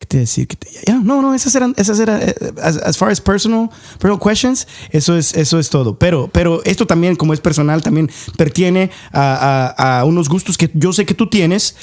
¿Qué 0.00 0.06
te 0.06 0.16
decir? 0.16 0.48
¿Qué 0.48 0.56
te- 0.56 0.68
ya, 0.86 0.94
no, 0.98 1.20
no, 1.20 1.34
esas 1.34 1.54
eran, 1.54 1.74
esas 1.76 2.00
eran, 2.00 2.22
eh, 2.22 2.34
as, 2.62 2.78
as 2.78 2.96
far 2.96 3.10
as 3.10 3.20
personal, 3.20 3.68
personal 3.98 4.18
questions, 4.18 4.66
eso 4.90 5.14
es, 5.16 5.34
eso 5.34 5.58
es 5.58 5.68
todo. 5.68 5.98
Pero, 5.98 6.28
pero 6.32 6.64
esto 6.64 6.86
también, 6.86 7.16
como 7.16 7.34
es 7.34 7.40
personal, 7.40 7.82
también 7.82 8.10
pertiene 8.38 8.90
a, 9.12 9.74
a- 9.76 10.00
a 10.00 10.04
unos 10.06 10.30
gustos 10.30 10.56
que 10.56 10.70
yo 10.74 10.92
sé 10.94 11.04
que 11.04 11.14
tú 11.14 11.28
tienes. 11.28 11.76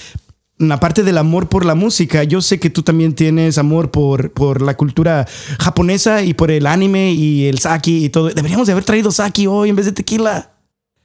La 0.60 0.80
parte 0.80 1.04
del 1.04 1.20
amor 1.20 1.48
por 1.50 1.64
la 1.66 1.76
música, 1.76 2.24
yo 2.24 2.42
sé 2.42 2.60
que 2.60 2.72
tú 2.72 2.82
también 2.82 3.14
tienes 3.14 3.60
amor 3.60 3.92
por, 3.92 4.32
por 4.32 4.64
la 4.64 4.76
cultura 4.76 5.28
japonesa 5.60 6.24
y 6.24 6.34
por 6.34 6.50
el 6.50 6.66
anime 6.66 7.12
y 7.14 7.46
el 7.46 7.60
sake 7.60 7.90
y 7.92 8.10
todo. 8.10 8.30
Deberíamos 8.30 8.66
de 8.66 8.72
haber 8.74 8.84
traído 8.84 9.12
sake 9.12 9.48
hoy 9.48 9.70
en 9.70 9.76
vez 9.76 9.86
de 9.86 9.92
tequila. 9.92 10.54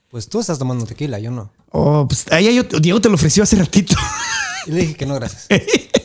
Pues 0.09 0.27
tú 0.27 0.39
estás 0.39 0.57
tomando 0.57 0.87
tequila, 0.87 1.19
yo 1.19 1.29
no. 1.29 1.51
Oh, 1.69 2.07
pues 2.07 2.25
ahí 2.31 2.55
yo- 2.55 2.63
Diego 2.63 2.99
te 2.99 3.09
lo 3.09 3.13
ofreció 3.15 3.43
hace 3.43 3.55
ratito. 3.55 3.95
Y 4.65 4.71
le 4.71 4.81
dije 4.81 4.95
que 4.95 5.05
no, 5.05 5.13
gracias. 5.13 5.45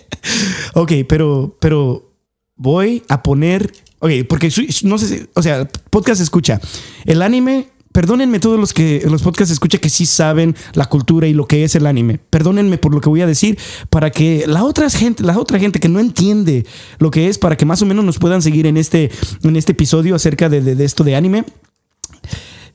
Ok, 0.79 0.93
pero, 1.09 1.57
pero 1.61 2.13
voy 2.57 3.03
a 3.09 3.23
poner. 3.23 3.73
Ok, 3.99 4.11
porque 4.29 4.47
no 4.85 4.97
sé, 4.99 5.07
si- 5.09 5.27
o 5.35 5.43
sea, 5.43 5.69
podcast 5.91 6.21
escucha. 6.21 6.61
El 7.05 7.21
anime, 7.23 7.69
perdónenme 7.93 8.39
todos 8.39 8.61
los 8.61 8.73
que 8.73 9.03
los 9.11 9.23
podcasts 9.23 9.51
escucha 9.53 9.79
que 9.79 9.91
sí 9.91 10.07
saben 10.07 10.55
la 10.75 10.87
cultura 10.87 11.27
y 11.27 11.33
lo 11.35 11.47
que 11.47 11.65
es 11.65 11.75
el 11.75 11.85
anime. 11.87 12.19
Perdónenme 12.31 12.79
por 12.79 12.95
lo 12.95 13.01
que 13.01 13.09
voy 13.09 13.23
a 13.23 13.27
decir 13.27 13.59
para 13.91 14.11
que 14.11 14.45
la 14.47 14.63
otra 14.63 14.89
gente, 14.89 15.25
la 15.25 15.37
otra 15.37 15.59
gente 15.59 15.81
que 15.81 15.89
no 15.89 15.99
entiende 15.99 16.65
lo 17.01 17.11
que 17.11 17.27
es, 17.29 17.39
para 17.39 17.57
que 17.57 17.67
más 17.67 17.83
o 17.83 17.87
menos 17.87 18.05
nos 18.05 18.19
puedan 18.19 18.41
seguir 18.41 18.67
en 18.67 18.77
este, 18.77 19.11
en 19.43 19.57
este 19.57 19.73
episodio 19.73 20.15
acerca 20.15 20.49
de- 20.49 20.61
de 20.77 20.85
esto 20.85 21.03
de 21.03 21.17
anime. 21.17 21.45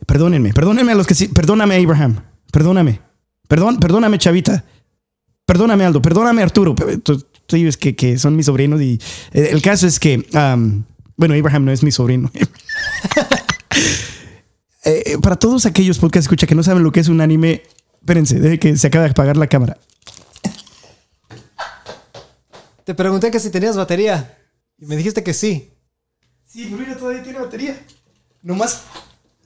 Perdónenme, 0.05 0.51
perdónenme 0.53 0.91
a 0.91 0.95
los 0.95 1.07
que 1.07 1.15
sí, 1.15 1.29
perdóname 1.29 1.75
Abraham, 1.81 2.17
perdóname, 2.51 2.99
perdón, 3.47 3.79
perdóname 3.79 4.17
Chavita. 4.17 4.65
Perdóname, 5.45 5.83
Aldo. 5.83 6.01
Perdóname, 6.01 6.41
Arturo. 6.41 6.73
Sabes 7.47 7.77
que, 7.77 7.95
que 7.95 8.17
son 8.17 8.35
mis 8.35 8.45
sobrinos 8.45 8.81
y 8.81 8.99
eh, 9.31 9.49
el 9.51 9.61
caso 9.61 9.85
es 9.85 9.99
que, 9.99 10.25
um, 10.33 10.83
bueno, 11.17 11.35
Abraham 11.35 11.65
no 11.65 11.71
es 11.71 11.83
mi 11.83 11.91
sobrino. 11.91 12.31
eh, 14.85 15.17
para 15.21 15.35
todos 15.35 15.65
aquellos 15.65 15.99
podcast 15.99 16.25
escucha 16.25 16.47
que 16.47 16.55
no 16.55 16.63
saben 16.63 16.83
lo 16.83 16.91
que 16.91 16.99
es 16.99 17.09
un 17.09 17.21
anime, 17.21 17.63
espérense, 17.99 18.39
de 18.39 18.59
que 18.59 18.75
se 18.77 18.87
acaba 18.87 19.05
de 19.05 19.11
apagar 19.11 19.37
la 19.37 19.47
cámara. 19.47 19.77
Te 22.83 22.93
pregunté 22.93 23.31
que 23.31 23.39
si 23.39 23.49
tenías 23.49 23.77
batería. 23.77 24.37
Y 24.77 24.85
me 24.85 24.97
dijiste 24.97 25.23
que 25.23 25.33
sí. 25.33 25.71
Sí, 26.45 26.67
pero 26.69 26.77
mira, 26.77 26.97
todavía 26.97 27.23
tiene 27.23 27.39
batería. 27.39 27.81
Nomás 28.41 28.83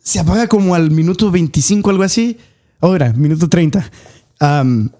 se 0.01 0.19
apaga 0.19 0.47
como 0.47 0.73
al 0.73 0.89
minuto 0.89 1.29
25, 1.29 1.89
algo 1.89 2.03
así. 2.03 2.37
Ahora, 2.79 3.13
minuto 3.13 3.47
30. 3.47 3.91
Am, 4.39 4.91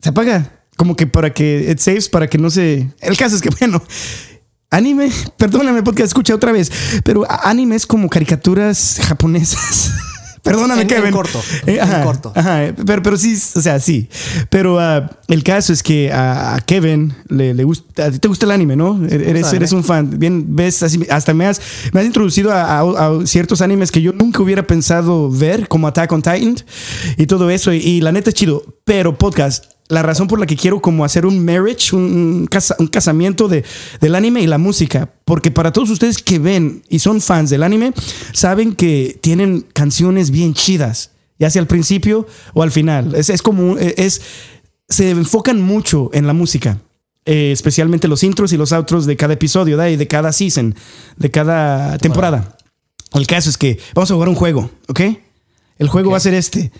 se 0.00 0.08
apaga 0.08 0.59
como 0.80 0.96
que 0.96 1.06
para 1.06 1.30
que 1.34 1.70
it 1.70 1.78
saves, 1.78 2.08
para 2.08 2.26
que 2.26 2.38
no 2.38 2.48
se. 2.48 2.88
El 3.02 3.14
caso 3.18 3.36
es 3.36 3.42
que, 3.42 3.50
bueno, 3.60 3.82
anime, 4.70 5.10
perdóname 5.36 5.82
porque 5.82 6.02
escucha 6.02 6.34
otra 6.34 6.52
vez, 6.52 6.72
pero 7.04 7.26
anime 7.44 7.76
es 7.76 7.86
como 7.86 8.08
caricaturas 8.08 8.98
japonesas. 9.02 9.92
Perdóname, 10.42 10.80
En- 10.80 10.90
en 10.90 10.96
Kevin. 10.96 11.12
corto, 11.12 11.38
Eh, 11.66 11.74
en 11.74 11.80
ajá, 11.82 12.02
corto. 12.02 12.32
Ajá, 12.34 12.72
pero, 12.86 13.02
pero 13.02 13.18
sí, 13.18 13.38
o 13.56 13.60
sea, 13.60 13.78
sí. 13.78 14.08
Pero 14.48 14.80
ah, 14.80 15.10
el 15.28 15.44
caso 15.44 15.70
es 15.70 15.82
que 15.82 16.10
a, 16.10 16.54
a 16.54 16.60
Kevin 16.62 17.12
le, 17.28 17.52
le 17.52 17.62
gusta, 17.64 18.06
a 18.06 18.10
ti 18.10 18.18
te 18.18 18.26
gusta 18.26 18.46
el 18.46 18.52
anime, 18.52 18.74
¿no? 18.74 19.04
Eres, 19.04 19.44
anime. 19.44 19.56
eres 19.58 19.72
un 19.72 19.84
fan. 19.84 20.18
Bien, 20.18 20.46
ves, 20.56 20.82
así, 20.82 21.06
hasta 21.10 21.34
me 21.34 21.44
has, 21.44 21.60
me 21.92 22.00
has 22.00 22.06
introducido 22.06 22.52
a, 22.52 22.78
a- 22.78 22.80
a 23.20 23.26
ciertos 23.26 23.60
animes 23.60 23.90
que 23.92 24.00
yo 24.00 24.14
nunca 24.14 24.42
hubiera 24.42 24.66
pensado 24.66 25.30
ver, 25.30 25.68
como 25.68 25.86
Attack 25.88 26.10
on 26.10 26.22
Titan 26.22 26.56
y 27.18 27.26
todo 27.26 27.50
eso. 27.50 27.74
Y, 27.74 27.76
y 27.76 28.00
la 28.00 28.10
neta 28.10 28.30
es 28.30 28.34
chido. 28.34 28.62
Pero 28.86 29.18
podcast, 29.18 29.66
la 29.90 30.02
razón 30.02 30.26
por 30.28 30.40
la 30.40 30.46
que 30.46 30.56
quiero 30.56 30.80
como 30.80 31.04
hacer 31.04 31.26
un 31.26 31.44
marriage, 31.44 31.94
un, 31.94 32.02
un 32.04 32.46
casa- 32.46 32.76
un 32.78 32.86
casamiento 32.86 33.48
de, 33.48 33.64
del 34.00 34.14
anime 34.14 34.40
y 34.40 34.46
la 34.46 34.56
música. 34.58 35.10
Porque 35.24 35.50
para 35.50 35.72
todos 35.72 35.90
ustedes 35.90 36.18
que 36.22 36.38
ven 36.38 36.82
y 36.88 37.00
son 37.00 37.20
fans 37.20 37.50
del 37.50 37.62
anime, 37.62 37.92
saben 38.32 38.74
que 38.74 39.18
tienen 39.20 39.66
canciones 39.74 40.30
bien 40.30 40.54
chidas, 40.54 41.10
ya 41.38 41.50
sea 41.50 41.60
al 41.60 41.66
principio 41.68 42.26
o 42.54 42.62
al 42.62 42.70
final. 42.70 43.14
Es, 43.14 43.28
es 43.30 43.42
como, 43.42 43.76
es, 43.76 44.22
se 44.88 45.10
enfocan 45.10 45.60
mucho 45.60 46.10
en 46.14 46.26
la 46.26 46.32
música. 46.32 46.78
eh, 47.26 47.52
especialmente 47.52 48.08
los 48.08 48.22
intros 48.24 48.52
y 48.52 48.56
los 48.56 48.72
outros 48.72 49.04
de 49.06 49.14
cada 49.14 49.34
episodio, 49.34 49.76
¿da? 49.76 49.90
y 49.90 49.96
de 49.96 50.06
cada 50.06 50.32
season, 50.32 50.74
de 51.18 51.30
cada 51.30 51.98
temporada. 51.98 52.56
El 53.12 53.26
caso 53.26 53.50
es 53.50 53.58
que 53.58 53.78
vamos 53.94 54.10
a 54.10 54.14
jugar 54.14 54.28
un 54.30 54.34
juego, 54.36 54.70
¿ok? 54.88 55.00
El 55.78 55.88
juego 55.88 56.10
va 56.10 56.16
a 56.16 56.20
ser 56.20 56.32
este. 56.34 56.72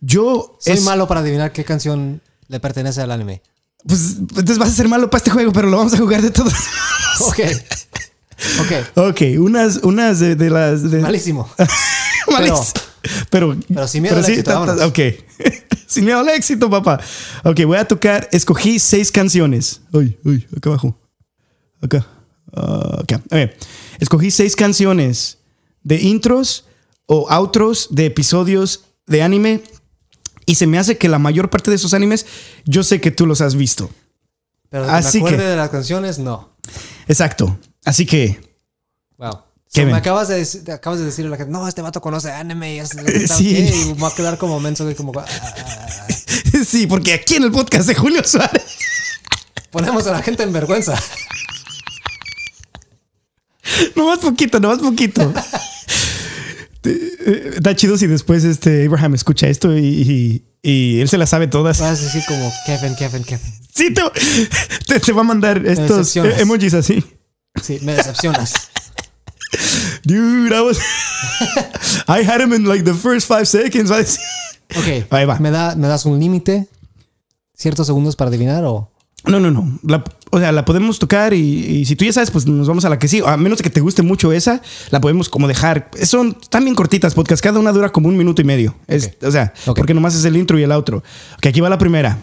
Yo 0.00 0.56
Soy 0.60 0.74
es- 0.74 0.84
malo 0.84 1.06
para 1.08 1.20
adivinar 1.20 1.50
qué 1.52 1.64
canción 1.64 2.20
le 2.48 2.60
pertenece 2.60 3.00
al 3.00 3.10
anime. 3.10 3.42
Pues 3.86 4.16
entonces 4.18 4.58
vas 4.58 4.70
a 4.70 4.72
ser 4.72 4.88
malo 4.88 5.08
para 5.10 5.18
este 5.18 5.30
juego, 5.30 5.52
pero 5.52 5.68
lo 5.68 5.76
vamos 5.76 5.94
a 5.94 5.98
jugar 5.98 6.22
de 6.22 6.30
todo. 6.30 6.50
Ok. 7.20 7.40
Ok. 8.60 8.98
ok, 8.98 9.20
unas, 9.38 9.78
unas 9.78 10.20
de, 10.20 10.36
de 10.36 10.50
las. 10.50 10.90
De, 10.90 11.00
Malísimo. 11.00 11.48
Malis. 12.30 12.74
Pero, 13.30 13.56
pero 13.68 13.88
sin 13.88 14.02
miedo 14.02 14.16
al 14.16 14.24
éxito, 14.24 14.62
ok. 14.86 14.98
sin 15.86 16.04
miedo 16.04 16.18
al 16.18 16.28
éxito, 16.28 16.68
papá. 16.68 17.00
Ok, 17.44 17.64
voy 17.64 17.78
a 17.78 17.86
tocar. 17.86 18.28
Escogí 18.32 18.78
seis 18.78 19.10
canciones. 19.10 19.80
Uy, 19.92 20.18
uy, 20.24 20.46
acá 20.56 20.70
abajo. 20.70 20.98
Acá. 21.80 22.06
Ah, 22.52 23.00
acá. 23.02 23.22
Ver. 23.30 23.56
Escogí 24.00 24.30
seis 24.30 24.56
canciones 24.56 25.38
de 25.82 26.02
intros 26.02 26.66
o 27.06 27.28
outros 27.30 27.88
de 27.90 28.06
episodios 28.06 28.84
de 29.06 29.22
anime. 29.22 29.62
Y 30.46 30.54
se 30.54 30.66
me 30.66 30.78
hace 30.78 30.96
que 30.96 31.08
la 31.08 31.18
mayor 31.18 31.50
parte 31.50 31.70
de 31.70 31.76
esos 31.76 31.92
animes, 31.92 32.24
yo 32.64 32.82
sé 32.84 33.00
que 33.00 33.10
tú 33.10 33.26
los 33.26 33.40
has 33.40 33.56
visto. 33.56 33.90
Pero 34.70 34.84
que 34.86 34.90
Así 34.92 35.20
me 35.22 35.30
que- 35.30 35.36
de 35.36 35.56
las 35.56 35.70
canciones, 35.70 36.18
no. 36.18 36.50
Exacto. 37.08 37.58
Así 37.84 38.06
que 38.06 38.40
Wow. 39.18 39.42
So, 39.68 39.84
me 39.84 39.94
acabas 39.94 40.28
de, 40.28 40.40
dec- 40.40 40.72
acabas 40.72 41.00
de 41.00 41.04
decirle 41.06 41.28
a 41.28 41.30
la 41.32 41.36
gente, 41.38 41.52
no, 41.52 41.66
este 41.68 41.82
vato 41.82 42.00
conoce 42.00 42.30
anime 42.30 42.76
y 42.76 42.78
es 42.78 42.90
Sí. 43.36 43.56
y 43.58 43.92
va 44.00 44.08
a 44.08 44.14
quedar 44.14 44.38
como 44.38 44.58
menso 44.60 44.86
de 44.86 44.94
como 44.94 45.12
ah, 45.18 45.24
ah, 45.28 45.54
ah. 45.58 46.06
sí, 46.66 46.86
porque 46.86 47.12
aquí 47.14 47.34
en 47.36 47.42
el 47.44 47.50
podcast 47.52 47.86
de 47.88 47.94
Julio 47.94 48.22
Suárez. 48.24 48.62
ponemos 49.70 50.06
a 50.06 50.12
la 50.12 50.22
gente 50.22 50.44
en 50.44 50.52
vergüenza. 50.52 50.94
No 53.96 54.06
más 54.06 54.18
poquito, 54.20 54.60
no 54.60 54.68
más 54.68 54.78
poquito. 54.78 55.32
Eh, 56.86 57.50
Está 57.56 57.74
chido 57.74 57.96
si 57.98 58.06
después 58.06 58.44
este 58.44 58.86
Abraham 58.86 59.14
escucha 59.14 59.48
esto 59.48 59.76
y, 59.76 59.80
y- 59.84 60.44
y 60.62 61.00
él 61.00 61.08
se 61.08 61.18
las 61.18 61.30
sabe 61.30 61.46
todas. 61.46 61.80
Vas 61.80 62.00
a 62.00 62.02
decir 62.02 62.22
como 62.26 62.52
Kevin, 62.66 62.94
Kevin, 62.96 63.24
Kevin. 63.24 63.52
Sí, 63.74 63.92
te, 63.92 64.02
te- 64.86 65.00
te 65.00 65.12
va 65.12 65.20
a 65.20 65.24
mandar 65.24 65.64
estos 65.66 66.16
eh, 66.16 66.34
emojis 66.38 66.74
así. 66.74 67.04
Sí, 67.62 67.78
me 67.82 67.94
decepcionas. 67.94 68.52
Dude, 70.04 70.54
I 70.54 70.60
was. 70.60 70.78
I 72.08 72.22
had 72.24 72.40
him 72.40 72.52
in 72.52 72.64
like 72.66 72.84
the 72.84 72.94
first 72.94 73.26
five 73.28 73.46
seconds. 73.46 73.90
Ok. 73.90 75.06
Ahí 75.10 75.24
va. 75.24 75.38
¿Me, 75.38 75.50
da, 75.50 75.74
¿Me 75.76 75.88
das 75.88 76.04
un 76.06 76.18
límite? 76.18 76.66
¿Ciertos 77.54 77.86
segundos 77.86 78.16
para 78.16 78.28
adivinar 78.28 78.64
o...? 78.64 78.90
No, 79.26 79.40
no, 79.40 79.50
no. 79.50 79.78
La- 79.82 80.04
o 80.30 80.38
sea, 80.40 80.50
la 80.52 80.64
podemos 80.64 80.98
tocar 80.98 81.32
y, 81.34 81.38
y 81.40 81.84
si 81.86 81.94
tú 81.96 82.04
ya 82.04 82.12
sabes, 82.12 82.30
pues 82.30 82.46
nos 82.46 82.66
vamos 82.66 82.84
a 82.84 82.88
la 82.88 82.98
que 82.98 83.08
sí. 83.08 83.22
A 83.24 83.36
menos 83.36 83.62
que 83.62 83.70
te 83.70 83.80
guste 83.80 84.02
mucho 84.02 84.32
esa, 84.32 84.60
la 84.90 85.00
podemos 85.00 85.28
como 85.28 85.46
dejar. 85.48 85.90
Son 86.02 86.36
tan 86.50 86.64
bien 86.64 86.74
cortitas 86.74 87.14
podcast. 87.14 87.42
Cada 87.42 87.58
una 87.60 87.72
dura 87.72 87.90
como 87.90 88.08
un 88.08 88.16
minuto 88.16 88.42
y 88.42 88.44
medio. 88.44 88.74
Es, 88.88 89.12
O 89.22 89.30
sea, 89.30 89.54
porque 89.76 89.94
nomás 89.94 90.14
es 90.14 90.24
el 90.24 90.36
intro 90.36 90.58
y 90.58 90.62
el 90.64 90.72
outro. 90.72 90.98
Ok, 91.38 91.46
aquí 91.46 91.60
va 91.60 91.68
la 91.70 91.78
primera. 91.78 92.18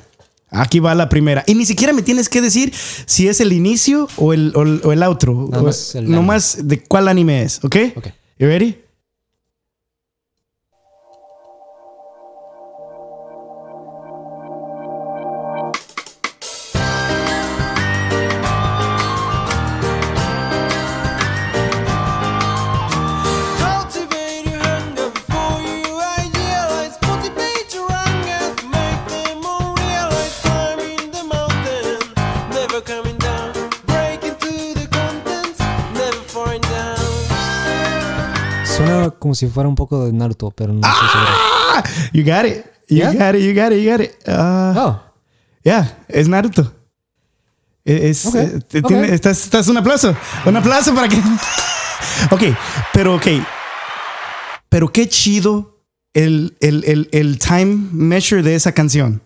Aquí 0.51 0.79
va 0.79 0.93
la 0.93 1.09
primera. 1.09 1.43
Y 1.47 1.55
ni 1.55 1.65
siquiera 1.65 1.93
me 1.93 2.03
tienes 2.03 2.29
que 2.29 2.39
decir 2.41 2.71
si 3.07 3.27
es 3.27 3.39
el 3.39 3.53
inicio 3.53 4.07
o 4.17 4.33
el, 4.33 4.51
o 4.55 4.61
el, 4.61 4.81
o 4.83 4.91
el 4.91 5.01
outro. 5.01 5.47
Nada 5.49 5.63
O- 5.63 5.65
más 5.65 5.95
el 5.95 6.11
nomás 6.11 6.57
de 6.61 6.83
cuál 6.83 7.07
anime 7.07 7.41
es. 7.43 7.59
¿Ok? 7.63 7.75
Ok. 7.95 8.07
You 8.37 8.47
ready? 8.47 8.77
Suena 38.85 39.09
como 39.11 39.35
si 39.35 39.47
fuera 39.47 39.69
un 39.69 39.75
poco 39.75 40.05
de 40.05 40.13
Naruto, 40.13 40.51
pero 40.51 40.73
no 40.73 40.79
estoy 40.87 41.07
seguro. 41.09 41.31
Ah, 41.75 41.83
you 42.11 42.23
got 42.23 42.45
it. 42.45 42.65
You 42.89 42.97
Yeah? 42.97 43.13
got 43.13 43.35
it. 43.35 43.41
You 43.41 43.53
got 43.53 43.71
it. 43.71 43.83
You 43.83 43.91
got 43.91 44.01
it. 44.01 44.11
Ah. 44.27 44.73
Oh, 44.77 45.01
Ya, 45.63 46.03
es 46.07 46.27
Naruto. 46.27 46.73
Es, 47.85 48.25
Ok, 48.25 48.35
eh, 48.35 48.59
te- 48.67 48.79
ok. 48.79 48.87
tiene- 48.87 49.13
estás, 49.13 49.43
estás 49.43 49.67
un 49.67 49.77
aplauso. 49.77 50.15
Un 50.45 50.55
aplauso 50.57 50.93
para 50.93 51.07
que. 51.07 51.17
ok, 52.31 52.43
pero 52.93 53.15
ok. 53.15 53.27
Pero 54.69 54.91
qué 54.91 55.07
chido 55.07 55.79
el, 56.13 56.55
el, 56.59 56.83
el, 56.85 57.09
el 57.11 57.39
time 57.39 57.89
measure 57.91 58.41
de 58.43 58.55
esa 58.55 58.71
canción. 58.73 59.21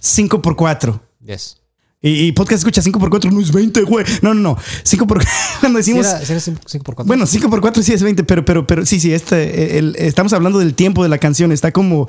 5 0.00 0.42
por 0.42 0.56
4 0.56 1.00
yes. 1.24 1.60
Y, 2.04 2.26
y 2.26 2.32
podcast 2.32 2.58
escucha 2.62 2.82
5 2.82 2.98
por 2.98 3.10
4 3.10 3.30
no 3.30 3.40
es 3.40 3.52
20, 3.52 3.82
güey. 3.82 4.04
No, 4.22 4.34
no, 4.34 4.40
no. 4.40 4.58
5 4.82 5.06
por 5.06 5.22
Cuando 5.60 5.80
Si 5.82 5.92
decimos. 5.92 6.06
era, 6.06 6.24
si 6.24 6.32
era 6.32 6.40
5 6.40 6.60
por 6.84 6.96
4. 6.96 7.06
Bueno, 7.06 7.26
5 7.26 7.48
por 7.48 7.60
4 7.60 7.82
sí 7.82 7.92
es 7.92 8.02
20, 8.02 8.24
pero, 8.24 8.44
pero, 8.44 8.66
pero 8.66 8.84
sí, 8.84 8.98
sí, 8.98 9.12
este, 9.14 9.78
el- 9.78 9.94
estamos 9.96 10.32
hablando 10.32 10.58
del 10.58 10.74
tiempo 10.74 11.04
de 11.04 11.08
la 11.08 11.18
canción. 11.18 11.52
Está 11.52 11.70
como, 11.70 12.08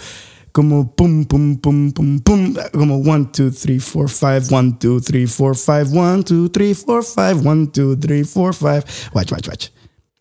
como 0.51 0.91
pum, 0.95 1.25
pum, 1.25 1.57
pum, 1.57 1.91
pum, 1.91 2.19
pum, 2.21 2.55
como 2.73 2.97
1, 2.97 3.29
2, 3.37 3.55
3, 3.55 3.83
4, 3.93 4.41
5, 4.41 4.55
1, 4.57 4.77
2, 4.79 5.03
3, 5.03 5.35
4, 5.37 5.53
5, 5.85 5.99
1, 5.99 6.23
2, 6.23 6.51
3, 6.51 6.83
4, 6.85 7.03
5, 7.03 7.49
1, 7.49 7.65
2, 7.73 7.99
3, 7.99 8.29
4, 8.33 8.53
5. 8.53 8.85
Watch, 9.13 9.31
watch, 9.31 9.47
watch. 9.47 9.67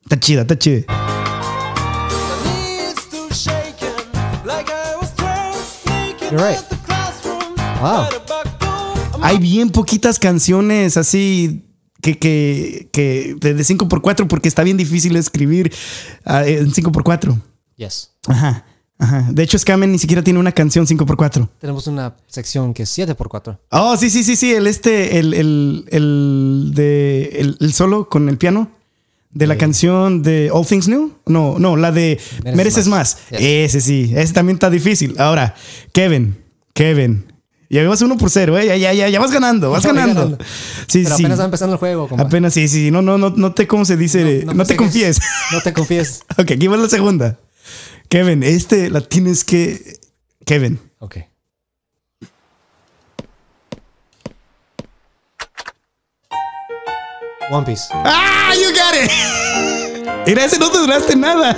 Está 0.05 0.21
chida, 0.21 0.43
está 0.43 0.59
chida. 0.59 0.85
My 0.89 2.43
knees 2.45 2.99
still 3.01 3.29
shaking, 3.31 3.89
like 4.45 4.69
I 4.71 4.97
was 5.01 5.11
12, 5.17 5.57
sneaking 5.83 6.29
You're 6.31 6.41
right. 6.47 6.59
out 6.59 6.69
the 6.69 6.77
classroom. 6.85 7.55
Wow. 7.81 8.09
Hay 9.23 9.39
bien 9.39 9.71
poquitas 9.71 10.19
canciones 10.19 10.97
así 10.97 11.65
que, 12.01 12.19
que, 12.19 12.89
que 12.93 13.37
de, 13.41 13.55
de 13.55 13.65
5 13.65 13.89
por 13.89 14.03
4 14.03 14.27
porque 14.29 14.49
está 14.49 14.63
bien 14.65 14.77
difícil 14.77 15.15
escribir 15.17 15.73
ah, 16.25 16.45
en 16.47 16.73
5 16.73 16.91
por 16.93 17.05
4 17.05 17.39
Yes. 17.77 18.11
Ajá, 18.29 18.65
ajá. 18.99 19.29
De 19.33 19.43
hecho, 19.43 19.59
Scamen 19.59 19.91
ni 19.93 19.99
siquiera 19.99 20.23
tiene 20.23 20.39
una 20.39 20.53
canción 20.53 20.87
5 20.87 21.07
por 21.07 21.17
4 21.17 21.49
Tenemos 21.59 21.87
una 21.87 22.17
sección 22.27 22.75
que 22.75 22.83
es 22.85 22.89
7 22.91 23.15
por 23.15 23.29
4. 23.29 23.59
Oh, 23.71 23.97
sí, 23.97 24.11
sí, 24.11 24.23
sí, 24.25 24.37
sí. 24.37 24.53
El 24.53 24.67
este, 24.67 25.19
el, 25.19 25.33
el, 25.35 25.85
el 25.91 26.73
de 26.75 27.25
el, 27.41 27.57
el 27.61 27.73
solo 27.73 28.09
con 28.09 28.29
el 28.29 28.37
piano 28.39 28.71
de 29.31 29.47
la 29.47 29.55
Sí. 29.55 29.61
canción 29.61 30.23
de 30.23 30.51
All 30.53 30.67
Things 30.67 30.89
New. 30.89 31.13
No, 31.27 31.59
no, 31.59 31.77
la 31.77 31.91
de 31.91 32.21
Mereces 32.45 32.57
Mereces, 32.57 32.89
Más. 32.89 33.17
más. 33.31 33.31
Yes. 33.31 33.41
Ese 33.41 33.81
sí, 33.81 34.13
ese 34.15 34.33
también 34.35 34.57
está 34.57 34.69
difícil. 34.71 35.15
Ahora, 35.19 35.55
Kevin, 35.93 36.37
Kevin. 36.75 37.32
Ya 37.73 37.89
vas 37.89 38.03
uno 38.03 38.19
por 38.19 38.29
cero, 38.29 38.59
¿eh? 38.59 38.67
Ya, 38.67 38.77
ya, 38.77 38.93
ya, 38.93 39.09
ya 39.09 39.19
vas 39.19 39.31
ganando, 39.31 39.71
vas 39.71 39.83
ganando. 39.83 40.21
ganando. 40.21 40.45
Sí, 40.87 41.05
Pero 41.05 41.17
sí. 41.17 41.23
apenas 41.25 41.41
va 41.41 41.45
empezando 41.47 41.73
el 41.73 41.79
juego. 41.79 42.07
compa. 42.07 42.25
Apenas, 42.25 42.53
sí, 42.53 42.69
sí. 42.69 42.91
No, 42.91 43.01
no, 43.01 43.17
no, 43.17 43.31
no 43.31 43.55
te, 43.55 43.67
¿cómo 43.67 43.87
se 43.87 43.97
dice? 43.97 44.45
No, 44.45 44.67
te 44.67 44.77
confíes. 44.77 45.19
No 45.53 45.63
te 45.63 45.73
confíes. 45.73 46.21
ok, 46.37 46.51
aquí 46.51 46.67
va 46.67 46.77
la 46.77 46.91
segunda. 46.91 47.39
Kevin, 48.11 48.43
este 48.43 48.91
la 48.91 49.01
tienes 49.01 49.43
que. 49.43 49.99
Kevin. 50.45 50.79
Ok. 50.99 51.17
One 57.51 57.65
Piece. 57.65 57.85
¡Ah! 57.93 58.53
¡You 58.55 58.69
got 58.73 58.95
it! 59.03 59.11
Era 60.27 60.45
ese, 60.45 60.59
no 60.59 60.71
te 60.71 60.77
duraste 60.77 61.17
nada. 61.17 61.57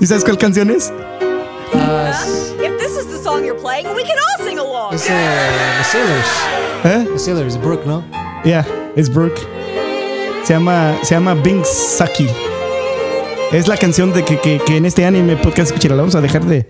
¿Y 0.00 0.06
sabes 0.06 0.22
cuál 0.22 0.36
canción 0.36 0.70
es? 0.70 0.92
Es, 1.74 2.54
If 2.62 2.78
this 2.78 2.96
is 2.96 3.06
the 3.06 3.18
song 3.22 3.44
you're 3.44 3.58
playing, 3.60 3.86
we 3.94 4.02
can 4.02 4.16
all 4.18 4.46
sing 4.46 4.58
along. 4.58 4.94
es, 4.94 5.06
eh, 5.08 5.14
The 5.78 5.84
Sailors. 5.84 6.26
¿Eh? 6.84 7.08
The 7.12 7.18
Sailors, 7.18 7.56
Brooke, 7.60 7.86
¿no? 7.86 8.02
Yeah, 8.44 8.66
es 8.96 9.12
Brooke. 9.12 9.38
Se 10.44 10.54
llama, 10.54 10.96
se 11.02 11.14
llama 11.14 11.34
Bing 11.34 11.62
Saki. 11.64 12.26
Es 13.52 13.68
la 13.68 13.76
canción 13.76 14.12
de 14.12 14.24
que, 14.24 14.38
que, 14.40 14.60
que 14.64 14.76
en 14.76 14.86
este 14.86 15.04
anime 15.04 15.36
podcast 15.36 15.68
escuchar. 15.70 15.90
La 15.92 15.98
vamos 15.98 16.14
a 16.14 16.20
dejar 16.20 16.44
de. 16.44 16.68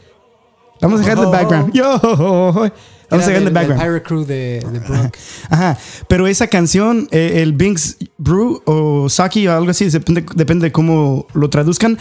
la 0.80 0.88
Vamos 0.88 1.00
a 1.00 1.02
dejar 1.04 1.18
de 1.20 1.26
Oh. 1.26 1.30
background. 1.30 1.72
Yo. 1.74 1.98
Vamos 3.10 3.26
a 3.26 3.28
dejar 3.30 3.44
de 3.44 3.50
background. 3.50 3.82
Pirate 3.82 4.02
Crew 4.02 4.24
de, 4.24 4.60
de 4.70 4.78
Brooke. 4.80 5.18
Ajá. 5.50 5.76
Pero 6.08 6.26
esa 6.26 6.46
canción, 6.48 7.08
eh, 7.10 7.40
el 7.42 7.52
Bing's 7.52 7.96
Brew 8.18 8.62
o 8.64 9.08
Saki 9.08 9.46
o 9.48 9.56
algo 9.56 9.70
así, 9.70 9.88
depende, 9.90 10.24
depende 10.34 10.66
de 10.66 10.72
cómo 10.72 11.26
lo 11.34 11.48
traduzcan. 11.50 11.98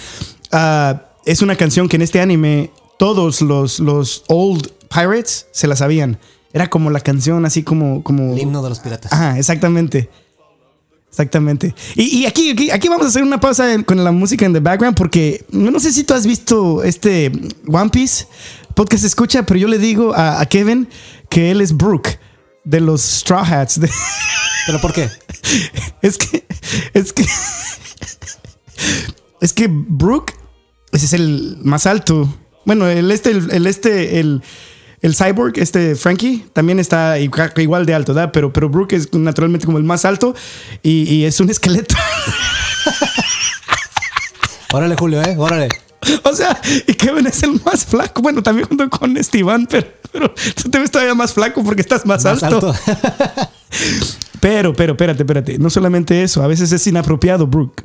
ah, 0.52 1.04
es 1.26 1.42
una 1.42 1.56
canción 1.58 1.90
que 1.90 1.98
en 1.98 2.04
este 2.04 2.22
anime 2.22 2.72
todos 2.98 3.42
los, 3.42 3.80
los 3.80 4.24
old 4.28 4.72
pirates 4.90 5.48
se 5.52 5.68
la 5.68 5.76
sabían. 5.76 6.20
Era 6.54 6.70
como 6.70 6.90
la 6.90 7.00
canción 7.02 7.46
así 7.46 7.64
como. 7.64 8.04
como 8.04 8.34
El 8.34 8.40
himno 8.40 8.62
de 8.64 8.70
los 8.70 8.80
piratas. 8.80 9.12
Ajá, 9.14 9.38
exactamente. 9.38 10.10
Exactamente. 11.10 11.74
Y, 11.96 12.20
y 12.20 12.26
aquí, 12.26 12.52
aquí, 12.52 12.70
aquí 12.70 12.90
vamos 12.90 13.06
a 13.06 13.10
hacer 13.10 13.24
una 13.24 13.40
pausa 13.40 13.74
en- 13.74 13.84
con 13.84 14.04
la 14.04 14.12
música 14.12 14.46
en 14.46 14.54
the 14.54 14.60
background 14.60 14.96
porque 14.96 15.46
no 15.52 15.80
sé 15.80 15.92
si 15.92 16.04
tú 16.04 16.14
has 16.14 16.26
visto 16.28 16.84
este 16.84 17.32
One 17.68 17.90
Piece 17.90 18.26
podcast 18.76 19.04
escucha, 19.04 19.44
pero 19.44 19.60
yo 19.60 19.68
le 19.68 19.80
digo 19.80 20.14
a, 20.14 20.40
a 20.40 20.46
Kevin 20.46 20.88
que 21.30 21.50
él 21.52 21.62
es 21.62 21.76
Brooke 21.76 22.20
de 22.64 22.80
los 22.82 23.02
Straw 23.02 23.44
Hats. 23.44 23.80
De- 23.80 23.90
¿Pero 24.68 24.80
por 24.82 24.94
qué? 24.94 25.10
es 26.02 26.18
que, 26.18 26.46
es 26.94 27.14
que, 27.14 27.26
es 29.42 29.54
que 29.54 29.68
Brooke 29.70 30.34
ese 30.92 31.06
es 31.06 31.14
el 31.14 31.58
más 31.64 31.86
alto. 31.86 32.28
Bueno, 32.68 32.86
el 32.88 33.10
este, 33.12 33.32
el, 33.32 33.50
el 33.50 33.66
este, 33.66 34.20
el, 34.20 34.42
el 35.02 35.16
cyborg, 35.16 35.58
este 35.58 35.96
Frankie, 35.96 36.46
también 36.52 36.80
está 36.80 37.18
igual, 37.18 37.86
de 37.86 37.94
alto, 37.94 38.14
¿verdad? 38.14 38.32
Pero, 38.34 38.52
pero 38.52 38.68
Brooke 38.68 38.92
es 38.94 39.14
naturalmente 39.14 39.66
como 39.66 39.78
el 39.78 39.86
más 39.86 40.04
alto 40.04 40.36
y, 40.84 41.04
y 41.04 41.24
es 41.24 41.40
un 41.40 41.50
esqueleto. 41.56 41.96
Órale, 44.74 44.96
Julio, 44.98 45.22
¿eh? 45.22 45.36
Órale. 45.38 45.70
o 46.24 46.34
sea, 46.34 46.60
y 46.88 46.94
Kevin 46.94 47.28
es 47.28 47.42
el 47.44 47.60
más 47.64 47.86
flaco. 47.86 48.22
Bueno, 48.22 48.44
también 48.44 48.68
junto 48.68 48.90
con 48.90 49.16
Esteban, 49.16 49.66
pero, 49.66 49.88
pero 50.12 50.34
tú 50.62 50.70
te 50.70 50.78
ves 50.80 50.92
todavía 50.92 51.16
más 51.16 51.34
flaco 51.34 51.64
porque 51.64 51.82
estás 51.82 52.06
más, 52.06 52.26
Más 52.26 52.44
alto. 52.44 52.70
alto. 52.72 53.50
Pero, 54.40 54.72
pero, 54.76 54.94
espérate, 54.94 55.24
espérate. 55.24 55.58
No 55.58 55.70
solamente 55.72 56.22
eso, 56.22 56.44
a 56.44 56.48
veces 56.48 56.72
es 56.72 56.86
inapropiado, 56.86 57.48
Brooke. 57.48 57.82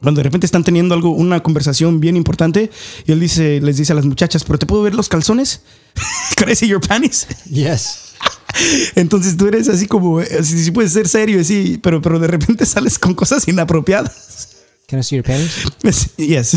Cuando 0.00 0.20
de 0.20 0.24
repente 0.24 0.46
están 0.46 0.62
teniendo 0.62 0.94
algo, 0.94 1.10
una 1.10 1.42
conversación 1.42 1.98
bien 1.98 2.16
importante, 2.16 2.70
y 3.04 3.12
él 3.12 3.18
dice, 3.18 3.60
les 3.60 3.76
dice 3.78 3.92
a 3.92 3.96
las 3.96 4.04
muchachas, 4.04 4.44
pero 4.44 4.58
te 4.58 4.66
puedo 4.66 4.82
ver 4.82 4.94
los 4.94 5.08
calzones? 5.08 5.62
Can 6.36 6.48
I 6.48 6.54
see 6.54 6.68
your 6.68 6.80
panties? 6.80 7.26
yes. 7.50 8.14
Entonces 8.94 9.36
tú 9.36 9.48
eres 9.48 9.68
así 9.68 9.86
como, 9.86 10.20
eh, 10.20 10.44
sí, 10.44 10.70
puedes 10.70 10.92
ser 10.92 11.08
serio, 11.08 11.42
sí, 11.42 11.78
pero, 11.82 12.00
pero 12.00 12.18
de 12.18 12.28
repente 12.28 12.64
sales 12.66 12.98
con 12.98 13.14
cosas 13.14 13.46
inapropiadas. 13.48 14.56
Can 14.86 15.00
I 15.00 15.02
see 15.02 15.16
your 15.16 15.24
panties? 15.24 16.16
Yes. 16.16 16.54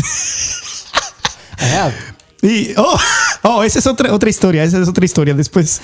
I 1.58 1.64
have. 1.64 1.94
Y, 2.42 2.72
oh, 2.76 2.98
oh, 3.42 3.62
esa 3.62 3.78
es 3.78 3.86
otra, 3.86 4.12
otra 4.12 4.30
historia, 4.30 4.64
esa 4.64 4.80
es 4.80 4.88
otra 4.88 5.04
historia. 5.04 5.34
Después, 5.34 5.80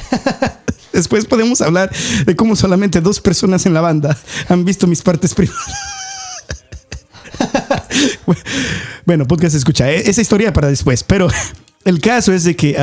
después 0.92 1.24
podemos 1.24 1.60
hablar 1.60 1.90
de 2.24 2.36
cómo 2.36 2.56
solamente 2.56 3.00
dos 3.00 3.20
personas 3.20 3.66
en 3.66 3.74
la 3.74 3.80
banda 3.80 4.18
han 4.48 4.64
visto 4.64 4.86
mis 4.86 5.02
partes 5.02 5.34
privadas. 5.34 6.07
bueno, 9.06 9.26
podcast 9.26 9.54
escucha, 9.54 9.90
e- 9.90 10.08
esa 10.08 10.20
historia 10.20 10.52
para 10.52 10.68
después, 10.68 11.04
pero 11.04 11.28
el 11.84 12.00
caso 12.00 12.32
es 12.32 12.44
de 12.44 12.56
que, 12.56 12.76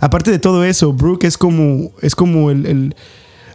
aparte 0.00 0.30
de 0.30 0.38
todo 0.38 0.64
eso, 0.64 0.92
Brooke 0.92 1.24
es 1.24 1.38
como, 1.38 1.92
es 2.00 2.14
como 2.14 2.50
el... 2.50 2.94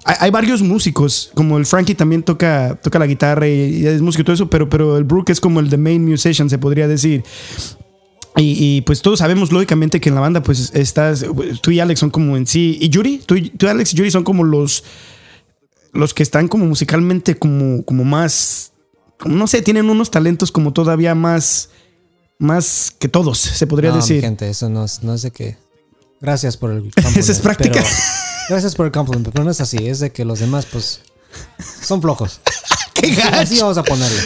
hay, 0.04 0.32
varios 0.32 0.62
músicos, 0.62 1.32
como 1.34 1.58
el 1.58 1.66
Frankie 1.66 1.96
también 1.96 2.24
toca, 2.24 2.80
toca 2.82 3.00
la 3.00 3.08
guitarra 3.08 3.48
y, 3.48 3.78
y 3.78 3.88
es 3.88 4.02
músico 4.02 4.22
y 4.22 4.26
todo 4.26 4.34
eso, 4.36 4.50
pero, 4.50 4.70
pero 4.70 4.98
el 4.98 5.04
Brooke 5.04 5.32
es 5.32 5.40
como 5.40 5.60
el 5.60 5.70
the 5.70 5.78
main 5.78 6.08
musician, 6.08 6.50
se 6.50 6.58
podría 6.58 6.88
decir. 6.88 7.24
Y, 8.38 8.56
y, 8.60 8.82
pues 8.82 9.02
todos 9.02 9.20
sabemos 9.20 9.52
lógicamente 9.52 10.00
que 10.00 10.10
en 10.10 10.16
la 10.16 10.22
banda 10.22 10.44
pues 10.44 10.72
estás, 10.76 11.26
tú 11.62 11.72
y 11.72 11.80
Alex 11.80 12.00
son 12.00 12.12
como 12.12 12.38
en 12.38 12.46
sí, 12.46 12.78
y 12.80 12.90
Yuri, 12.90 13.20
tú, 13.26 13.36
tú 13.58 13.68
Alex 13.68 13.94
y 13.94 13.98
Yuri 13.98 14.12
son 14.12 14.24
como 14.24 14.44
los, 14.44 14.84
los 15.92 16.14
que 16.14 16.22
están 16.22 16.48
como 16.48 16.68
musicalmente 16.68 17.36
como, 17.36 17.84
como 17.84 18.04
más, 18.04 18.74
como 19.20 19.36
no 19.36 19.48
sé, 19.48 19.62
tienen 19.62 19.90
unos 19.90 20.12
talentos 20.12 20.52
como 20.52 20.74
todavía 20.74 21.16
más, 21.16 21.70
más 22.40 22.94
que 22.98 23.08
todos, 23.08 23.38
se 23.40 23.68
podría 23.68 23.90
no, 23.92 23.98
decir. 23.98 24.22
gente, 24.22 24.50
eso 24.50 24.70
no 24.70 24.86
es, 24.86 25.04
no 25.04 25.14
es 25.14 25.22
de 25.24 25.32
que. 25.32 25.58
Gracias 26.22 26.58
por 26.58 26.72
el 26.72 26.82
compliment. 26.94 27.18
Esa 27.18 27.32
es 27.32 27.40
práctica. 27.40 27.74
pero- 27.82 27.96
gracias 28.50 28.76
por 28.76 28.86
el 28.88 28.92
compliment, 28.92 29.30
pero 29.32 29.44
no 29.44 29.52
es 29.52 29.62
así. 29.62 29.88
Es 29.88 30.00
de 30.00 30.12
que 30.12 30.26
los 30.26 30.40
demás, 30.40 30.66
pues, 30.72 31.02
son 31.82 32.02
flojos. 32.02 32.40
¡Qué 32.94 33.14
gacho! 33.14 33.36
Así 33.40 33.60
vamos 33.60 33.78
a 33.78 33.84
ponerle. 33.84 34.22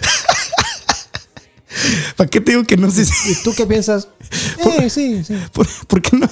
¿Para 2.15 2.29
qué 2.29 2.41
te 2.41 2.51
digo 2.51 2.63
que 2.65 2.77
no 2.77 2.91
sé 2.91 3.05
si- 3.05 3.31
¿Y 3.31 3.35
tú 3.43 3.53
qué 3.55 3.65
piensas? 3.65 4.07
Eh, 4.79 4.89
sí, 4.89 5.23
sí. 5.23 5.35
¿Por, 5.53 5.67
por 5.87 6.01
qué 6.01 6.17
no? 6.17 6.29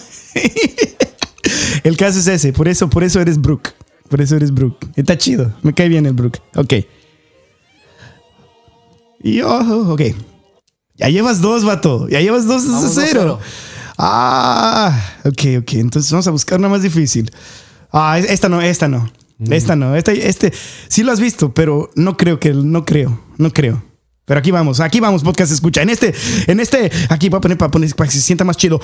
el 1.83 1.97
caso 1.97 2.19
es 2.19 2.27
ese, 2.27 2.53
por 2.53 2.67
eso, 2.67 2.89
por 2.89 3.03
eso 3.03 3.19
eres 3.19 3.39
Brooke. 3.39 3.73
Por 4.09 4.21
eso 4.21 4.35
eres 4.35 4.51
Brooke. 4.53 4.87
Está 4.95 5.17
chido. 5.17 5.53
Me 5.61 5.73
cae 5.73 5.87
bien 5.89 6.05
el 6.05 6.13
Brooke. 6.13 6.41
Ok. 6.55 6.73
Y 9.21 9.41
oh, 9.41 9.93
ok. 9.93 10.01
Ya 10.95 11.09
llevas 11.09 11.41
dos, 11.41 11.63
vato. 11.63 12.07
Ya 12.09 12.21
llevas 12.21 12.45
dos 12.45 12.67
a 12.67 12.89
cero. 12.89 13.39
2-0. 13.39 13.45
Ah, 13.97 14.97
ok, 15.25 15.61
ok. 15.61 15.73
Entonces 15.73 16.11
vamos 16.11 16.27
a 16.27 16.31
buscar 16.31 16.59
una 16.59 16.69
más 16.69 16.81
difícil. 16.81 17.31
Ah, 17.91 18.19
esta 18.19 18.49
no, 18.49 18.61
esta 18.61 18.87
no. 18.87 19.09
Esta 19.49 19.75
no. 19.75 19.95
Este, 19.95 20.27
este 20.27 20.53
sí 20.87 21.03
lo 21.03 21.11
has 21.11 21.19
visto, 21.19 21.53
pero 21.53 21.89
no 21.95 22.17
creo 22.17 22.39
que, 22.39 22.53
no 22.53 22.85
creo, 22.85 23.21
no 23.37 23.51
creo. 23.51 23.83
Pero 24.25 24.39
aquí 24.39 24.51
vamos, 24.51 24.79
aquí 24.79 24.99
vamos, 24.99 25.23
podcast 25.23 25.51
escucha. 25.51 25.81
En 25.81 25.89
este, 25.89 26.13
en 26.47 26.59
este, 26.59 26.91
aquí 27.09 27.29
voy 27.29 27.39
a 27.39 27.41
poner 27.41 27.57
para, 27.57 27.71
poner, 27.71 27.95
para 27.95 28.09
que 28.09 28.15
se 28.15 28.21
sienta 28.21 28.43
más 28.43 28.57
chido. 28.57 28.79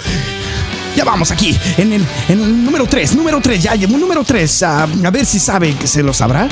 Ya 0.95 1.03
vamos 1.03 1.29
aquí, 1.31 1.55
en 1.77 1.93
el, 1.93 2.05
en 2.29 2.41
el 2.41 2.63
número 2.63 2.87
3, 2.87 3.15
número 3.15 3.41
3, 3.41 3.63
ya 3.63 3.75
llegó 3.75 3.97
número 3.97 4.23
3. 4.23 4.63
a 4.63 4.85
ver 5.11 5.25
si 5.25 5.39
sabe 5.39 5.75
que 5.75 5.87
se 5.87 6.01
lo 6.01 6.13
sabrá. 6.13 6.47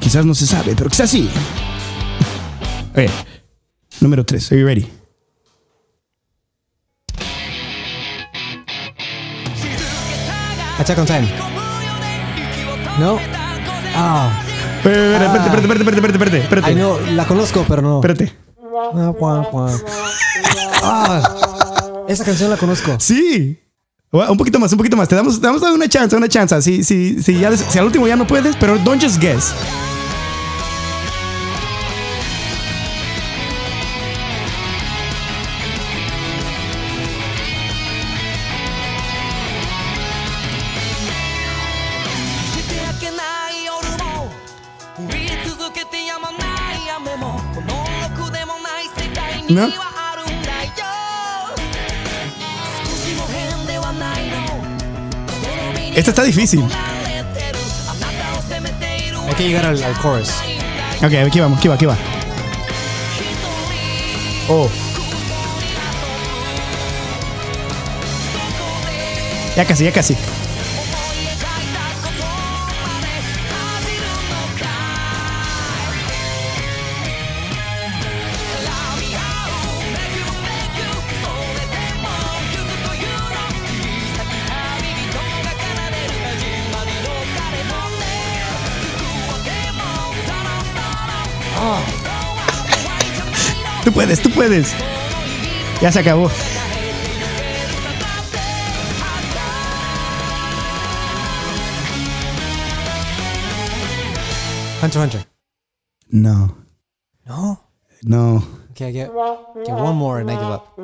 Quizás 0.00 0.24
no 0.24 0.34
se 0.34 0.46
sabe, 0.46 0.74
pero 0.76 0.88
quizás 0.88 1.10
sí. 1.10 1.28
Número 4.00 4.24
3, 4.24 4.52
are 4.52 4.60
you 4.60 4.66
ready? 4.66 4.90
Attack 10.78 10.98
on 10.98 11.06
Time. 11.06 11.28
No. 12.98 13.18
Ah. 13.94 14.30
Espérate, 14.78 15.24
espérate, 15.26 15.46
espérate, 15.46 15.60
espérate, 15.60 15.84
espérate, 15.84 16.12
espérate, 16.12 16.38
espérate. 16.38 16.66
Ay, 16.66 16.74
no, 16.74 16.98
la 17.14 17.26
conozco, 17.26 17.64
pero 17.68 17.82
no. 17.82 18.00
Espérate. 18.00 18.32
Ah, 18.94 19.12
guau, 19.16 19.50
guau. 19.50 19.80
Ah, 20.82 22.04
esa 22.08 22.24
canción 22.24 22.50
la 22.50 22.56
conozco. 22.56 22.96
Sí. 22.98 23.58
Un 24.10 24.36
poquito 24.36 24.58
más, 24.58 24.72
un 24.72 24.78
poquito 24.78 24.96
más. 24.96 25.08
Te 25.08 25.16
damos, 25.16 25.40
te 25.40 25.46
damos 25.46 25.62
una 25.62 25.88
chance, 25.88 26.16
una 26.16 26.28
chance. 26.28 26.62
Si, 26.62 26.82
si, 26.82 27.22
si, 27.22 27.38
ya, 27.38 27.54
si 27.56 27.78
al 27.78 27.84
último 27.84 28.06
ya 28.06 28.16
no 28.16 28.26
puedes, 28.26 28.56
pero 28.56 28.78
don't 28.78 29.02
just 29.02 29.20
guess. 29.20 29.52
¿No? 49.48 49.68
Esta 55.94 56.10
está 56.10 56.22
difícil. 56.22 56.64
Hay 59.26 59.34
que 59.34 59.44
llegar 59.44 59.66
al, 59.66 59.82
al 59.82 60.00
chorus. 60.00 60.30
Ok, 61.02 61.12
aquí 61.26 61.40
vamos, 61.40 61.58
aquí 61.58 61.68
va, 61.68 61.74
aquí 61.74 61.86
va. 61.86 61.96
Oh. 64.48 64.68
Ya 69.56 69.64
casi, 69.64 69.84
ya 69.84 69.92
casi. 69.92 70.16
Puedes. 94.38 94.72
Ya 95.82 95.90
se 95.90 95.98
acabó. 95.98 96.30
Hunter 104.82 105.00
Hunter. 105.02 105.26
No, 106.10 106.54
No. 107.26 107.60
no. 108.02 108.42
Okay, 108.70 108.88
I 108.90 108.92
get, 108.92 109.10
get 109.66 109.74
one 109.74 109.96
more 109.96 110.20
and 110.20 110.30
I 110.30 110.34
give 110.36 110.44
up. 110.52 110.78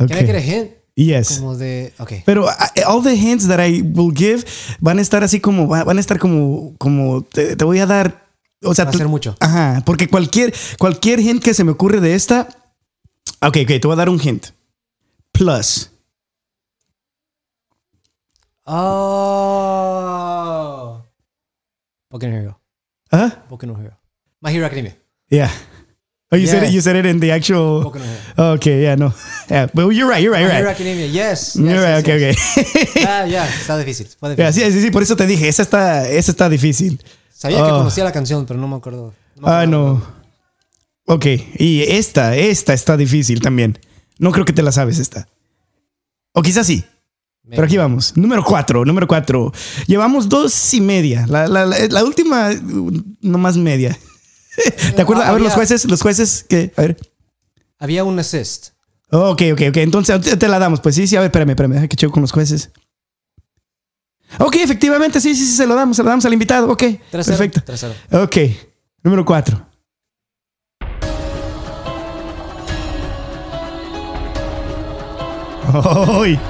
Okay. 0.00 0.08
Can 0.08 0.18
I 0.18 0.26
get 0.26 0.34
a 0.34 0.40
hint? 0.40 0.70
Yes. 0.96 1.38
Como 1.38 1.54
de. 1.56 1.92
Okay. 2.00 2.22
Pero 2.26 2.46
uh, 2.46 2.52
all 2.86 3.00
the 3.00 3.14
hints 3.14 3.46
that 3.48 3.60
I 3.60 3.80
will 3.82 4.10
give 4.12 4.44
van 4.80 4.98
a 4.98 5.02
estar 5.02 5.22
así 5.22 5.40
como, 5.40 5.68
va- 5.68 5.84
van 5.84 5.98
a 5.98 6.00
estar 6.00 6.18
como, 6.18 6.74
como, 6.78 7.22
te, 7.22 7.54
te 7.54 7.64
voy 7.64 7.78
a 7.78 7.86
dar, 7.86 8.25
o 8.62 8.74
sea, 8.74 8.84
Va 8.84 8.90
a 8.90 8.92
tú- 8.92 8.98
ser 8.98 9.08
mucho. 9.08 9.36
Ajá, 9.40 9.82
porque 9.84 10.08
cualquier, 10.08 10.52
cualquier 10.78 11.20
hint 11.20 11.42
que 11.42 11.54
se 11.54 11.64
me 11.64 11.72
ocurre 11.72 12.00
de 12.00 12.14
esta, 12.14 12.48
ok, 13.42 13.56
ok, 13.62 13.66
te 13.66 13.80
voy 13.84 13.92
a 13.92 13.96
dar 13.96 14.08
un 14.08 14.20
hint. 14.20 14.46
Plus. 15.32 15.90
Oh. 19.66 21.02
Boku 22.10 22.26
no 22.26 22.36
Hero. 22.36 22.60
¿Ah? 23.12 23.44
Boku 23.48 23.66
no 23.66 23.74
Hero. 23.80 23.96
My 24.40 24.52
Hero 24.54 24.66
Academia. 24.66 24.96
Yeah. 25.28 25.50
Oh, 26.32 26.36
you 26.36 26.46
said 26.46 26.62
Yeah. 26.62 26.68
it. 26.68 26.74
You 26.74 26.80
said 26.80 26.96
it 26.96 27.06
in 27.06 27.20
the 27.20 27.30
actual. 27.32 27.84
Boku 27.84 27.98
no 27.98 28.04
Hero. 28.04 28.52
Okay, 28.54 28.82
yeah, 28.82 28.96
no. 28.96 29.12
Yeah, 29.50 29.66
but 29.72 29.90
you're 29.90 30.08
right. 30.08 30.22
You're 30.22 30.32
right. 30.32 30.42
My 30.44 30.48
You're 30.48 30.56
Hero 30.56 30.66
right. 30.68 30.74
Academia. 30.76 31.06
Yes. 31.06 31.54
yes, 31.54 31.56
You're 31.56 31.82
right. 31.82 32.04
yes, 32.04 32.04
Okay, 32.04 32.18
yes. 32.20 32.36
okay. 32.58 33.04
Ah, 33.06 33.26
ya. 33.26 33.46
Está 33.46 33.76
difícil. 33.78 34.06
Fue 34.18 34.34
Yeah, 34.36 34.50
difícil. 34.50 34.72
sí, 34.72 34.78
sí, 34.78 34.82
sí. 34.86 34.90
Por 34.90 35.02
eso 35.02 35.14
te 35.16 35.26
dije, 35.26 35.48
esa 35.48 35.62
está, 35.62 36.08
esa 36.08 36.30
está 36.32 36.48
difícil. 36.48 37.00
Sabía 37.36 37.58
que 37.58 37.70
Oh. 37.70 37.78
conocía 37.78 38.04
la 38.04 38.12
canción, 38.12 38.46
pero 38.46 38.58
no 38.58 38.66
me 38.68 38.76
acuerdo. 38.76 39.12
Ah, 39.42 39.66
no. 39.66 40.02
Ok, 41.06 41.26
y 41.58 41.82
esta, 41.82 42.34
esta 42.34 42.72
está 42.72 42.96
difícil 42.96 43.40
también. 43.40 43.78
No 44.18 44.32
creo 44.32 44.44
que 44.44 44.52
te 44.52 44.62
la 44.62 44.72
sabes 44.72 44.98
esta. 44.98 45.28
O 46.32 46.42
quizás 46.42 46.66
sí. 46.66 46.84
Pero 47.48 47.64
aquí 47.64 47.76
vamos. 47.76 48.16
Número 48.16 48.42
cuatro, 48.42 48.84
número 48.84 49.06
cuatro. 49.06 49.52
Llevamos 49.86 50.28
dos 50.28 50.74
y 50.74 50.80
media. 50.80 51.26
La, 51.28 51.46
la, 51.46 51.64
la, 51.66 51.76
la 51.88 52.04
última, 52.04 52.50
uh, 52.50 52.90
no 53.20 53.38
más 53.38 53.56
media. 53.56 53.96
¿Te 54.96 55.02
acuerdas? 55.02 55.28
A 55.28 55.32
ver, 55.32 55.42
los 55.42 55.52
jueces, 55.52 55.84
los 55.84 56.02
jueces 56.02 56.44
que. 56.48 56.72
A 56.76 56.80
ver. 56.82 56.96
Había 57.78 58.02
un 58.02 58.18
assist. 58.18 58.68
Ok, 59.12 59.42
ok, 59.52 59.62
ok. 59.68 59.76
Entonces 59.76 60.38
te, 60.38 60.48
la 60.48 60.58
damos. 60.58 60.80
Pues 60.80 60.94
sí, 60.96 61.06
sí. 61.06 61.14
A 61.14 61.20
ver, 61.20 61.26
espérame, 61.28 61.50
espérame. 61.50 61.72
Deja 61.74 61.88
que 61.88 61.96
checo 61.96 62.12
con 62.12 62.22
los 62.22 62.32
jueces. 62.32 62.70
Ok, 64.56 64.62
efectivamente, 64.62 65.20
sí, 65.20 65.34
sí, 65.34 65.44
sí, 65.44 65.54
se 65.54 65.66
lo 65.66 65.74
damos, 65.74 65.98
se 65.98 66.02
lo 66.02 66.08
damos 66.08 66.24
al 66.24 66.32
invitado. 66.32 66.70
Ok, 66.70 66.82
3-0. 66.82 67.00
perfecto. 67.10 67.60
3-0. 67.60 68.24
Ok, 68.24 68.36
número 69.02 69.22
cuatro. 69.22 69.66
¡Ay! 76.22 76.40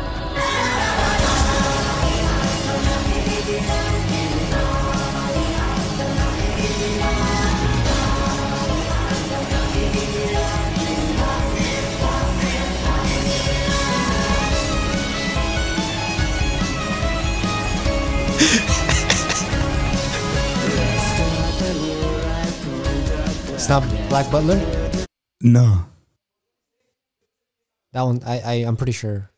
Not 23.68 23.82
Black 24.08 24.30
Butler. 24.30 24.58
No. 25.40 25.86
That 27.92 28.02
one, 28.02 28.20
I, 28.26 28.40
I, 28.40 28.54
I'm 28.66 28.76
pretty 28.76 28.92
sure 28.92 29.30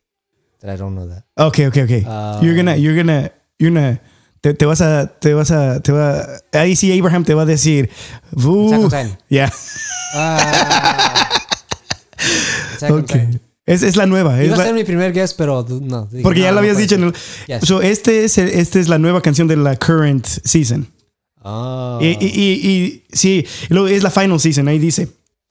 that 0.61 0.69
I 0.69 0.75
don't 0.77 0.95
know 0.95 1.07
that. 1.07 1.23
Ok, 1.37 1.59
ok, 1.67 1.77
ok. 1.83 2.03
Ah. 2.05 2.39
you're 2.41 2.55
gonna, 2.55 2.75
you're 2.75 2.95
gonna, 2.95 3.31
you're 3.57 3.71
gonna. 3.73 3.99
Te, 4.41 4.53
te 4.53 4.65
vas 4.65 4.81
a, 4.81 5.07
te 5.19 5.33
vas 5.33 5.51
a, 5.51 5.79
te 5.81 5.91
va. 5.91 6.25
Ahí 6.53 6.75
sí, 6.75 6.97
Abraham 6.97 7.23
te 7.23 7.33
va 7.33 7.43
a 7.43 7.45
decir. 7.45 7.89
"Uh. 8.33 8.89
Ya. 9.29 9.51
Ah. 10.15 11.29
Attack 12.75 12.91
on 12.91 12.99
Ok. 13.01 13.05
Titan. 13.07 13.41
Es, 13.65 13.83
es 13.83 13.95
la 13.95 14.05
nueva. 14.07 14.39
Es 14.41 14.47
Iba 14.47 14.55
a 14.55 14.57
la- 14.59 14.65
ser 14.65 14.73
mi 14.73 14.83
primer 14.83 15.13
guess, 15.13 15.33
pero 15.33 15.65
no. 15.69 16.05
dije, 16.07 16.23
porque 16.23 16.39
no, 16.39 16.45
ya 16.45 16.51
lo 16.51 16.55
no 16.55 16.59
habías 16.61 16.77
dicho 16.77 16.95
en 16.95 17.03
el. 17.03 17.13
Yes. 17.47 17.59
So, 17.67 17.81
este 17.81 18.23
es, 18.25 18.37
el- 18.37 18.49
este 18.49 18.79
es 18.79 18.87
la 18.89 18.97
nueva 18.97 19.21
canción 19.21 19.47
de 19.47 19.57
la 19.57 19.75
current 19.75 20.25
season. 20.25 20.87
Oh. 21.51 21.99
Y, 22.01 22.07
y, 22.19 22.27
y- 22.27 22.69
y- 22.71 23.03
sí, 23.11 23.45
es 23.89 24.03
la 24.03 24.11
final 24.11 24.39
season, 24.39 24.67
ahí 24.67 24.77
dice. 24.79 25.07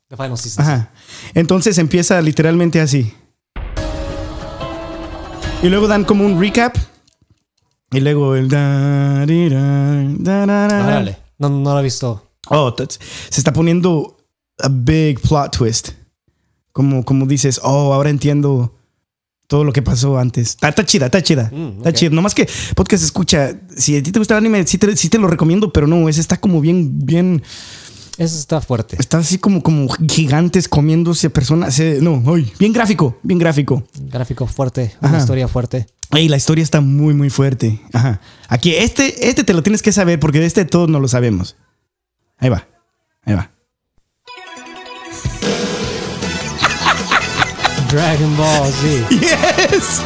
The 0.09 0.17
final 0.17 0.39
season. 0.39 0.65
Ajá. 0.65 0.91
Entonces 1.35 1.77
empieza 1.79 2.21
literalmente 2.21 2.81
así. 2.81 3.13
Y 5.63 5.69
luego 5.69 5.89
dan 5.89 6.05
como 6.05 6.25
un 6.25 6.41
recap. 6.41 6.77
Y 7.91 8.01
luego 8.01 8.37
el. 8.37 8.49
da, 8.49 9.27
di, 9.27 9.49
da, 9.49 10.05
da, 10.19 10.47
da, 10.47 10.69
da. 10.69 10.87
Órale. 10.87 11.19
No, 11.39 11.49
no 11.49 11.73
lo 11.73 11.81
he 11.81 11.83
visto. 11.83 12.31
Oh, 12.51 12.75
se 12.77 13.41
está 13.41 13.53
poniendo 13.53 14.17
a 14.61 14.69
big 14.71 15.21
plot 15.21 15.57
twist. 15.57 15.91
Como, 16.73 17.05
como 17.05 17.27
dices, 17.27 17.61
oh, 17.63 17.93
ahora 17.93 18.11
entiendo 18.11 18.78
todo 19.49 19.65
lo 19.65 19.73
que 19.73 19.83
pasó 19.83 20.17
antes. 20.19 20.51
Está, 20.51 20.69
está 20.69 20.87
chida, 20.87 21.07
está 21.07 21.21
chida. 21.23 21.51
Mm, 21.53 21.79
Está 21.79 21.93
chida. 21.93 22.11
Nomás 22.11 22.35
que 22.35 22.49
podcast 22.77 23.03
escucha. 23.03 23.53
Si 23.77 23.97
a 23.97 24.03
ti 24.03 24.13
te 24.13 24.21
gusta 24.21 24.35
el 24.35 24.39
anime, 24.39 24.65
sí 24.67 24.79
te, 24.79 24.97
sí 24.97 25.09
te 25.09 25.19
lo 25.19 25.27
recomiendo, 25.27 25.73
pero 25.73 25.87
no, 25.89 26.09
ese 26.09 26.21
está 26.21 26.37
como 26.37 26.61
bien, 26.61 27.05
bien. 27.05 27.43
Eso 28.19 28.37
está 28.37 28.61
fuerte. 28.61 28.97
Está 28.99 29.19
así 29.19 29.39
como, 29.39 29.63
como 29.63 29.89
gigantes 30.09 30.69
comiéndose 30.69 31.31
personas. 31.31 31.79
eh, 31.81 31.99
No, 32.03 32.23
ay, 32.27 32.53
bien 32.59 32.73
gráfico, 32.73 33.19
bien 33.23 33.39
gráfico. 33.39 33.85
Gráfico 33.99 34.47
fuerte. 34.47 34.93
Una 35.01 35.19
historia 35.19 35.49
fuerte. 35.49 35.87
Ey, 36.11 36.29
la 36.29 36.37
historia 36.37 36.63
está 36.65 36.81
muy, 36.81 37.15
muy 37.15 37.31
fuerte. 37.31 37.81
Ajá. 37.93 38.21
Aquí, 38.49 38.75
este, 38.75 39.29
este 39.29 39.45
te 39.45 39.53
lo 39.55 39.63
tienes 39.63 39.83
que 39.83 39.93
saber 39.93 40.19
porque 40.19 40.41
de 40.41 40.47
este 40.47 40.65
todos 40.65 40.89
no 40.89 41.01
lo 41.01 41.07
sabemos. 41.09 41.57
Ahí 42.39 42.49
va. 42.49 42.67
Ahí 43.23 43.35
va. 43.35 43.51
Dragon 47.89 48.37
Ball 48.37 48.67
Z. 48.71 49.07
Yes. 49.21 50.01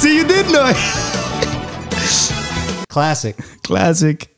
See, 0.00 0.16
you 0.16 0.24
did 0.26 0.46
know. 0.50 0.66
it. 0.66 0.76
Classic. 2.88 3.36
Classic. 3.62 4.34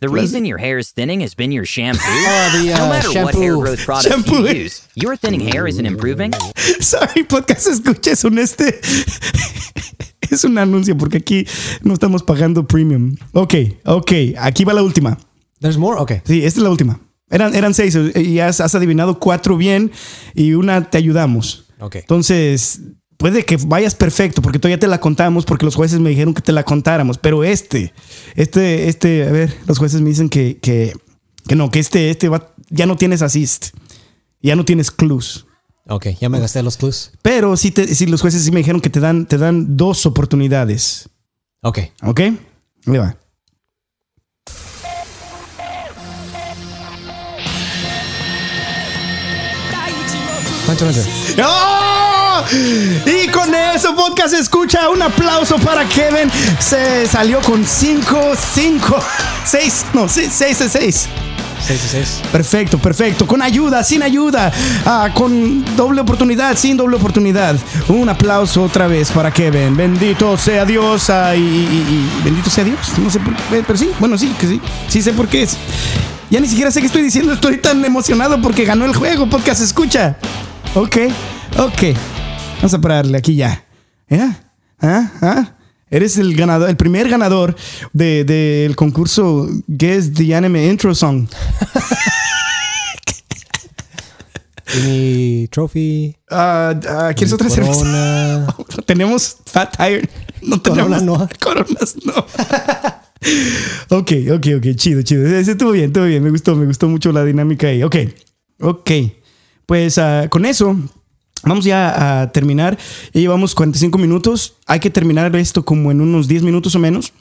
The 0.00 0.08
reason 0.08 0.44
your 0.44 0.58
hair 0.58 0.78
is 0.78 0.90
thinning 0.90 1.20
has 1.20 1.34
been 1.34 1.52
your 1.52 1.64
shampoo. 1.64 2.00
Oh, 2.04 2.60
the 2.60 2.68
no 2.76 2.84
uh, 2.84 2.88
matter 2.88 3.08
what 3.24 3.34
hair 3.34 3.52
shampoo. 3.52 3.60
growth 3.62 3.84
products 3.84 4.08
Shampoo. 4.08 4.42
you 4.48 4.62
use, 4.64 4.86
your 4.94 5.16
thinning 5.16 5.40
hair 5.40 5.66
isn't 5.66 5.86
improving. 5.86 6.32
Sorry, 6.80 7.22
podcast 7.24 7.68
escucha, 7.68 8.10
es 8.12 8.24
un 8.24 8.38
este. 8.38 8.80
Es 10.30 10.42
un 10.42 10.58
anuncio 10.58 10.96
porque 10.96 11.18
aquí 11.18 11.46
no 11.82 11.92
estamos 11.94 12.24
pagando 12.24 12.66
premium. 12.66 13.14
Ok, 13.34 13.54
ok. 13.84 14.12
Aquí 14.38 14.64
va 14.64 14.72
la 14.72 14.82
última. 14.82 15.16
There's 15.60 15.78
more? 15.78 16.00
Okay. 16.00 16.22
Sí, 16.24 16.44
esta 16.44 16.58
es 16.58 16.64
la 16.64 16.70
última. 16.70 16.98
Eran, 17.30 17.54
eran 17.54 17.72
seis 17.72 17.96
y 18.16 18.40
has, 18.40 18.60
has 18.60 18.74
adivinado 18.74 19.20
cuatro 19.20 19.56
bien 19.56 19.92
y 20.34 20.54
una 20.54 20.90
te 20.90 20.98
ayudamos. 20.98 21.63
Entonces, 21.94 22.80
puede 23.16 23.44
que 23.44 23.56
vayas 23.56 23.94
perfecto 23.94 24.42
porque 24.42 24.58
todavía 24.58 24.78
te 24.78 24.86
la 24.88 25.00
contamos 25.00 25.44
porque 25.44 25.64
los 25.64 25.74
jueces 25.74 26.00
me 26.00 26.10
dijeron 26.10 26.34
que 26.34 26.42
te 26.42 26.52
la 26.52 26.64
contáramos. 26.64 27.18
Pero 27.18 27.44
este, 27.44 27.92
este, 28.34 28.88
este, 28.88 29.26
a 29.28 29.32
ver, 29.32 29.54
los 29.66 29.78
jueces 29.78 30.00
me 30.00 30.08
dicen 30.10 30.28
que, 30.28 30.58
que, 30.58 30.92
que 31.46 31.54
no, 31.56 31.70
que 31.70 31.78
este, 31.78 32.10
este 32.10 32.28
va- 32.28 32.52
ya 32.70 32.86
no 32.86 32.96
tienes 32.96 33.22
assist. 33.22 33.68
Ya 34.42 34.56
no 34.56 34.64
tienes 34.64 34.90
clues. 34.90 35.46
Ok, 35.86 36.06
ya 36.20 36.28
me 36.28 36.38
gasté 36.40 36.62
los 36.62 36.76
clues. 36.76 37.12
Pero 37.22 37.56
sí, 37.56 37.70
te, 37.70 37.94
sí 37.94 38.06
los 38.06 38.20
jueces 38.22 38.42
sí 38.42 38.50
me 38.50 38.58
dijeron 38.58 38.80
que 38.80 38.90
te 38.90 39.00
dan, 39.00 39.26
te 39.26 39.36
dan 39.38 39.76
dos 39.76 40.06
oportunidades. 40.06 41.08
Ok. 41.62 41.78
¿Ok? 42.02 42.20
Ahí 42.20 42.98
va. 42.98 43.16
Hunter. 50.82 51.04
¡Oh! 51.44 52.42
Y 53.06 53.28
con 53.28 53.54
eso, 53.54 53.94
podcast 53.94 54.34
escucha. 54.34 54.88
Un 54.88 55.02
aplauso 55.02 55.56
para 55.58 55.84
Kevin. 55.88 56.30
Se 56.58 57.06
salió 57.06 57.40
con 57.40 57.64
5, 57.64 58.32
5, 58.54 58.98
6, 59.46 59.86
no, 59.94 60.08
6 60.08 60.38
de 60.38 60.54
6. 60.68 61.08
6 61.66 61.80
y 61.82 61.88
6. 61.88 62.20
Perfecto, 62.30 62.76
perfecto. 62.78 63.26
Con 63.26 63.40
ayuda, 63.40 63.82
sin 63.82 64.02
ayuda. 64.02 64.52
Ah, 64.84 65.08
con 65.14 65.64
doble 65.76 66.02
oportunidad, 66.02 66.56
sin 66.58 66.76
doble 66.76 66.96
oportunidad. 66.96 67.56
Un 67.88 68.08
aplauso 68.08 68.62
otra 68.64 68.86
vez 68.86 69.10
para 69.10 69.30
Kevin. 69.30 69.74
Bendito 69.76 70.36
sea 70.36 70.64
Dios. 70.66 71.08
ah, 71.08 71.34
y, 71.34 71.40
y- 71.40 71.42
y- 71.42 72.24
bendito 72.24 72.50
sea 72.50 72.64
Dios. 72.64 72.78
No 72.98 73.08
sé 73.08 73.20
por 73.20 73.34
qué, 73.34 73.62
pero 73.66 73.78
sí. 73.78 73.90
Bueno, 73.98 74.18
sí, 74.18 74.34
que 74.38 74.46
sí. 74.46 74.60
Sí 74.88 75.00
sé 75.02 75.12
por 75.12 75.26
qué 75.28 75.44
es. 75.44 75.56
Ya 76.30 76.40
ni 76.40 76.48
siquiera 76.48 76.70
sé 76.70 76.80
qué 76.80 76.86
estoy 76.86 77.02
diciendo. 77.02 77.32
Estoy 77.32 77.56
tan 77.58 77.82
emocionado 77.84 78.42
porque 78.42 78.64
ganó 78.64 78.84
el 78.84 78.94
juego. 78.94 79.30
Podcast 79.30 79.62
escucha. 79.62 80.16
Ok, 80.76 80.96
ok. 81.56 81.82
Vamos 82.56 82.74
a 82.74 82.80
pararle 82.80 83.16
aquí 83.16 83.36
ya. 83.36 83.64
¿Ya? 84.08 84.50
¿Ah? 84.80 85.12
¿Ah? 85.22 85.54
Eres 85.88 86.18
el 86.18 86.34
ganador, 86.34 86.68
el 86.68 86.76
primer 86.76 87.08
ganador 87.08 87.54
del 87.92 88.26
de, 88.26 88.34
del 88.64 88.74
concurso 88.74 89.48
Guess 89.68 90.12
the 90.14 90.34
Anime 90.34 90.66
Intro 90.66 90.92
Song. 90.94 91.28
Y 94.76 94.80
mi 94.80 95.48
trophy. 95.52 96.16
Ah, 96.28 96.74
ah, 96.88 97.12
¿Quieres 97.14 97.32
otra 97.32 97.48
cerveza? 97.48 97.74
corona. 98.56 98.56
tenemos 98.86 99.36
Fat 99.46 99.76
Tire. 99.76 100.08
No 100.42 100.60
tenemos 100.60 100.88
Corona 100.88 101.00
no. 101.00 101.28
Coronas, 101.40 101.96
no. 102.04 102.14
ok, 103.96 104.12
ok, 104.32 104.46
ok. 104.56 104.74
Chido, 104.74 105.02
chido. 105.02 105.24
Ese 105.26 105.52
estuvo 105.52 105.70
bien, 105.70 105.86
estuvo 105.86 106.06
bien. 106.06 106.24
Me 106.24 106.30
gustó, 106.30 106.56
me 106.56 106.66
gustó 106.66 106.88
mucho 106.88 107.12
la 107.12 107.24
dinámica 107.24 107.68
ahí. 107.68 107.84
Ok, 107.84 107.96
ok. 108.58 108.90
Pues 109.66 109.98
ah, 109.98 110.28
con 110.30 110.46
eso 110.46 110.76
vamos 111.42 111.64
ya 111.64 112.20
a 112.22 112.32
terminar. 112.32 112.78
Ya 113.12 113.20
llevamos 113.20 113.54
45 113.54 113.98
minutos. 113.98 114.56
Hay 114.66 114.80
que 114.80 114.90
terminar 114.90 115.34
esto 115.36 115.64
como 115.64 115.90
en 115.90 116.00
unos 116.00 116.28
10 116.28 116.42
minutos 116.42 116.74
o 116.74 116.78
menos. 116.78 117.12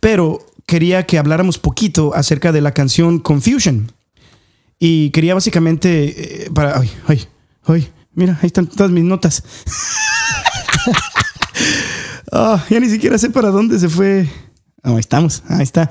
Pero 0.00 0.46
quería 0.66 1.06
que 1.06 1.18
habláramos 1.18 1.58
poquito 1.58 2.14
acerca 2.14 2.52
de 2.52 2.60
la 2.60 2.72
canción 2.72 3.18
Confusion. 3.18 3.92
Y 4.78 5.10
quería 5.10 5.34
básicamente 5.34 6.44
eh, 6.44 6.50
para... 6.50 6.78
Ay, 6.78 6.90
ay, 7.06 7.26
ay. 7.66 7.88
Mira, 8.14 8.38
ahí 8.42 8.46
están 8.46 8.66
todas 8.66 8.90
mis 8.90 9.04
notas. 9.04 9.44
Ah, 12.32 12.64
ya 12.70 12.78
ni 12.78 12.88
siquiera 12.88 13.18
sé 13.18 13.30
para 13.30 13.50
dónde 13.50 13.76
se 13.78 13.88
fue. 13.88 14.28
Ah, 14.84 14.90
ahí 14.90 15.00
estamos, 15.00 15.42
ahí 15.48 15.62
está. 15.62 15.90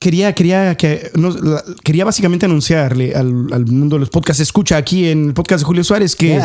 Quería, 0.00 0.34
quería, 0.34 0.74
que, 0.76 1.10
no, 1.14 1.30
la- 1.30 1.62
quería 1.84 2.04
básicamente 2.04 2.46
anunciarle 2.46 3.14
al, 3.14 3.46
al 3.52 3.66
mundo 3.66 3.96
de 3.96 4.00
los 4.00 4.10
podcasts. 4.10 4.40
Escucha 4.40 4.76
aquí 4.76 5.08
en 5.08 5.28
el 5.28 5.34
podcast 5.34 5.60
de 5.60 5.66
Julio 5.66 5.84
Suárez 5.84 6.14
que, 6.16 6.40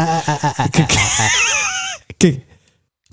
que, 0.71 0.85
que- 0.87 0.97
que 2.17 2.47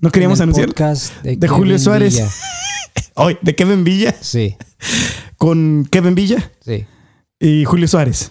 no 0.00 0.10
queríamos 0.10 0.40
anunciar 0.40 0.68
podcast 0.68 1.14
de, 1.22 1.36
de 1.36 1.48
Julio 1.48 1.74
Kevin 1.74 1.78
Suárez. 1.84 2.14
Villa. 2.14 2.30
hoy 3.14 3.38
de 3.42 3.54
Kevin 3.54 3.84
Villa 3.84 4.14
Sí, 4.20 4.56
con 5.36 5.86
Kevin 5.90 6.14
Villa 6.14 6.50
sí. 6.64 6.86
y 7.38 7.64
Julio 7.64 7.86
Suárez. 7.88 8.30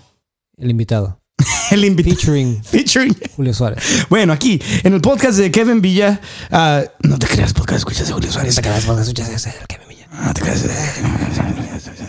El 0.57 0.72
invitado. 0.72 1.20
El 1.72 1.86
invitado. 1.86 2.16
Featuring 2.16 2.64
Featuring. 2.64 3.16
Julio 3.36 3.53
Suárez. 3.53 3.84
Bueno, 4.10 4.34
aquí 4.34 4.60
en 4.84 4.93
el 4.93 5.01
podcast 5.01 5.38
de 5.38 5.51
Kevin 5.51 5.82
Villa. 5.82 6.20
ah, 6.51 6.84
no 7.03 7.18
te 7.20 7.28
creas, 7.28 7.53
podcast 7.53 7.78
escuchas 7.80 8.07
de 8.07 8.14
Julio 8.14 8.32
Suárez. 8.32 8.55
No 8.55 10.34
te 10.34 10.41
creas. 10.41 10.70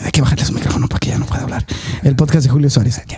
Hay 0.05 0.11
que 0.13 0.21
bajarle 0.23 0.45
su 0.45 0.53
micrófono 0.53 0.89
para 0.89 0.99
que 1.01 1.09
ya 1.11 1.19
no 1.19 1.27
pueda 1.27 1.43
hablar. 1.43 1.65
El 2.03 2.17
podcast 2.17 2.45
de 2.45 2.51
Julio 2.51 2.71
Suárez. 2.71 3.01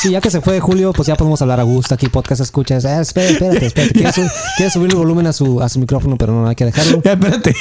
Sí, 0.00 0.10
ya 0.10 0.20
que 0.20 0.30
se 0.30 0.42
fue 0.42 0.60
Julio, 0.60 0.92
pues 0.92 1.08
ya 1.08 1.14
podemos 1.16 1.40
hablar 1.40 1.60
a 1.60 1.62
gusto 1.62 1.94
aquí, 1.94 2.08
podcast 2.08 2.42
escuchas. 2.42 2.84
Ah, 2.84 3.00
espera, 3.00 3.30
espérate, 3.30 3.66
espérate. 3.66 3.94
Quiere, 3.94 4.12
su- 4.12 4.28
quiere 4.58 4.70
subir 4.70 4.90
el 4.90 4.96
volumen 4.96 5.26
a 5.26 5.32
su, 5.32 5.62
a 5.62 5.68
su 5.70 5.78
micrófono, 5.78 6.18
pero 6.18 6.34
no 6.34 6.46
hay 6.46 6.54
que 6.54 6.66
dejarlo. 6.66 7.00
Ya, 7.02 7.12
espérate. 7.12 7.56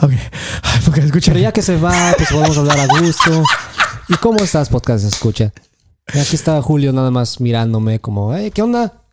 Ok. 0.00 0.10
Ay, 0.62 0.80
podcast 0.84 1.06
escucha. 1.06 1.30
Pero 1.30 1.40
ya 1.42 1.52
que 1.52 1.62
se 1.62 1.76
va, 1.76 2.12
pues 2.16 2.28
podemos 2.32 2.58
hablar 2.58 2.80
a 2.80 2.86
gusto. 2.98 3.44
¿Y 4.08 4.14
cómo 4.14 4.38
estás, 4.42 4.68
podcast 4.68 5.04
escucha? 5.04 5.52
Y 6.12 6.18
aquí 6.18 6.34
está 6.34 6.60
Julio 6.60 6.92
nada 6.92 7.12
más 7.12 7.40
mirándome 7.40 8.00
como, 8.00 8.34
hey, 8.34 8.50
¿qué 8.52 8.62
onda? 8.62 9.04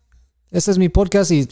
Este 0.50 0.72
es 0.72 0.78
mi 0.78 0.88
podcast 0.88 1.30
y... 1.30 1.46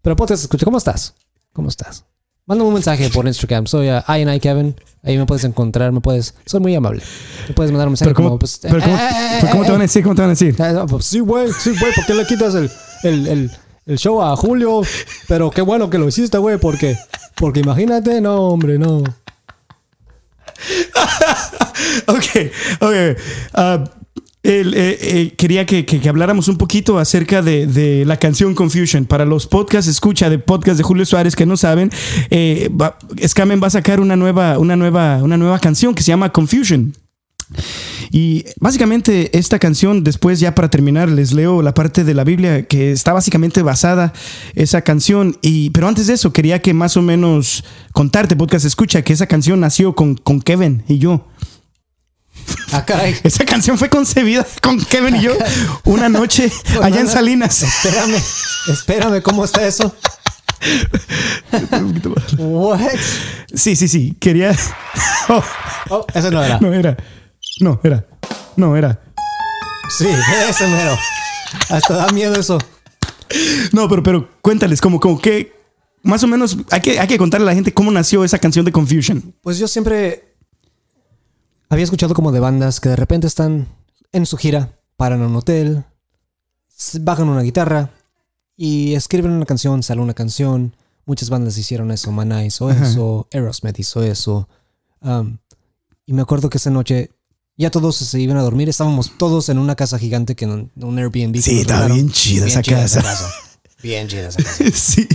Pero 0.00 0.16
podcast 0.16 0.44
escucha, 0.44 0.64
¿cómo 0.64 0.78
estás? 0.78 1.12
¿Cómo 1.52 1.68
estás? 1.68 2.06
Mándame 2.46 2.68
un 2.68 2.74
mensaje 2.74 3.08
por 3.08 3.26
Instagram. 3.26 3.66
Soy 3.66 3.88
uh, 3.88 4.02
I 4.06 4.38
Kevin. 4.40 4.76
Ahí 5.02 5.16
me 5.16 5.24
puedes 5.24 5.44
encontrar, 5.44 5.92
me 5.92 6.00
puedes... 6.00 6.34
Soy 6.44 6.60
muy 6.60 6.74
amable. 6.74 7.02
Me 7.48 7.54
puedes 7.54 7.72
mandar 7.72 7.88
un 7.88 7.92
mensaje 7.92 8.10
Pero 8.10 8.16
cómo, 8.16 8.28
como... 8.28 8.38
Pues, 8.38 8.58
pero 8.60 8.80
cómo, 8.80 8.96
eh, 8.96 9.00
eh, 9.42 9.48
cómo 9.50 9.64
te 9.64 9.70
van 9.70 9.80
a 9.80 9.84
decir, 9.84 10.02
cómo 10.02 10.14
te 10.14 10.20
van 10.20 10.30
a 10.30 10.32
decir. 10.32 10.54
Ah, 10.60 10.86
pues 10.88 11.06
sí, 11.06 11.20
güey, 11.20 11.50
sí, 11.52 11.74
güey, 11.78 11.94
¿por 11.94 12.04
qué 12.06 12.14
le 12.14 12.26
quitas 12.26 12.54
el, 12.54 12.70
el, 13.02 13.26
el, 13.26 13.50
el 13.86 13.98
show 13.98 14.22
a 14.22 14.36
Julio? 14.36 14.82
Pero 15.26 15.50
qué 15.50 15.62
bueno 15.62 15.88
que 15.88 15.98
lo 15.98 16.08
hiciste, 16.08 16.36
güey, 16.38 16.58
porque, 16.58 16.96
porque 17.34 17.60
imagínate, 17.60 18.20
no, 18.20 18.48
hombre, 18.48 18.78
no. 18.78 19.02
Ok, 22.06 22.24
ok. 22.80 22.94
Ah, 23.54 23.84
eh, 24.44 24.98
eh, 25.00 25.34
quería 25.36 25.64
que, 25.66 25.84
que- 25.86 26.00
que 26.00 26.08
habláramos 26.08 26.48
un 26.48 26.56
poquito 26.58 26.98
acerca 26.98 27.42
de, 27.42 27.66
de 27.66 28.04
la 28.04 28.18
canción 28.18 28.54
Confusion. 28.54 29.06
Para 29.06 29.24
los 29.24 29.46
podcasts, 29.46 29.90
escucha 29.90 30.28
de 30.30 30.38
podcast 30.38 30.76
de 30.76 30.82
Julio 30.84 31.06
Suárez 31.06 31.34
que 31.34 31.46
no 31.46 31.56
saben, 31.56 31.90
eh, 32.30 32.70
va- 32.80 32.98
Scamen 33.26 33.60
va 33.62 33.68
a 33.68 33.70
sacar 33.70 34.00
una 34.00 34.16
nueva, 34.16 34.58
una, 34.58 34.76
nueva, 34.76 35.22
una 35.22 35.36
nueva 35.36 35.58
canción 35.58 35.94
que 35.94 36.02
se 36.02 36.08
llama 36.08 36.30
Confusion. 36.30 36.92
Y 38.10 38.44
básicamente 38.60 39.36
esta 39.36 39.58
canción, 39.58 40.02
después 40.04 40.40
ya 40.40 40.54
para 40.54 40.70
terminar, 40.70 41.08
les 41.10 41.32
leo 41.32 41.62
la 41.62 41.74
parte 41.74 42.04
de 42.04 42.14
la 42.14 42.24
Biblia 42.24 42.66
que 42.66 42.90
está 42.92 43.12
básicamente 43.12 43.62
basada 43.62 44.12
esa 44.54 44.82
canción. 44.82 45.36
Y, 45.42 45.70
pero 45.70 45.88
antes 45.88 46.06
de 46.06 46.14
eso, 46.14 46.32
quería 46.32 46.60
que 46.62 46.74
más 46.74 46.96
o 46.96 47.02
menos 47.02 47.64
contarte, 47.92 48.36
podcast 48.36 48.64
escucha, 48.66 49.02
que 49.02 49.12
esa 49.12 49.26
canción 49.26 49.60
nació 49.60 49.94
con, 49.94 50.14
con 50.16 50.40
Kevin 50.40 50.84
y 50.88 50.98
yo. 50.98 51.26
Ah, 52.72 52.84
caray. 52.84 53.16
Esa 53.24 53.44
canción 53.44 53.78
fue 53.78 53.88
concebida 53.88 54.46
con 54.62 54.78
Kevin 54.84 55.16
y 55.16 55.22
yo 55.22 55.32
una 55.84 56.08
noche 56.08 56.50
allá 56.82 57.00
en. 57.00 57.08
Salinas. 57.08 57.62
Espérame, 57.62 58.20
espérame, 58.68 59.22
¿cómo 59.22 59.44
está 59.44 59.66
eso? 59.66 59.94
What? 62.38 62.80
Sí, 63.54 63.76
sí, 63.76 63.88
sí. 63.88 64.16
Quería. 64.18 64.56
Oh, 65.26 65.42
Oh, 65.88 66.06
ese 66.14 66.30
no 66.30 66.42
era. 66.44 66.58
no 66.60 66.70
era. 66.74 66.96
No, 67.60 67.80
era. 67.82 68.04
No, 68.56 68.76
era. 68.76 69.00
Sí, 69.88 70.06
ese 70.50 70.66
mero. 70.66 70.98
Hasta 71.70 71.94
da 71.94 72.08
miedo 72.08 72.34
eso. 72.38 72.58
No, 73.72 73.88
pero, 73.88 74.02
pero 74.02 74.28
cuéntales, 74.42 74.82
como, 74.82 75.00
como 75.00 75.18
que. 75.18 75.54
Más 76.02 76.22
o 76.22 76.26
menos, 76.26 76.58
hay 76.70 76.80
que, 76.82 77.00
hay 77.00 77.06
que 77.06 77.16
contarle 77.16 77.44
a 77.46 77.50
la 77.50 77.54
gente 77.54 77.72
cómo 77.72 77.90
nació 77.90 78.22
esa 78.22 78.38
canción 78.38 78.66
de 78.66 78.72
Confusion. 78.72 79.34
Pues 79.40 79.56
yo 79.56 79.66
siempre 79.66 80.33
había 81.68 81.84
escuchado 81.84 82.14
como 82.14 82.32
de 82.32 82.40
bandas 82.40 82.80
que 82.80 82.88
de 82.88 82.96
repente 82.96 83.26
están 83.26 83.68
en 84.12 84.26
su 84.26 84.36
gira, 84.36 84.78
paran 84.96 85.20
en 85.20 85.26
un 85.26 85.36
hotel, 85.36 85.84
bajan 87.00 87.28
una 87.28 87.42
guitarra 87.42 87.90
y 88.56 88.94
escriben 88.94 89.32
una 89.32 89.46
canción, 89.46 89.82
sale 89.82 90.00
una 90.00 90.14
canción. 90.14 90.76
Muchas 91.06 91.28
bandas 91.28 91.58
hicieron 91.58 91.90
eso, 91.90 92.12
Maná 92.12 92.44
hizo 92.44 92.70
eso, 92.70 93.28
Aerosmith 93.32 93.78
hizo 93.78 94.02
eso. 94.02 94.48
Um, 95.00 95.38
y 96.06 96.12
me 96.14 96.22
acuerdo 96.22 96.48
que 96.48 96.58
esa 96.58 96.70
noche 96.70 97.10
ya 97.56 97.70
todos 97.70 97.96
se 97.96 98.20
iban 98.20 98.36
a 98.36 98.42
dormir, 98.42 98.68
estábamos 98.68 99.12
todos 99.18 99.48
en 99.48 99.58
una 99.58 99.76
casa 99.76 99.98
gigante 99.98 100.34
que 100.34 100.44
en 100.44 100.70
un 100.74 100.98
Airbnb. 100.98 101.40
Sí, 101.40 101.60
estaba 101.60 101.88
bien 101.88 102.10
chida 102.10 102.46
esa 102.46 102.62
casa. 102.62 103.02
Bien 103.82 104.08
chida 104.08 104.28
esa 104.28 104.42
casa. 104.42 104.64
Sí. 104.72 105.06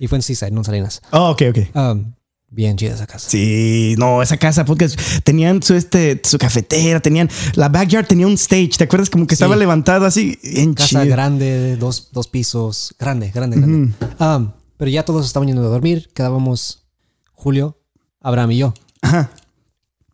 Y 0.00 0.08
fue 0.08 0.18
en 0.18 0.22
Seaside, 0.22 0.50
no 0.50 0.62
en 0.62 0.64
Salinas. 0.64 1.00
Oh, 1.12 1.30
ok, 1.30 1.42
ok. 1.50 1.76
Um, 1.76 2.12
bien 2.50 2.76
chida 2.76 2.94
esa 2.94 3.06
casa. 3.06 3.30
Sí, 3.30 3.94
no, 3.96 4.22
esa 4.22 4.36
casa 4.36 4.64
podcast 4.64 4.98
tenían 5.24 5.62
su 5.62 5.74
este 5.74 6.20
su 6.22 6.36
cafetera, 6.36 7.00
tenían 7.00 7.30
la 7.54 7.68
backyard 7.68 8.06
tenía 8.06 8.26
un 8.26 8.34
stage, 8.34 8.72
¿te 8.76 8.84
acuerdas 8.84 9.08
como 9.08 9.26
que 9.26 9.34
estaba 9.34 9.56
levantado 9.56 10.04
así 10.04 10.38
en 10.42 10.74
casa 10.74 11.04
grande, 11.04 11.76
dos, 11.76 12.10
dos 12.12 12.28
pisos, 12.28 12.94
grande, 12.98 13.30
grande, 13.30 13.56
grande. 13.56 13.94
Um, 14.18 14.52
pero 14.76 14.90
ya 14.90 15.04
todos 15.04 15.26
estaban 15.26 15.46
yendo 15.46 15.62
a 15.62 15.68
dormir, 15.68 16.10
quedábamos 16.14 16.84
Julio, 17.32 17.78
Abraham 18.20 18.50
y 18.52 18.58
yo. 18.58 18.74
Ajá. 19.02 19.30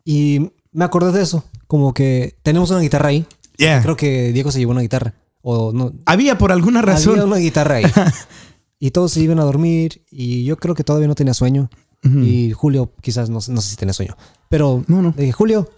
Y 0.05 0.51
me 0.71 0.85
acordé 0.85 1.11
de 1.11 1.23
eso, 1.23 1.43
como 1.67 1.93
que 1.93 2.37
tenemos 2.43 2.69
una 2.71 2.79
guitarra 2.79 3.09
ahí. 3.09 3.25
Yeah. 3.57 3.81
Creo 3.81 3.97
que 3.97 4.31
Diego 4.31 4.51
se 4.51 4.59
llevó 4.59 4.71
una 4.71 4.81
guitarra. 4.81 5.13
O 5.41 5.71
no, 5.71 5.93
Había 6.05 6.37
por 6.37 6.51
alguna 6.51 6.81
razón. 6.81 7.13
había 7.13 7.25
una 7.25 7.37
guitarra 7.37 7.75
ahí. 7.75 7.85
y 8.79 8.91
todos 8.91 9.11
se 9.11 9.21
iban 9.21 9.39
a 9.39 9.43
dormir 9.43 10.03
y 10.11 10.43
yo 10.43 10.57
creo 10.57 10.75
que 10.75 10.83
todavía 10.83 11.07
no 11.07 11.15
tenía 11.15 11.33
sueño. 11.33 11.69
Y 12.03 12.53
Julio 12.53 12.93
quizás 13.01 13.29
no, 13.29 13.39
no 13.47 13.61
sé 13.61 13.69
si 13.69 13.75
tenía 13.75 13.93
sueño. 13.93 14.15
Pero 14.49 14.83
No, 14.87 15.01
no. 15.01 15.13
le 15.17 15.23
dije, 15.23 15.33
Julio, 15.33 15.69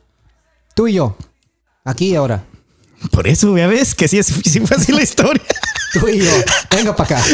tú 0.76 0.88
y 0.88 0.94
yo, 0.94 1.16
aquí 1.84 2.10
y 2.10 2.16
ahora. 2.16 2.46
Por 3.12 3.28
eso, 3.28 3.58
ya 3.58 3.68
ves 3.68 3.96
que 3.96 4.08
sí, 4.08 4.20
es- 4.20 4.28
sí 4.46 4.60
fue 4.60 4.78
así 4.78 4.92
la 4.92 5.02
historia. 5.02 5.44
Tú 5.94 6.08
y 6.08 6.20
yo, 6.20 6.32
venga 6.70 6.96
para 6.96 7.18
acá. 7.20 7.26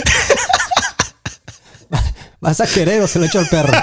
¿Vas 2.39 2.61
a 2.61 2.67
querer 2.67 3.01
o 3.01 3.07
se 3.07 3.19
lo 3.19 3.25
echo 3.25 3.39
al 3.39 3.49
perro? 3.49 3.73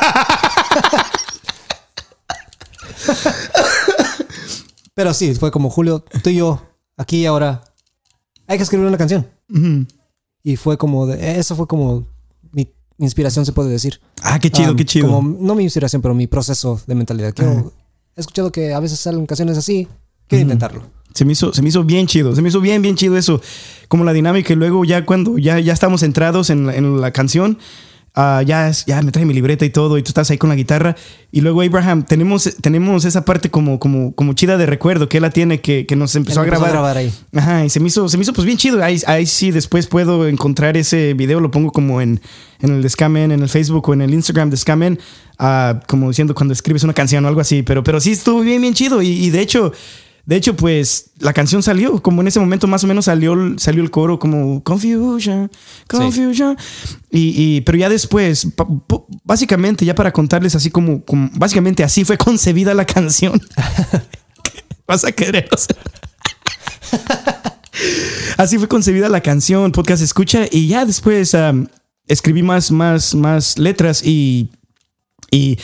Pero 4.94 5.14
sí, 5.14 5.34
fue 5.34 5.50
como 5.50 5.70
Julio, 5.70 6.04
tú 6.22 6.30
y 6.30 6.36
yo, 6.36 6.62
aquí 6.96 7.18
y 7.22 7.26
ahora, 7.26 7.64
hay 8.46 8.58
que 8.58 8.62
escribir 8.64 8.86
una 8.86 8.98
canción. 8.98 9.28
Y 10.42 10.56
fue 10.56 10.76
como, 10.78 11.06
de- 11.06 11.38
eso 11.38 11.56
fue 11.56 11.66
como 11.66 12.06
inspiración, 12.98 13.44
se 13.46 13.52
puede 13.52 13.70
decir. 13.70 14.00
Ah, 14.22 14.38
qué 14.38 14.50
chido, 14.50 14.70
Um, 14.72 14.76
qué 14.76 14.84
chido. 14.84 15.06
Como, 15.08 15.36
no 15.40 15.54
mi 15.54 15.64
inspiración, 15.64 16.02
pero 16.02 16.14
mi 16.14 16.26
proceso 16.26 16.80
de 16.86 16.94
mentalidad. 16.94 17.32
Quiero- 17.34 17.72
he 18.16 18.20
escuchado 18.20 18.52
que 18.52 18.72
a 18.74 18.80
veces 18.80 19.00
salen 19.00 19.26
canciones 19.26 19.56
así, 19.58 19.88
quiero 20.28 20.42
intentarlo. 20.42 20.82
Se 21.14 21.24
me, 21.26 21.32
hizo, 21.32 21.52
se 21.52 21.60
me 21.62 21.68
hizo 21.68 21.84
bien 21.84 22.06
chido, 22.06 22.34
se 22.34 22.40
me 22.40 22.48
hizo 22.48 22.60
bien, 22.60 22.80
bien 22.80 22.96
chido 22.96 23.18
eso. 23.18 23.40
Como 23.88 24.02
la 24.04 24.12
dinámica 24.14 24.52
y 24.54 24.56
luego 24.56 24.84
ya 24.84 25.04
cuando 25.04 25.36
ya, 25.36 25.58
ya 25.60 25.72
estamos 25.74 26.00
centrados 26.00 26.48
en 26.48 26.66
la, 26.66 26.74
en 26.74 27.00
la 27.02 27.10
canción, 27.10 27.58
ah, 28.14 28.42
ya, 28.46 28.68
es- 28.68 28.84
ya 28.86 29.00
me 29.02 29.10
trae 29.12 29.24
mi 29.24 29.34
libreta 29.34 29.64
y 29.64 29.70
todo, 29.70 29.96
y 29.98 30.02
tú 30.02 30.08
estás 30.10 30.30
ahí 30.30 30.38
con 30.38 30.50
la 30.50 30.56
guitarra. 30.56 30.96
Y 31.30 31.40
luego, 31.40 31.62
Abraham, 31.62 32.04
tenemos, 32.04 32.56
tenemos 32.60 33.04
esa 33.04 33.24
parte 33.24 33.50
como, 33.50 33.78
como, 33.78 34.14
como 34.14 34.34
chida 34.34 34.56
de 34.58 34.66
recuerdo 34.66 35.08
que 35.08 35.16
él 35.18 35.22
la 35.22 35.30
tiene, 35.30 35.60
que, 35.60 35.86
que 35.86 35.96
nos 35.96 36.14
empezó, 36.14 36.42
Él 36.42 36.44
a, 36.44 36.48
empezó 36.48 36.64
a 36.66 36.68
grabar. 36.70 36.94
grabar 36.94 36.96
ahí. 36.98 37.12
Ajá, 37.34 37.64
y 37.64 37.70
se 37.70 37.80
me 37.80 37.88
hizo, 37.88 38.08
se 38.08 38.16
me 38.18 38.22
hizo 38.22 38.32
pues 38.32 38.44
bien 38.44 38.58
chido. 38.58 38.82
Ahí, 38.84 39.00
ahí 39.06 39.24
sí 39.26 39.50
después 39.50 39.86
puedo 39.86 40.28
encontrar 40.28 40.76
ese 40.76 41.14
video, 41.14 41.40
lo 41.40 41.50
pongo 41.50 41.70
como 41.72 42.00
en, 42.02 42.20
en 42.60 42.70
el 42.74 42.82
de 42.82 42.88
Scamen, 42.90 43.32
en 43.32 43.40
el 43.42 43.48
Facebook 43.48 43.88
o 43.88 43.94
en 43.94 44.02
el 44.02 44.12
Instagram 44.12 44.50
de 44.50 44.56
Scamen, 44.58 44.98
ah, 45.38 45.80
como 45.88 46.08
diciendo 46.08 46.34
cuando 46.34 46.52
escribes 46.52 46.84
una 46.84 46.92
canción 46.92 47.24
o 47.24 47.28
algo 47.28 47.40
así. 47.40 47.62
Pero, 47.62 47.82
pero 47.82 48.00
sí 48.00 48.12
estuvo 48.12 48.40
bien, 48.40 48.60
bien 48.60 48.74
chido. 48.74 49.00
Y, 49.00 49.08
y 49.08 49.30
de 49.30 49.40
hecho, 49.40 49.72
de 50.24 50.36
hecho, 50.36 50.54
pues 50.54 51.10
la 51.18 51.32
canción 51.32 51.62
salió, 51.62 52.00
como 52.02 52.20
en 52.20 52.28
ese 52.28 52.38
momento 52.40 52.66
más 52.68 52.84
o 52.84 52.86
menos 52.86 53.06
salió, 53.06 53.32
el- 53.32 53.58
salió 53.58 53.82
el 53.82 53.90
coro 53.90 54.18
como 54.18 54.62
Confusion, 54.62 55.50
Confusion. 55.88 56.56
Y, 57.10 57.34
y- 57.56 57.60
pero 57.62 57.76
ya 57.78 57.88
después, 57.88 58.46
básicamente, 59.24 59.84
ya 59.84 59.94
para 59.94 60.12
contarles 60.12 60.54
así 60.54 60.70
como, 60.70 61.04
como- 61.04 61.28
básicamente 61.34 61.82
así 61.84 62.04
fue 62.04 62.16
concebida 62.18 62.72
la 62.74 62.84
canción. 62.86 63.40
Vas 64.86 65.04
a 65.04 65.12
querer, 65.12 65.48
o 65.52 65.56
sea. 65.56 65.76
Así 68.36 68.58
fue 68.58 68.68
concebida 68.68 69.08
la 69.08 69.20
canción, 69.20 69.72
podcast 69.72 70.02
escucha, 70.02 70.46
y 70.50 70.68
ya 70.68 70.84
después 70.84 71.34
escribí 72.06 72.42
más, 72.42 72.70
más, 72.70 73.14
más 73.14 73.58
letras 73.58 74.02
y, 74.04 74.48
y 75.30 75.58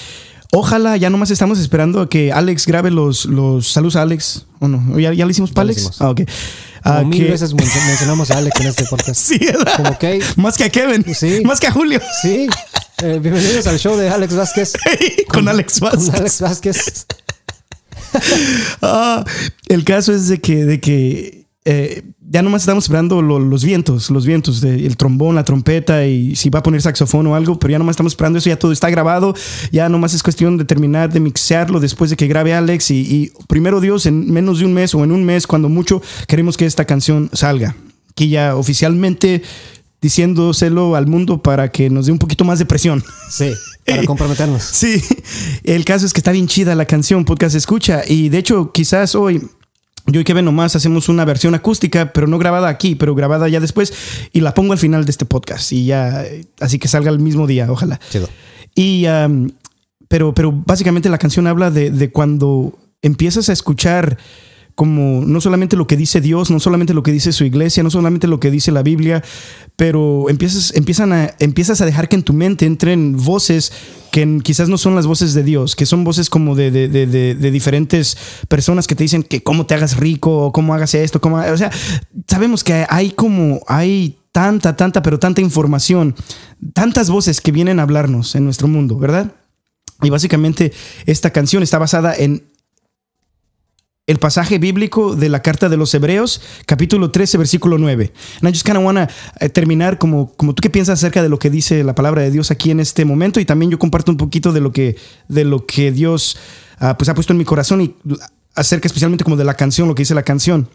ojalá 0.52 0.96
ya 0.96 1.10
nomás 1.10 1.30
estamos 1.30 1.58
esperando 1.58 2.00
a 2.00 2.08
que 2.08 2.32
Alex 2.32 2.66
grabe 2.66 2.90
los, 2.90 3.26
los 3.26 3.70
saludos 3.70 3.96
a 3.96 4.02
Alex, 4.02 4.46
¿o 4.60 4.68
no? 4.68 4.94
¿O 4.94 4.98
¿Ya, 4.98 5.12
ya 5.12 5.24
le 5.26 5.30
hicimos 5.32 5.50
para 5.52 5.64
Alex? 5.64 5.78
hicimos. 5.80 6.00
Ah, 6.02 6.10
ok. 6.10 6.20
Como 6.82 6.96
Ah, 6.96 7.02
mil 7.02 7.24
que- 7.24 7.30
veces 7.30 7.54
men- 7.54 7.66
mencionamos 7.86 8.30
a 8.30 8.38
Alex 8.38 8.60
en 8.60 8.66
este 8.68 8.84
podcast. 8.84 9.20
Sí, 9.20 9.38
¿verdad? 9.38 9.72
Como 9.76 9.98
que, 9.98 10.22
Más 10.36 10.56
que 10.56 10.64
a 10.64 10.70
Kevin. 10.70 11.04
Sí. 11.14 11.42
Más 11.44 11.60
que 11.60 11.66
a 11.66 11.72
Julio. 11.72 12.00
sí. 12.22 12.48
Eh, 13.02 13.20
bienvenidos 13.22 13.66
al 13.68 13.78
show 13.78 13.96
de 13.96 14.08
Alex 14.08 14.34
Vázquez. 14.34 14.72
Con 15.28 15.48
Alex 15.48 15.78
Vázquez. 15.80 16.06
Con 16.06 16.16
Alex 16.16 16.40
Vázquez. 16.40 17.06
Ah, 18.80 19.24
el 19.68 19.84
caso 19.84 20.14
es 20.14 20.28
de 20.28 20.40
que, 20.40 20.64
de 20.64 20.80
que 20.80 21.46
eh, 21.66 22.04
ya 22.30 22.42
nomás 22.42 22.62
estamos 22.62 22.84
esperando 22.84 23.22
lo- 23.22 23.38
los 23.38 23.64
vientos, 23.64 24.10
los 24.10 24.26
vientos, 24.26 24.60
de- 24.60 24.84
el 24.86 24.96
trombón, 24.96 25.34
la 25.34 25.44
trompeta 25.44 26.04
y 26.06 26.36
si 26.36 26.50
va 26.50 26.58
a 26.58 26.62
poner 26.62 26.82
saxofón 26.82 27.26
o 27.26 27.34
algo, 27.34 27.58
pero 27.58 27.72
ya 27.72 27.78
nomás 27.78 27.94
estamos 27.94 28.12
esperando 28.12 28.38
eso, 28.38 28.48
ya 28.50 28.58
todo 28.58 28.72
está 28.72 28.90
grabado, 28.90 29.34
ya 29.72 29.88
nomás 29.88 30.12
es 30.14 30.22
cuestión 30.22 30.56
de 30.58 30.64
terminar 30.64 31.12
de 31.12 31.20
mixearlo 31.20 31.80
después 31.80 32.10
de 32.10 32.16
que 32.16 32.26
grabe 32.26 32.52
Alex 32.54 32.90
y, 32.90 32.96
y 33.00 33.32
primero 33.46 33.80
Dios, 33.80 34.04
en 34.06 34.30
menos 34.30 34.58
de 34.58 34.66
un 34.66 34.74
mes 34.74 34.94
o 34.94 35.02
en 35.04 35.12
un 35.12 35.24
mes, 35.24 35.46
cuando 35.46 35.68
mucho, 35.68 36.02
queremos 36.26 36.56
que 36.56 36.66
esta 36.66 36.84
canción 36.84 37.30
salga. 37.32 37.74
Aquí 38.10 38.28
ya 38.28 38.56
oficialmente 38.56 39.42
diciéndoselo 40.02 40.94
al 40.96 41.06
mundo 41.06 41.42
para 41.42 41.70
que 41.70 41.90
nos 41.90 42.06
dé 42.06 42.12
un 42.12 42.18
poquito 42.18 42.44
más 42.44 42.58
de 42.58 42.66
presión. 42.66 43.02
Sí, 43.30 43.50
para 43.86 44.02
comprometernos. 44.06 44.62
Sí, 44.62 45.02
el 45.64 45.84
caso 45.84 46.06
es 46.06 46.12
que 46.12 46.20
está 46.20 46.32
bien 46.32 46.46
chida 46.46 46.74
la 46.74 46.84
canción, 46.84 47.24
podcast 47.24 47.54
escucha. 47.56 48.02
Y 48.06 48.28
de 48.28 48.38
hecho, 48.38 48.70
quizás 48.72 49.14
hoy 49.14 49.42
yo 50.08 50.20
y 50.20 50.24
Kevin 50.24 50.46
nomás 50.46 50.74
hacemos 50.74 51.08
una 51.08 51.24
versión 51.24 51.54
acústica, 51.54 52.12
pero 52.12 52.26
no 52.26 52.38
grabada 52.38 52.68
aquí, 52.68 52.94
pero 52.94 53.14
grabada 53.14 53.48
ya 53.48 53.60
después. 53.60 53.92
Y 54.32 54.40
la 54.40 54.54
pongo 54.54 54.72
al 54.72 54.78
final 54.78 55.04
de 55.04 55.10
este 55.10 55.26
podcast. 55.26 55.70
Y 55.72 55.86
ya, 55.86 56.24
así 56.60 56.78
que 56.78 56.88
salga 56.88 57.10
el 57.10 57.18
mismo 57.18 57.46
día, 57.46 57.70
ojalá. 57.70 58.00
Chido. 58.10 58.28
Y, 58.74 59.06
um, 59.06 59.50
pero, 60.08 60.32
pero 60.32 60.50
básicamente 60.52 61.08
la 61.10 61.18
canción 61.18 61.46
habla 61.46 61.70
de, 61.70 61.90
de 61.90 62.10
cuando 62.10 62.78
empiezas 63.02 63.48
a 63.48 63.52
escuchar 63.52 64.18
como 64.78 65.22
no 65.26 65.40
solamente 65.40 65.74
lo 65.74 65.88
que 65.88 65.96
dice 65.96 66.20
Dios, 66.20 66.52
no 66.52 66.60
solamente 66.60 66.94
lo 66.94 67.02
que 67.02 67.10
dice 67.10 67.32
su 67.32 67.44
iglesia, 67.44 67.82
no 67.82 67.90
solamente 67.90 68.28
lo 68.28 68.38
que 68.38 68.52
dice 68.52 68.70
la 68.70 68.84
Biblia, 68.84 69.24
pero 69.74 70.30
empiezas, 70.30 70.72
empiezan 70.76 71.12
a, 71.12 71.34
empiezas 71.40 71.80
a 71.80 71.84
dejar 71.84 72.08
que 72.08 72.14
en 72.14 72.22
tu 72.22 72.32
mente 72.32 72.64
entren 72.64 73.16
voces 73.16 73.72
que 74.12 74.38
quizás 74.44 74.68
no 74.68 74.78
son 74.78 74.94
las 74.94 75.04
voces 75.08 75.34
de 75.34 75.42
Dios, 75.42 75.74
que 75.74 75.84
son 75.84 76.04
voces 76.04 76.30
como 76.30 76.54
de, 76.54 76.70
de- 76.70 76.86
de- 76.88 77.08
de- 77.08 77.34
de 77.34 77.50
diferentes 77.50 78.16
personas 78.46 78.86
que 78.86 78.94
te 78.94 79.02
dicen 79.02 79.24
que 79.24 79.42
cómo 79.42 79.66
te 79.66 79.74
hagas 79.74 79.96
rico 79.96 80.30
o 80.46 80.52
cómo 80.52 80.74
hagas 80.74 80.94
esto, 80.94 81.20
cómo, 81.20 81.38
o 81.38 81.56
sea, 81.56 81.72
sabemos 82.28 82.62
que 82.62 82.86
hay 82.88 83.10
como, 83.10 83.60
hay 83.66 84.18
tanta, 84.30 84.76
tanta, 84.76 85.02
pero 85.02 85.18
tanta 85.18 85.40
información, 85.40 86.14
tantas 86.72 87.10
voces 87.10 87.40
que 87.40 87.50
vienen 87.50 87.80
a 87.80 87.82
hablarnos 87.82 88.36
en 88.36 88.44
nuestro 88.44 88.68
mundo, 88.68 88.96
¿verdad? 88.96 89.32
Y 90.02 90.10
básicamente 90.10 90.72
esta 91.06 91.30
canción 91.30 91.64
está 91.64 91.78
basada 91.78 92.14
en 92.14 92.44
el 94.08 94.18
pasaje 94.18 94.58
bíblico 94.58 95.14
de 95.14 95.28
la 95.28 95.42
carta 95.42 95.68
de 95.68 95.76
los 95.76 95.92
Hebreos, 95.92 96.40
capítulo 96.64 97.10
13, 97.10 97.36
versículo 97.36 97.76
9. 97.76 98.10
And 98.40 98.48
I 98.48 98.52
just 98.52 98.64
kind 98.64 98.78
of 98.78 98.84
wanna 98.84 99.06
eh, 99.38 99.50
terminar 99.50 99.98
como, 99.98 100.32
como 100.32 100.54
tú 100.54 100.62
qué 100.62 100.70
piensas 100.70 100.98
acerca 100.98 101.22
de 101.22 101.28
lo 101.28 101.38
que 101.38 101.50
dice 101.50 101.84
la 101.84 101.94
palabra 101.94 102.22
de 102.22 102.30
Dios 102.30 102.50
aquí 102.50 102.70
en 102.70 102.80
este 102.80 103.04
momento 103.04 103.38
y 103.38 103.44
también 103.44 103.70
yo 103.70 103.78
comparto 103.78 104.10
un 104.10 104.16
poquito 104.16 104.54
de 104.54 104.60
lo 104.60 104.72
que, 104.72 104.96
de 105.28 105.44
lo 105.44 105.66
que 105.66 105.92
Dios 105.92 106.38
ah, 106.78 106.96
pues 106.96 107.10
ha 107.10 107.14
puesto 107.14 107.34
en 107.34 107.38
mi 107.38 107.44
corazón 107.44 107.82
y 107.82 107.94
acerca 108.54 108.88
especialmente 108.88 109.24
como 109.24 109.36
de 109.36 109.44
la 109.44 109.54
canción, 109.54 109.88
lo 109.88 109.94
que 109.94 110.02
dice 110.02 110.14
la 110.14 110.22
canción. 110.22 110.70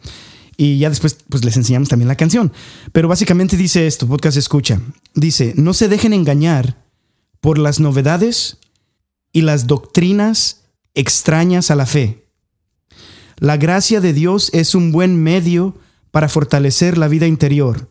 Y 0.56 0.78
ya 0.78 0.90
después 0.90 1.18
pues 1.28 1.44
les 1.44 1.58
enseñamos 1.58 1.90
también 1.90 2.10
la 2.10 2.16
canción. 2.16 2.54
Pero 2.92 3.08
básicamente 3.08 3.58
dice 3.58 3.88
esto, 3.88 4.06
podcast 4.08 4.38
escucha. 4.38 4.80
Dice, 5.16 5.56
no 5.58 5.74
se 5.74 5.88
dejen 5.88 6.14
engañar 6.14 6.78
por 7.42 7.58
las 7.58 7.80
novedades 7.80 8.60
y 9.32 9.42
las 9.42 9.66
doctrinas 9.66 10.66
extrañas 10.94 11.72
a 11.72 11.76
la 11.76 11.88
fe. 11.88 12.23
La 13.44 13.58
gracia 13.58 14.00
de 14.00 14.14
Dios 14.14 14.50
es 14.54 14.74
un 14.74 14.94
buen 14.94 15.22
medio 15.22 15.76
para 16.12 16.30
fortalecer 16.30 16.98
la 16.98 17.10
vida 17.10 17.28
interior. 17.28 17.90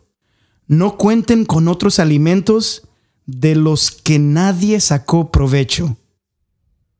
No 0.65 0.97
cuenten 0.97 1.45
con 1.45 1.67
otros 1.67 1.99
alimentos 1.99 2.87
de 3.27 3.53
los 3.53 3.91
que 3.91 4.17
nadie 4.17 4.79
sacó 4.79 5.29
provecho. 5.29 5.95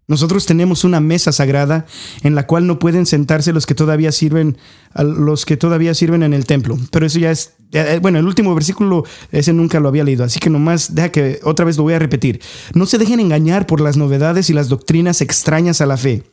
Nosotros 0.08 0.46
tenemos 0.46 0.84
una 0.84 1.00
mesa 1.00 1.32
sagrada 1.32 1.88
en 2.22 2.36
la 2.36 2.46
cual 2.46 2.68
no 2.68 2.78
pueden 2.78 3.08
sentarse 3.08 3.54
los 3.54 3.66
que 3.66 3.74
todavía 3.74 4.12
sirven, 4.12 4.60
los 4.94 5.46
que 5.46 5.58
todavía 5.58 5.96
sirven 5.96 6.22
en 6.22 6.36
el 6.36 6.46
templo. 6.46 6.78
Pero 6.92 7.08
eso 7.08 7.18
ya 7.18 7.32
es, 7.32 7.54
eh, 7.72 7.98
bueno, 8.04 8.20
el 8.20 8.28
último 8.28 8.54
versículo 8.54 9.04
ese 9.32 9.52
nunca 9.52 9.80
lo 9.80 9.88
había 9.88 10.04
leído, 10.04 10.24
así 10.24 10.40
que 10.40 10.52
nomás 10.52 10.94
deja 10.94 11.10
que 11.10 11.40
otra 11.44 11.66
vez 11.66 11.78
lo 11.78 11.82
voy 11.82 11.96
a 11.96 12.00
repetir. 12.00 12.40
No 12.76 12.86
se 12.86 13.00
dejen 13.00 13.20
engañar 13.20 13.66
por 13.66 13.82
las 13.82 13.98
novedades 13.98 14.52
y 14.52 14.54
las 14.54 14.70
doctrinas 14.70 15.22
extrañas 15.22 15.82
a 15.82 15.88
la 15.88 15.98
fe. 15.98 16.33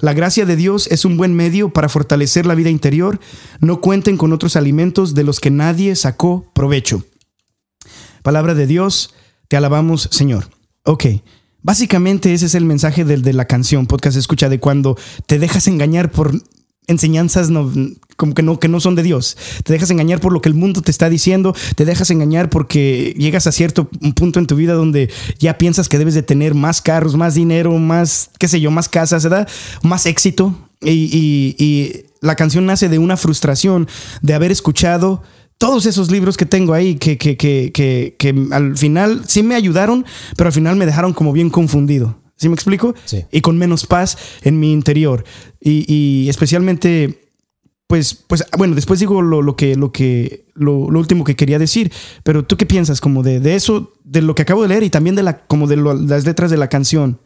La 0.00 0.12
gracia 0.12 0.44
de 0.46 0.56
Dios 0.56 0.88
es 0.90 1.04
un 1.04 1.16
buen 1.16 1.34
medio 1.34 1.70
para 1.70 1.88
fortalecer 1.88 2.46
la 2.46 2.54
vida 2.54 2.70
interior. 2.70 3.18
No 3.60 3.80
cuenten 3.80 4.16
con 4.16 4.32
otros 4.32 4.56
alimentos 4.56 5.14
de 5.14 5.24
los 5.24 5.40
que 5.40 5.50
nadie 5.50 5.96
sacó 5.96 6.50
provecho. 6.54 7.04
Palabra 8.22 8.54
de 8.54 8.66
Dios, 8.66 9.14
te 9.48 9.56
alabamos, 9.56 10.08
Señor. 10.12 10.48
Ok. 10.84 11.06
Básicamente 11.62 12.32
ese 12.32 12.46
es 12.46 12.54
el 12.54 12.64
mensaje 12.64 13.04
del- 13.04 13.22
de, 13.22 13.32
la 13.32 13.46
canción, 13.46 13.86
podcast 13.86 14.16
escucha, 14.16 14.48
de 14.48 14.60
cuando 14.60 14.96
te 15.26 15.38
dejas 15.38 15.66
engañar 15.66 16.10
por 16.12 16.32
enseñanzas 16.86 17.50
no, 17.50 17.72
como 18.16 18.34
que 18.34 18.42
no, 18.42 18.58
que 18.58 18.68
no 18.68 18.80
son 18.80 18.94
de 18.94 19.02
Dios. 19.02 19.36
Te 19.64 19.72
dejas 19.72 19.90
engañar 19.90 20.20
por 20.20 20.32
lo 20.32 20.40
que 20.42 20.48
el 20.48 20.54
mundo 20.54 20.82
te 20.82 20.90
está 20.90 21.08
diciendo, 21.08 21.54
te 21.76 21.84
dejas 21.84 22.10
engañar 22.10 22.50
porque 22.50 23.14
llegas 23.18 23.46
a 23.46 23.52
cierto 23.52 23.88
punto 24.14 24.38
en 24.38 24.46
tu 24.46 24.56
vida 24.56 24.74
donde 24.74 25.10
ya 25.38 25.58
piensas 25.58 25.88
que 25.88 25.98
debes 25.98 26.14
de 26.14 26.22
tener 26.22 26.54
más 26.54 26.80
carros, 26.82 27.14
más 27.16 27.34
dinero, 27.34 27.72
más, 27.78 28.30
qué 28.38 28.48
sé 28.48 28.60
yo, 28.60 28.70
más 28.70 28.88
casas, 28.88 29.22
¿verdad? 29.24 29.48
Más 29.82 30.06
éxito. 30.06 30.54
Y, 30.82 30.90
y- 30.90 31.56
y 31.64 31.92
la 32.20 32.34
canción 32.36 32.66
nace 32.66 32.88
de 32.88 32.98
una 32.98 33.16
frustración 33.16 33.88
de 34.22 34.34
haber 34.34 34.50
escuchado 34.50 35.22
todos 35.58 35.86
esos 35.86 36.10
libros 36.10 36.36
que 36.36 36.44
tengo 36.44 36.74
ahí 36.74 36.96
que, 36.96 37.16
que, 37.16 37.36
que, 37.38 37.70
que, 37.72 38.14
que 38.18 38.34
al 38.50 38.76
final 38.76 39.22
sí 39.26 39.42
me 39.42 39.54
ayudaron, 39.54 40.04
pero 40.36 40.48
al 40.48 40.52
final 40.52 40.76
me 40.76 40.84
dejaron 40.86 41.14
como 41.14 41.32
bien 41.32 41.48
confundido. 41.50 42.18
¿Sí 42.36 42.50
me 42.50 42.54
explico? 42.54 42.94
Sí. 43.06 43.24
Y 43.32 43.40
con 43.40 43.56
menos 43.56 43.86
paz 43.86 44.18
en 44.42 44.60
mi 44.60 44.70
interior. 44.72 45.24
Y, 45.58 45.90
y 45.90 46.28
especialmente, 46.28 47.25
pues, 47.86 48.14
pues, 48.14 48.44
bueno, 48.56 48.74
después 48.74 49.00
digo 49.00 49.22
lo, 49.22 49.42
lo 49.42 49.56
que, 49.56 49.76
lo 49.76 49.92
que, 49.92 50.46
lo, 50.54 50.90
lo 50.90 50.98
último 50.98 51.24
que 51.24 51.36
quería 51.36 51.58
decir. 51.58 51.92
Pero 52.22 52.44
tú 52.44 52.56
qué 52.56 52.66
piensas 52.66 53.00
como 53.00 53.22
de, 53.22 53.40
de 53.40 53.54
eso, 53.54 53.92
de 54.04 54.22
lo 54.22 54.34
que 54.34 54.42
acabo 54.42 54.62
de 54.62 54.68
leer 54.68 54.82
y 54.82 54.90
también 54.90 55.16
de 55.16 55.22
la, 55.22 55.46
como 55.46 55.66
de 55.66 55.76
las 55.76 56.24
letras 56.24 56.50
de 56.50 56.56
la 56.56 56.68
canción. 56.68 57.20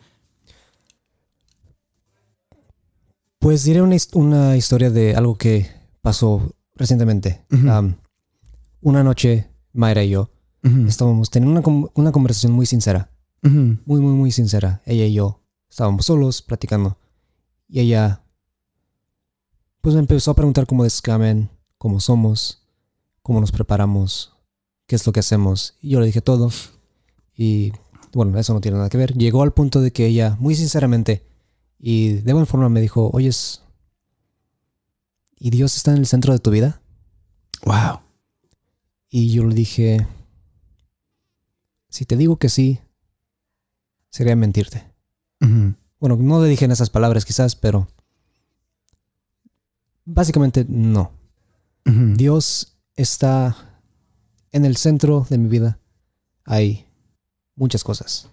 Pues 3.39 3.65
diré 3.65 3.81
una, 3.81 3.97
una 4.13 4.57
historia 4.57 4.91
de 4.91 5.15
algo 5.15 5.39
que 5.39 5.67
pasó 6.03 6.53
recientemente. 6.75 7.45
Um, 7.51 7.95
una 8.83 9.03
noche, 9.03 9.49
Mayra 9.73 10.05
y 10.05 10.11
yo 10.11 10.31
estábamos 10.87 11.31
teniendo 11.31 11.59
una, 11.59 11.89
una 11.95 12.13
conversación 12.13 12.53
muy 12.53 12.67
sincera. 12.67 13.11
Muy, 13.43 13.79
muy, 13.87 14.13
muy 14.13 14.31
sincera. 14.31 14.83
Ella 14.85 15.07
y 15.07 15.15
yo 15.15 15.41
estábamos 15.71 16.05
solos 16.05 16.43
platicando. 16.43 16.99
Y 17.67 17.81
ella, 17.81 18.23
pues 19.81 19.95
me 19.95 20.01
empezó 20.01 20.31
a 20.31 20.35
preguntar 20.35 20.67
cómo 20.67 20.85
descamen, 20.85 21.51
cómo 21.79 22.01
somos, 22.01 22.63
cómo 23.23 23.41
nos 23.41 23.53
preparamos, 23.53 24.35
qué 24.87 24.97
es 24.97 25.07
lo 25.07 25.13
que 25.13 25.21
hacemos. 25.21 25.77
Y 25.81 25.91
yo 25.91 26.01
le 26.01 26.07
dije 26.07 26.21
todo. 26.21 26.51
Y 27.35 27.73
bueno, 28.13 28.39
eso 28.39 28.53
no 28.53 28.61
tiene 28.61 28.77
nada 28.77 28.91
que 28.91 28.99
ver. 28.99 29.15
Llegó 29.15 29.43
al 29.43 29.53
punto 29.53 29.81
de 29.81 29.93
que 29.93 30.07
ella, 30.07 30.37
muy 30.41 30.55
sinceramente, 30.55 31.27
y 31.79 32.15
de 32.15 32.33
buena 32.33 32.47
forma 32.47 32.69
me 32.69 32.81
dijo, 32.81 33.11
oyes, 33.13 33.63
¿y 35.39 35.51
Dios 35.51 35.77
está 35.77 35.93
en 35.93 35.99
el 35.99 36.07
centro 36.07 36.33
de 36.33 36.39
tu 36.39 36.51
vida? 36.51 36.83
Wow. 37.65 38.01
Y 39.09 39.33
yo 39.33 39.45
le 39.45 39.55
dije, 39.55 40.07
Si 41.89 42.05
te 42.05 42.17
digo 42.17 42.37
que 42.37 42.49
sí, 42.49 42.81
sería 44.11 44.37
mentirte. 44.37 44.85
Bueno, 45.99 46.17
no 46.17 46.43
le 46.43 46.49
dije 46.49 46.67
en 46.67 46.71
esas 46.73 46.91
palabras 46.91 47.25
quizás, 47.25 47.57
pero 47.57 47.89
básicamente 50.15 50.65
no. 50.69 51.13
Dios 51.85 52.77
está 52.95 53.57
en 54.53 54.65
el 54.65 54.77
centro 54.77 55.27
de 55.29 55.39
mi 55.39 55.49
vida. 55.49 55.79
Hay 56.45 56.87
muchas 57.57 57.83
cosas. 57.85 58.29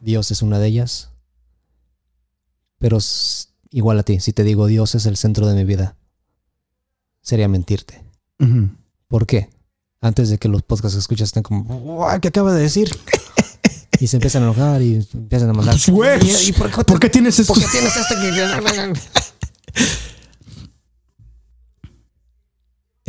Dios 0.00 0.30
es 0.30 0.42
una 0.42 0.58
de 0.58 0.68
ellas. 0.68 1.10
Pero 2.78 2.98
igual 3.70 3.98
a 3.98 4.02
ti, 4.02 4.20
si 4.20 4.32
te 4.32 4.44
digo 4.44 4.66
Dios 4.66 4.94
es 4.94 5.04
el 5.06 5.16
centro 5.16 5.46
de 5.46 5.54
mi 5.54 5.64
vida, 5.64 5.96
sería 7.20 7.48
mentirte. 7.48 8.02
¿Por 9.08 9.26
qué? 9.26 9.50
Antes 10.00 10.30
de 10.30 10.38
que 10.38 10.48
los 10.48 10.62
podcasts 10.62 10.94
que 10.96 11.00
escuchas 11.00 11.28
estén 11.28 11.42
como, 11.42 11.64
"Guau, 11.80 12.20
¿qué 12.20 12.28
acaba 12.28 12.54
de 12.54 12.62
decir? 12.62 12.90
y 13.98 14.06
se 14.06 14.16
empiezan 14.16 14.42
a 14.44 14.46
enojar 14.46 14.80
y 14.80 15.06
empiezan 15.12 15.50
a 15.50 15.52
mandar. 15.52 15.76
Pues, 15.92 16.46
"¿Y- 16.46 16.48
y 16.50 16.52
por 16.52 16.70
qué, 16.70 16.84
¿Por 16.84 16.98
qué 17.00 17.10
tienes 17.10 17.38
esto? 17.38 17.52
por 17.52 17.62
qué 17.62 17.68
tienes 17.70 17.94
este 17.94 18.14
que-" 18.94 19.00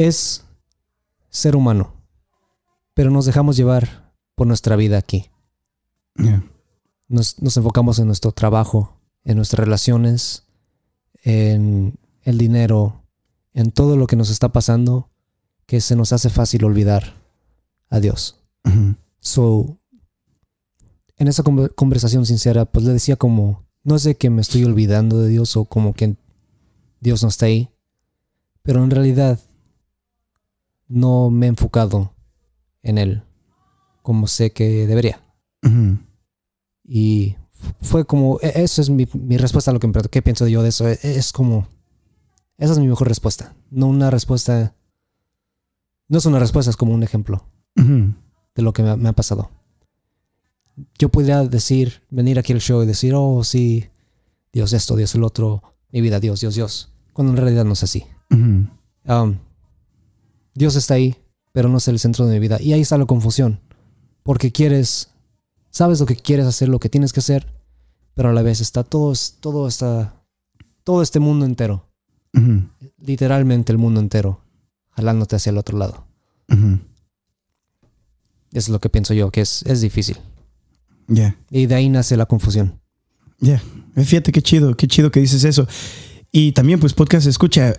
Es 0.07 0.45
ser 1.29 1.55
humano, 1.55 1.93
pero 2.93 3.11
nos 3.11 3.25
dejamos 3.25 3.55
llevar 3.55 4.11
por 4.35 4.47
nuestra 4.47 4.75
vida 4.75 4.97
aquí. 4.97 5.29
Yeah. 6.15 6.43
nos, 7.07 7.41
nos 7.41 7.55
enfocamos 7.55 7.99
en 7.99 8.07
nuestro 8.07 8.31
trabajo, 8.31 8.97
en 9.23 9.37
nuestras 9.37 9.59
relaciones, 9.63 10.43
en 11.23 11.99
el 12.23 12.37
dinero, 12.37 13.03
en 13.53 13.71
todo 13.71 13.95
lo 13.95 14.07
que 14.07 14.15
nos 14.15 14.29
está 14.29 14.49
pasando, 14.49 15.09
que 15.67 15.81
se 15.81 15.95
nos 15.95 16.13
hace 16.13 16.29
fácil 16.29 16.63
olvidar 16.65 17.13
a 17.89 17.99
Dios. 17.99 18.37
So, 19.19 19.77
en 21.17 21.27
esa 21.27 21.43
conver- 21.43 21.75
conversación 21.75 22.25
sincera, 22.25 22.65
pues 22.65 22.85
le 22.85 22.93
decía 22.93 23.15
como, 23.17 23.65
no 23.83 23.97
de 23.99 24.15
que 24.15 24.29
me 24.31 24.41
estoy 24.41 24.63
olvidando 24.65 25.19
de 25.19 25.29
Dios 25.29 25.55
o 25.57 25.65
como 25.65 25.93
que 25.93 26.15
Dios 26.99 27.21
no 27.21 27.29
está 27.29 27.45
ahí, 27.45 27.69
pero 28.63 28.83
en 28.83 28.89
realidad 28.89 29.39
no 30.91 31.29
me 31.29 31.45
he 31.45 31.49
enfocado 31.49 32.13
en 32.83 32.97
Él 32.97 33.23
como 34.01 34.27
sé 34.27 34.51
que 34.51 34.87
debería. 34.87 35.21
Y 36.83 37.35
fue 37.81 38.05
como, 38.05 38.39
e- 38.41 38.63
eso 38.63 38.81
es 38.81 38.89
mi, 38.89 39.07
mi 39.13 39.37
respuesta 39.37 39.71
a 39.71 39.73
lo 39.73 39.79
que 39.79 39.87
me 39.87 39.93
preguntó, 39.93 40.09
¿qué 40.09 40.21
pienso 40.21 40.47
yo 40.47 40.63
de 40.63 40.69
eso? 40.69 40.87
E- 40.87 40.99
Es 41.03 41.31
como, 41.31 41.67
esa 42.57 42.73
es 42.73 42.79
mi 42.79 42.87
mejor 42.87 43.07
respuesta. 43.07 43.55
No 43.69 43.87
una 43.87 44.09
respuesta, 44.09 44.75
no 46.07 46.17
es 46.17 46.25
una 46.25 46.39
respuesta, 46.39 46.69
es 46.71 46.77
como 46.77 46.93
un 46.93 47.03
ejemplo 47.03 47.45
de 48.55 48.61
lo 48.63 48.73
que 48.73 48.83
me, 48.83 48.89
ha- 48.89 48.97
me 48.97 49.09
ha 49.09 49.13
pasado. 49.13 49.49
Yo 50.97 51.09
podría 51.09 51.43
decir, 51.43 52.01
venir 52.09 52.39
aquí 52.39 52.53
al 52.53 52.59
show 52.61 52.81
y 52.81 52.87
decir, 52.87 53.13
oh, 53.15 53.43
sí, 53.43 53.89
Dios 54.51 54.73
esto, 54.73 54.95
Dios 54.95 55.13
el 55.15 55.23
otro, 55.23 55.61
mi 55.91 56.01
vida, 56.01 56.19
Dios, 56.19 56.39
Dios, 56.41 56.55
Dios. 56.55 56.91
Cuando 57.13 57.33
en 57.33 57.37
realidad 57.37 57.65
no 57.65 57.73
es 57.73 57.83
así. 57.83 58.05
Um, 59.05 59.37
Dios 60.53 60.75
está 60.75 60.95
ahí, 60.95 61.15
pero 61.51 61.69
no 61.69 61.77
es 61.77 61.87
el 61.87 61.99
centro 61.99 62.25
de 62.25 62.33
mi 62.33 62.39
vida. 62.39 62.61
Y 62.61 62.73
ahí 62.73 62.81
está 62.81 62.97
la 62.97 63.05
confusión. 63.05 63.59
Porque 64.23 64.51
quieres, 64.51 65.09
sabes 65.69 65.99
lo 65.99 66.05
que 66.05 66.15
quieres 66.15 66.45
hacer, 66.45 66.69
lo 66.69 66.79
que 66.79 66.89
tienes 66.89 67.13
que 67.13 67.21
hacer, 67.21 67.47
pero 68.13 68.29
a 68.29 68.33
la 68.33 68.41
vez 68.41 68.61
está 68.61 68.83
todo, 68.83 69.13
todo 69.39 69.67
está, 69.67 70.21
todo 70.83 71.01
este 71.01 71.19
mundo 71.19 71.45
entero, 71.45 71.87
literalmente 72.99 73.71
el 73.71 73.77
mundo 73.77 73.99
entero, 73.99 74.41
jalándote 74.91 75.37
hacia 75.37 75.49
el 75.49 75.57
otro 75.57 75.77
lado. 75.77 76.05
Eso 76.47 76.81
es 78.51 78.69
lo 78.69 78.79
que 78.79 78.89
pienso 78.89 79.13
yo, 79.13 79.31
que 79.31 79.41
es, 79.41 79.63
es 79.63 79.81
difícil. 79.81 80.17
Yeah. 81.07 81.37
Y 81.49 81.65
de 81.65 81.75
ahí 81.75 81.89
nace 81.89 82.15
la 82.15 82.25
confusión. 82.25 82.79
Ya, 83.39 83.61
fíjate 83.95 84.31
qué 84.31 84.41
chido, 84.41 84.75
qué 84.75 84.87
chido 84.87 85.09
que 85.09 85.19
dices 85.19 85.43
eso. 85.43 85.67
Y 86.31 86.51
también, 86.51 86.79
pues, 86.79 86.93
podcast 86.93 87.27
escucha. 87.27 87.73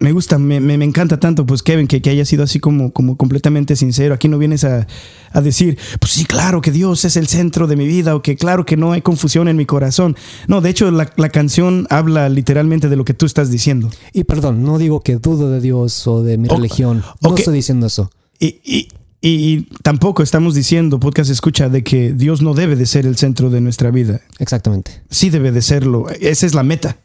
Me 0.00 0.12
gusta, 0.12 0.38
me, 0.38 0.60
me, 0.60 0.78
me 0.78 0.84
encanta 0.84 1.18
tanto, 1.18 1.44
pues, 1.44 1.64
Kevin, 1.64 1.88
que, 1.88 2.00
que 2.00 2.10
haya 2.10 2.24
sido 2.24 2.44
así 2.44 2.60
como, 2.60 2.92
como 2.92 3.16
completamente 3.16 3.74
sincero. 3.74 4.14
Aquí 4.14 4.28
no 4.28 4.38
vienes 4.38 4.62
a, 4.62 4.86
a 5.32 5.40
decir, 5.40 5.76
pues 5.98 6.12
sí, 6.12 6.24
claro 6.24 6.60
que 6.60 6.70
Dios 6.70 7.04
es 7.04 7.16
el 7.16 7.26
centro 7.26 7.66
de 7.66 7.74
mi 7.74 7.84
vida 7.86 8.14
o 8.14 8.22
que 8.22 8.36
claro 8.36 8.64
que 8.64 8.76
no 8.76 8.92
hay 8.92 9.02
confusión 9.02 9.48
en 9.48 9.56
mi 9.56 9.66
corazón. 9.66 10.14
No, 10.46 10.60
de 10.60 10.70
hecho, 10.70 10.88
la, 10.92 11.10
la 11.16 11.30
canción 11.30 11.88
habla 11.90 12.28
literalmente 12.28 12.88
de 12.88 12.94
lo 12.94 13.04
que 13.04 13.12
tú 13.12 13.26
estás 13.26 13.50
diciendo. 13.50 13.90
Y 14.12 14.22
perdón, 14.22 14.62
no 14.62 14.78
digo 14.78 15.00
que 15.00 15.16
dudo 15.16 15.50
de 15.50 15.60
Dios 15.60 16.06
o 16.06 16.22
de 16.22 16.38
mi 16.38 16.46
O- 16.48 16.54
religión. 16.54 17.02
No 17.20 17.34
estoy 17.34 17.54
diciendo 17.56 17.86
eso. 17.88 18.08
Y, 18.38 18.60
y, 18.64 18.88
y, 19.20 19.30
y 19.52 19.68
tampoco 19.82 20.22
estamos 20.22 20.54
diciendo, 20.54 21.00
podcast 21.00 21.28
escucha, 21.28 21.68
de 21.68 21.82
que 21.82 22.12
Dios 22.12 22.40
no 22.40 22.54
debe 22.54 22.76
de 22.76 22.86
ser 22.86 23.04
el 23.04 23.16
centro 23.16 23.50
de 23.50 23.60
nuestra 23.60 23.90
vida. 23.90 24.20
Exactamente. 24.38 25.02
sí 25.10 25.28
debe 25.30 25.50
de 25.50 25.60
serlo. 25.60 26.06
Esa 26.20 26.46
es 26.46 26.54
la 26.54 26.62
meta. 26.62 26.98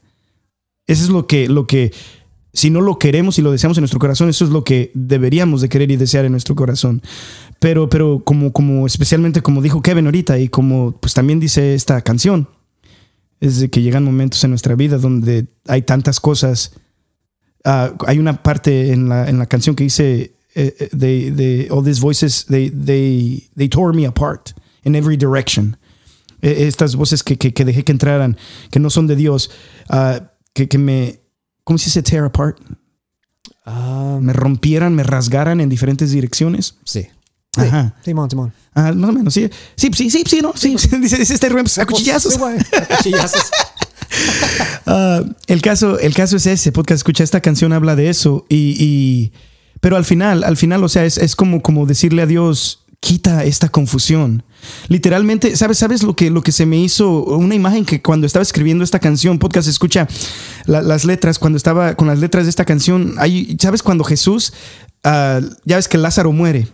Eso 0.85 1.03
es 1.05 1.09
lo 1.09 1.25
que, 1.25 1.47
lo 1.47 1.65
que, 1.65 1.91
si 2.53 2.69
no 2.69 2.81
lo 2.81 2.99
queremos 2.99 3.39
y 3.39 3.41
lo 3.41 3.51
deseamos 3.51 3.77
en 3.77 3.81
nuestro 3.81 3.99
corazón, 3.99 4.29
eso 4.29 4.45
es 4.45 4.51
lo 4.51 4.63
que 4.63 4.91
deberíamos 4.93 5.61
de 5.61 5.69
querer 5.69 5.89
y 5.89 5.97
desear 5.97 6.25
en 6.25 6.31
nuestro 6.31 6.55
corazón. 6.55 7.01
Pero, 7.59 7.89
pero 7.89 8.21
como, 8.23 8.53
como, 8.53 8.85
especialmente 8.85 9.41
como 9.41 9.61
dijo 9.61 9.81
Kevin 9.81 10.05
ahorita 10.05 10.37
y 10.37 10.49
como 10.49 10.91
pues 10.91 11.13
también 11.13 11.39
dice 11.39 11.73
esta 11.73 12.01
canción, 12.01 12.47
es 13.39 13.59
de 13.59 13.69
que 13.69 13.81
llegan 13.81 14.03
momentos 14.03 14.43
en 14.43 14.51
nuestra 14.51 14.75
vida 14.75 14.97
donde 14.99 15.47
hay 15.67 15.81
tantas 15.81 16.19
cosas. 16.19 16.73
Ah, 17.65 17.93
hay 18.05 18.19
una 18.19 18.43
parte 18.43 18.93
en 18.93 19.09
la, 19.09 19.27
en 19.27 19.39
la 19.39 19.47
canción 19.47 19.75
que 19.75 19.85
dice, 19.85 20.35
eh, 20.53 20.75
eh, 20.79 20.89
they, 20.97 21.31
they, 21.31 21.67
all 21.69 21.83
these 21.83 21.99
voices, 21.99 22.45
they, 22.45 22.69
they, 22.69 23.49
they 23.55 23.67
tore 23.67 23.95
me 23.95 24.05
apart 24.05 24.51
in 24.83 24.95
every 24.95 25.17
direction 25.17 25.75
eh, 26.43 26.67
estas 26.67 26.95
voces 26.95 27.23
que, 27.23 27.37
que, 27.37 27.53
que 27.53 27.65
dejé 27.65 27.83
que 27.83 27.93
entraran, 27.93 28.37
que 28.69 28.79
no 28.79 28.89
son 28.89 29.07
de 29.07 29.15
Dios, 29.15 29.49
ah, 29.89 30.31
que, 30.53 30.67
que 30.67 30.77
me, 30.77 31.22
¿cómo 31.63 31.77
se 31.77 31.85
dice 31.85 32.03
tear 32.03 32.25
apart? 32.25 32.57
Ah, 33.65 34.17
Me 34.21 34.33
rompieran, 34.33 34.93
me 34.95 35.03
rasgaran 35.03 35.61
en 35.61 35.69
diferentes 35.69 36.11
direcciones. 36.11 36.75
sí. 36.85 37.07
Ajá. 37.55 37.93
Simón, 38.03 38.27
Simón. 38.31 38.51
Ah, 38.73 38.91
más 38.93 39.11
o 39.11 39.13
menos, 39.13 39.31
sí. 39.31 39.47
Sí, 39.75 39.91
sí, 39.95 40.09
sí, 40.09 40.23
sí, 40.25 40.41
no, 40.41 40.53
sí. 40.55 40.69
Dice, 40.99 41.17
dice 41.19 41.33
este 41.35 41.49
Rubén, 41.49 41.65
pues, 41.65 41.77
a 41.77 41.85
cuchillazos. 41.85 42.33
Sí, 42.33 42.39
güey, 42.39 42.57
a 42.57 42.97
cuchillazos. 42.97 43.41
Ah, 44.85 45.21
el, 45.47 45.61
caso, 45.61 45.97
el 45.99 46.13
caso 46.13 46.35
es 46.37 46.45
ese, 46.45 46.71
podcast 46.71 46.97
escucha, 46.99 47.23
esta 47.23 47.41
canción 47.41 47.73
habla 47.73 47.95
de 47.95 48.09
eso 48.09 48.45
y, 48.49 48.75
y- 48.77 49.31
pero 49.81 49.95
al 49.97 50.05
final, 50.05 50.43
al 50.43 50.55
final, 50.57 50.83
o 50.83 50.89
sea, 50.89 51.03
es, 51.05 51.17
es 51.17 51.35
como, 51.35 51.61
como 51.61 51.85
decirle 51.85 52.21
a 52.21 52.25
Dios, 52.25 52.83
quita 52.99 53.43
esta 53.43 53.69
confusión. 53.69 54.43
Literalmente, 54.87 55.55
¿sabes, 55.55 55.77
sabes 55.77 56.03
lo 56.03 56.15
que, 56.15 56.29
lo 56.29 56.41
que 56.41 56.51
se 56.51 56.65
me 56.65 56.77
hizo? 56.79 57.23
Una 57.23 57.55
imagen 57.55 57.85
que 57.85 58.01
cuando 58.01 58.27
estaba 58.27 58.43
escribiendo 58.43 58.83
esta 58.83 58.99
canción, 58.99 59.39
podcast 59.39 59.67
escucha 59.67 60.07
la- 60.65 60.81
las 60.81 61.05
letras, 61.05 61.39
cuando 61.39 61.57
estaba 61.57 61.95
con 61.95 62.07
las 62.07 62.19
letras 62.19 62.45
de 62.45 62.49
esta 62.49 62.65
canción, 62.65 63.15
ahí, 63.17 63.55
¿sabes 63.59 63.83
cuando 63.83 64.03
Jesús, 64.03 64.53
ah, 65.03 65.39
ya 65.65 65.75
ves 65.77 65.87
que 65.87 65.97
Lázaro 65.97 66.31
muere? 66.31 66.67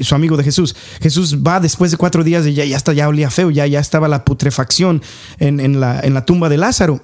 su 0.00 0.14
amigo 0.14 0.36
de 0.36 0.44
Jesús. 0.44 0.76
Jesús 1.02 1.38
va 1.44 1.58
después 1.58 1.90
de 1.90 1.96
cuatro 1.96 2.22
días 2.22 2.46
y 2.46 2.54
ya, 2.54 2.64
ya, 2.64 2.76
está, 2.76 2.92
ya 2.92 3.08
olía 3.08 3.30
feo, 3.30 3.50
ya, 3.50 3.66
ya 3.66 3.80
estaba 3.80 4.06
la 4.06 4.24
putrefacción 4.24 5.02
en, 5.40 5.58
en 5.58 5.80
la, 5.80 5.98
en 5.98 6.14
la 6.14 6.24
tumba 6.24 6.48
de 6.48 6.56
Lázaro. 6.56 7.02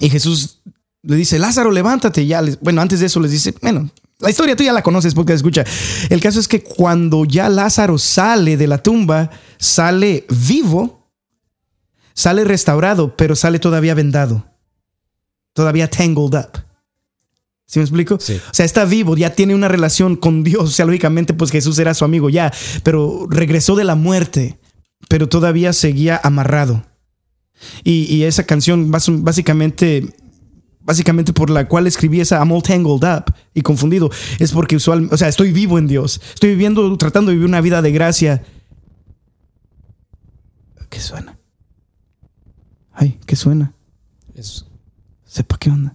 Y 0.00 0.08
Jesús 0.08 0.62
le 1.02 1.16
dice, 1.16 1.38
Lázaro, 1.38 1.70
levántate. 1.70 2.26
Ya 2.26 2.42
bueno, 2.62 2.80
antes 2.80 3.00
de 3.00 3.06
eso 3.06 3.20
les 3.20 3.32
dice, 3.32 3.54
bueno, 3.60 3.90
la 4.18 4.30
historia 4.30 4.56
tú 4.56 4.62
ya 4.62 4.72
la 4.72 4.82
conoces 4.82 5.14
porque 5.14 5.34
escucha. 5.34 5.64
El 6.08 6.20
caso 6.20 6.40
es 6.40 6.48
que 6.48 6.62
cuando 6.62 7.24
ya 7.24 7.48
Lázaro 7.48 7.98
sale 7.98 8.56
de 8.56 8.66
la 8.66 8.82
tumba, 8.82 9.30
sale 9.58 10.24
vivo, 10.48 11.10
sale 12.14 12.44
restaurado, 12.44 13.14
pero 13.16 13.36
sale 13.36 13.58
todavía 13.58 13.94
vendado, 13.94 14.46
todavía 15.52 15.90
tangled 15.90 16.34
up. 16.34 16.66
¿Sí 17.66 17.80
me 17.80 17.82
explico? 17.84 18.18
Sí. 18.20 18.40
O 18.48 18.54
sea, 18.54 18.64
está 18.64 18.84
vivo, 18.84 19.16
ya 19.16 19.34
tiene 19.34 19.54
una 19.54 19.68
relación 19.68 20.16
con 20.16 20.44
Dios. 20.44 20.62
O 20.70 20.72
sea, 20.72 20.86
lógicamente, 20.86 21.34
pues 21.34 21.50
Jesús 21.50 21.78
era 21.78 21.94
su 21.94 22.04
amigo 22.04 22.30
ya, 22.30 22.52
pero 22.82 23.26
regresó 23.28 23.74
de 23.74 23.84
la 23.84 23.96
muerte, 23.96 24.58
pero 25.08 25.28
todavía 25.28 25.72
seguía 25.72 26.20
amarrado. 26.22 26.84
Y, 27.84 28.04
y 28.14 28.24
esa 28.24 28.44
canción, 28.44 28.90
básicamente, 28.90 30.14
básicamente 30.86 31.32
por 31.34 31.50
la 31.50 31.68
cual 31.68 31.86
escribí 31.86 32.20
esa 32.20 32.38
I'm 32.38 32.52
all 32.52 32.62
tangled 32.62 33.02
up 33.04 33.34
y 33.52 33.60
confundido, 33.62 34.08
es 34.38 34.52
porque 34.52 34.76
usual, 34.76 35.08
o 35.10 35.16
sea, 35.16 35.28
estoy 35.28 35.52
vivo 35.52 35.78
en 35.78 35.86
Dios. 35.88 36.20
Estoy 36.32 36.50
viviendo, 36.50 36.96
tratando 36.96 37.30
de 37.30 37.34
vivir 37.34 37.48
una 37.48 37.60
vida 37.60 37.82
de 37.82 37.90
gracia. 37.92 38.44
¿Qué 40.88 41.00
suena? 41.00 41.36
Ay, 42.92 43.18
¿qué 43.26 43.36
suena? 43.36 43.72
Es- 44.34 44.64
Sepa 45.26 45.58
qué 45.58 45.68
onda. 45.70 45.94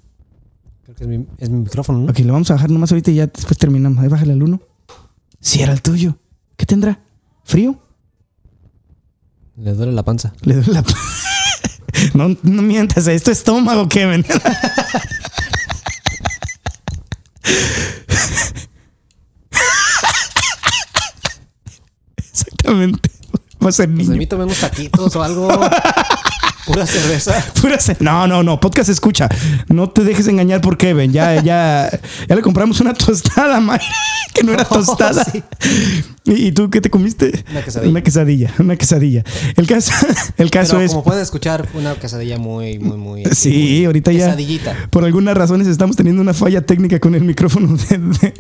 creo 0.84 0.96
que 0.96 1.04
es 1.06 1.10
mi, 1.10 1.26
es 1.40 1.50
mi 1.50 1.60
micrófono, 1.62 2.00
¿no? 2.00 2.12
Ok, 2.12 2.20
le 2.20 2.32
vamos 2.32 2.52
a 2.52 2.56
bajar 2.56 2.70
nomás 2.70 2.92
ahorita 2.92 3.10
y 3.10 3.16
ya 3.16 3.26
después 3.28 3.58
terminamos. 3.58 3.98
Ahí 4.04 4.08
bájale 4.10 4.34
al 4.34 4.44
uno. 4.44 4.62
Si 5.40 5.62
era 5.64 5.74
el 5.74 5.82
tuyo. 5.82 6.18
¿Qué 6.58 6.66
tendrá? 6.68 7.00
¿Frío? 7.44 7.80
Le 9.58 9.74
duele 9.74 9.94
la 9.94 10.04
panza. 10.04 10.34
Le 10.42 10.56
doy 10.56 10.66
la... 10.74 10.84
no, 12.14 12.36
no 12.44 12.62
mientas, 12.62 13.08
es 13.08 13.24
tu 13.24 13.32
estómago, 13.32 13.88
Kevin. 13.90 14.26
Exactamente. 22.18 23.10
Va 23.64 23.70
a 23.70 23.72
ser 23.72 23.88
Pues 23.88 23.98
niño. 24.00 24.12
de 24.12 24.18
mí 24.18 24.26
tomé 24.28 24.44
unos 24.46 24.60
taquitos 24.60 25.16
o 25.16 25.24
algo. 25.24 25.50
Pura 26.66 26.86
cerveza. 26.86 27.34
Pura 27.62 27.78
ce- 27.80 27.98
No, 28.00 28.28
no, 28.28 28.44
no. 28.44 28.60
Podcast 28.60 28.90
escucha. 28.90 29.28
No 29.68 29.90
te 29.90 30.04
dejes 30.04 30.28
engañar 30.28 30.62
por 30.62 30.78
Kevin. 30.78 31.12
Ya, 31.12 31.42
ya, 31.42 31.90
ya 32.28 32.36
le 32.36 32.42
compramos 32.42 32.80
una 32.82 32.94
tostada, 32.94 33.60
Mike, 33.60 33.84
que 34.34 34.44
no 34.44 34.54
era 34.54 34.64
tostada. 34.70 35.24
sí. 35.26 35.44
¿Y, 36.24 36.48
y 36.48 36.52
tú 36.52 36.70
qué 36.70 36.80
te 36.82 36.90
comiste? 36.92 37.44
Una 37.50 37.64
quesadilla. 37.64 37.90
Una 37.92 38.04
quesadilla. 38.04 38.54
Una 38.60 38.76
quesadilla. 38.76 39.24
El 39.56 39.66
caso, 39.68 39.92
el 40.38 40.52
caso 40.52 40.74
Pero 40.74 40.86
es. 40.86 40.92
como 40.92 41.04
puedes 41.04 41.24
escuchar, 41.24 41.68
una 41.74 41.96
quesadilla 41.96 42.38
muy, 42.38 42.78
muy, 42.80 42.98
muy. 42.98 43.26
Sí, 43.36 43.50
muy 43.78 43.86
ahorita 43.86 44.12
ya. 44.12 44.26
Quesadillita. 44.26 44.76
Por 44.92 45.04
algunas 45.04 45.36
razones 45.36 45.68
estamos 45.68 45.96
teniendo 45.96 46.22
una 46.22 46.34
falla 46.36 46.62
técnica 46.62 47.00
con 47.00 47.16
el 47.16 47.24
micrófono 47.24 47.76
de, 47.76 47.98
de- 47.98 48.34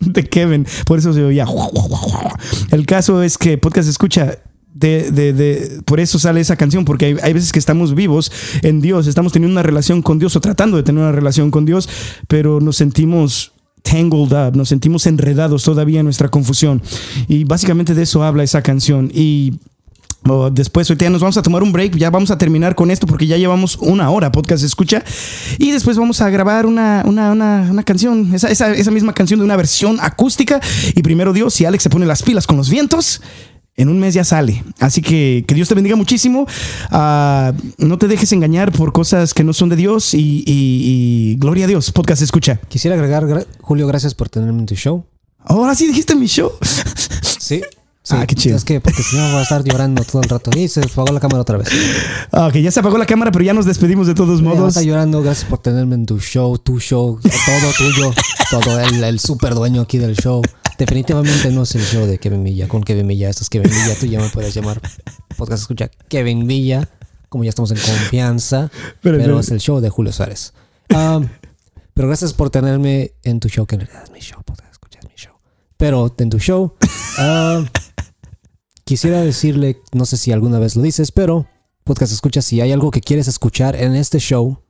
de 0.00 0.24
Kevin. 0.28 0.66
Por 0.84 0.98
eso 0.98 1.12
se 1.12 1.22
oía. 1.22 1.46
El 2.72 2.86
caso 2.86 3.22
es 3.22 3.38
que 3.38 3.56
podcast 3.58 3.88
escucha. 3.88 4.38
Por 5.84 6.00
eso 6.00 6.18
sale 6.18 6.40
esa 6.40 6.56
canción, 6.56 6.84
porque 6.84 7.18
hay, 7.22 7.32
veces 7.32 7.52
que 7.52 7.58
estamos 7.58 7.94
vivos 7.94 8.32
en 8.62 8.80
Dios, 8.80 9.06
estamos 9.06 9.32
teniendo 9.32 9.52
una 9.52 9.62
relación 9.62 10.02
con 10.02 10.18
Dios 10.18 10.34
o 10.36 10.40
tratando 10.40 10.76
de 10.76 10.82
tener 10.82 11.02
una 11.02 11.12
relación 11.12 11.50
con 11.50 11.64
Dios, 11.64 11.88
pero 12.28 12.60
nos 12.60 12.76
sentimos 12.76 13.52
tangled 13.82 14.32
up, 14.32 14.56
nos 14.56 14.68
sentimos 14.68 15.06
enredados 15.06 15.62
todavía 15.64 16.00
en 16.00 16.06
nuestra 16.06 16.28
confusión. 16.28 16.82
Y 17.28 17.44
básicamente 17.44 17.94
de 17.94 18.02
eso 18.02 18.22
habla 18.22 18.42
esa 18.42 18.62
canción. 18.62 19.10
Y 19.12 19.54
Oh, 20.28 20.50
después, 20.50 20.86
ya 20.86 21.08
nos 21.08 21.22
vamos 21.22 21.38
a 21.38 21.42
tomar 21.42 21.62
un 21.62 21.72
break, 21.72 21.96
ya 21.96 22.10
vamos 22.10 22.30
a 22.30 22.36
terminar 22.36 22.74
con 22.74 22.90
esto 22.90 23.06
porque 23.06 23.26
ya 23.26 23.38
llevamos 23.38 23.78
una 23.80 24.10
hora 24.10 24.30
podcast 24.30 24.62
escucha. 24.62 25.02
Y 25.56 25.70
después 25.70 25.96
vamos 25.96 26.20
a 26.20 26.28
grabar 26.28 26.66
una, 26.66 27.02
una, 27.06 27.32
una, 27.32 27.68
una 27.70 27.82
canción, 27.84 28.34
esa, 28.34 28.48
esa, 28.50 28.70
esa 28.72 28.90
misma 28.90 29.14
canción 29.14 29.40
de 29.40 29.44
una 29.44 29.56
versión 29.56 29.98
acústica. 30.00 30.60
Y 30.94 31.02
primero 31.02 31.32
Dios, 31.32 31.54
si 31.54 31.64
Alex 31.64 31.84
se 31.84 31.90
pone 31.90 32.04
las 32.04 32.22
pilas 32.22 32.46
con 32.46 32.58
los 32.58 32.68
vientos, 32.68 33.22
en 33.76 33.88
un 33.88 33.98
mes 33.98 34.14
ya 34.14 34.24
sale. 34.24 34.62
Así 34.78 35.00
que 35.02 35.44
que 35.46 35.54
Dios 35.54 35.68
te 35.68 35.74
bendiga 35.74 35.96
muchísimo. 35.96 36.46
Ah, 36.90 37.52
no 37.78 37.98
te 37.98 38.08
dejes 38.08 38.32
engañar 38.32 38.72
por 38.72 38.92
cosas 38.92 39.32
que 39.34 39.44
no 39.44 39.52
son 39.52 39.68
de 39.68 39.76
Dios. 39.76 40.14
Y, 40.14 40.18
y- 40.18 40.42
y 40.46 41.36
gloria 41.36 41.64
a 41.64 41.68
Dios, 41.68 41.90
podcast 41.92 42.22
escucha. 42.22 42.56
Quisiera 42.68 42.94
agregar, 42.96 43.24
gra- 43.26 43.46
Julio, 43.60 43.86
gracias 43.86 44.14
por 44.14 44.28
tenerme 44.28 44.60
en 44.60 44.66
tu 44.66 44.74
show. 44.74 45.04
Ahora 45.44 45.74
sí 45.74 45.86
dijiste 45.86 46.14
mi 46.14 46.26
show. 46.26 46.52
Sí. 47.40 47.60
Sí, 48.02 48.14
Ah, 48.16 48.26
qué 48.26 48.34
chido. 48.34 48.56
Es 48.56 48.64
que 48.64 48.80
porque 48.80 49.02
si 49.02 49.16
no 49.16 49.22
voy 49.30 49.40
a 49.40 49.42
estar 49.42 49.62
llorando 49.64 50.02
todo 50.04 50.22
el 50.22 50.28
rato. 50.28 50.50
Y 50.56 50.68
se 50.68 50.80
apagó 50.80 51.12
la 51.12 51.20
cámara 51.20 51.42
otra 51.42 51.58
vez. 51.58 51.68
Ah, 52.32 52.46
Ok, 52.46 52.54
ya 52.56 52.70
se 52.70 52.80
apagó 52.80 52.96
la 52.96 53.04
cámara, 53.06 53.30
pero 53.32 53.44
ya 53.44 53.52
nos 53.52 53.66
despedimos 53.66 54.06
de 54.06 54.14
todos 54.14 54.40
modos. 54.40 54.68
estar 54.68 54.84
llorando. 54.84 55.20
Gracias 55.22 55.48
por 55.48 55.58
tenerme 55.58 55.96
en 55.96 56.06
tu 56.06 56.18
show, 56.20 56.56
tu 56.58 56.78
show, 56.80 57.18
todo 57.20 57.72
tuyo. 57.76 58.12
Todo 58.50 58.80
el, 58.80 59.02
el 59.04 59.18
super 59.20 59.54
dueño 59.54 59.82
aquí 59.82 59.98
del 59.98 60.16
show. 60.16 60.40
Definitivamente 60.80 61.50
no 61.50 61.64
es 61.64 61.74
el 61.74 61.82
show 61.82 62.06
de 62.06 62.16
Kevin 62.16 62.42
Villa. 62.42 62.66
Con 62.66 62.82
Kevin 62.82 63.06
Villa, 63.06 63.28
esto 63.28 63.42
es 63.42 63.50
Kevin 63.50 63.70
Villa. 63.70 63.94
Tú 64.00 64.06
ya 64.06 64.18
me 64.18 64.30
puedes 64.30 64.54
llamar. 64.54 64.80
Podcast 65.36 65.60
escucha 65.60 65.90
Kevin 66.08 66.46
Villa. 66.46 66.88
Como 67.28 67.44
ya 67.44 67.50
estamos 67.50 67.70
en 67.70 67.76
confianza. 67.76 68.70
Pero- 69.02 69.38
es 69.38 69.50
el 69.50 69.60
show 69.60 69.80
de 69.80 69.90
Julio 69.90 70.10
Suárez. 70.10 70.54
Um, 70.88 71.28
pero 71.92 72.08
gracias 72.08 72.32
por 72.32 72.48
tenerme 72.48 73.12
en 73.24 73.40
tu 73.40 73.50
show, 73.50 73.66
que 73.66 73.74
en 73.74 73.82
realidad 73.82 74.04
es 74.04 74.10
mi 74.10 74.20
show. 74.20 74.42
Podcast 74.42 74.72
escucha 74.72 75.00
es 75.00 75.04
mi 75.06 75.14
show. 75.16 75.34
Pero 75.76 76.14
en 76.16 76.30
tu 76.30 76.38
show. 76.38 76.74
quisiera 78.84 79.20
decirle, 79.20 79.82
no 79.92 80.06
sé 80.06 80.16
si 80.16 80.32
alguna 80.32 80.58
vez 80.58 80.76
lo 80.76 80.82
dices, 80.82 81.12
pero 81.12 81.46
podcast 81.84 82.10
escucha, 82.14 82.40
si 82.40 82.62
hay 82.62 82.72
algo 82.72 82.90
que 82.90 83.02
quieres 83.02 83.28
escuchar 83.28 83.76
en 83.76 83.94
este 83.94 84.18
show, 84.18 84.62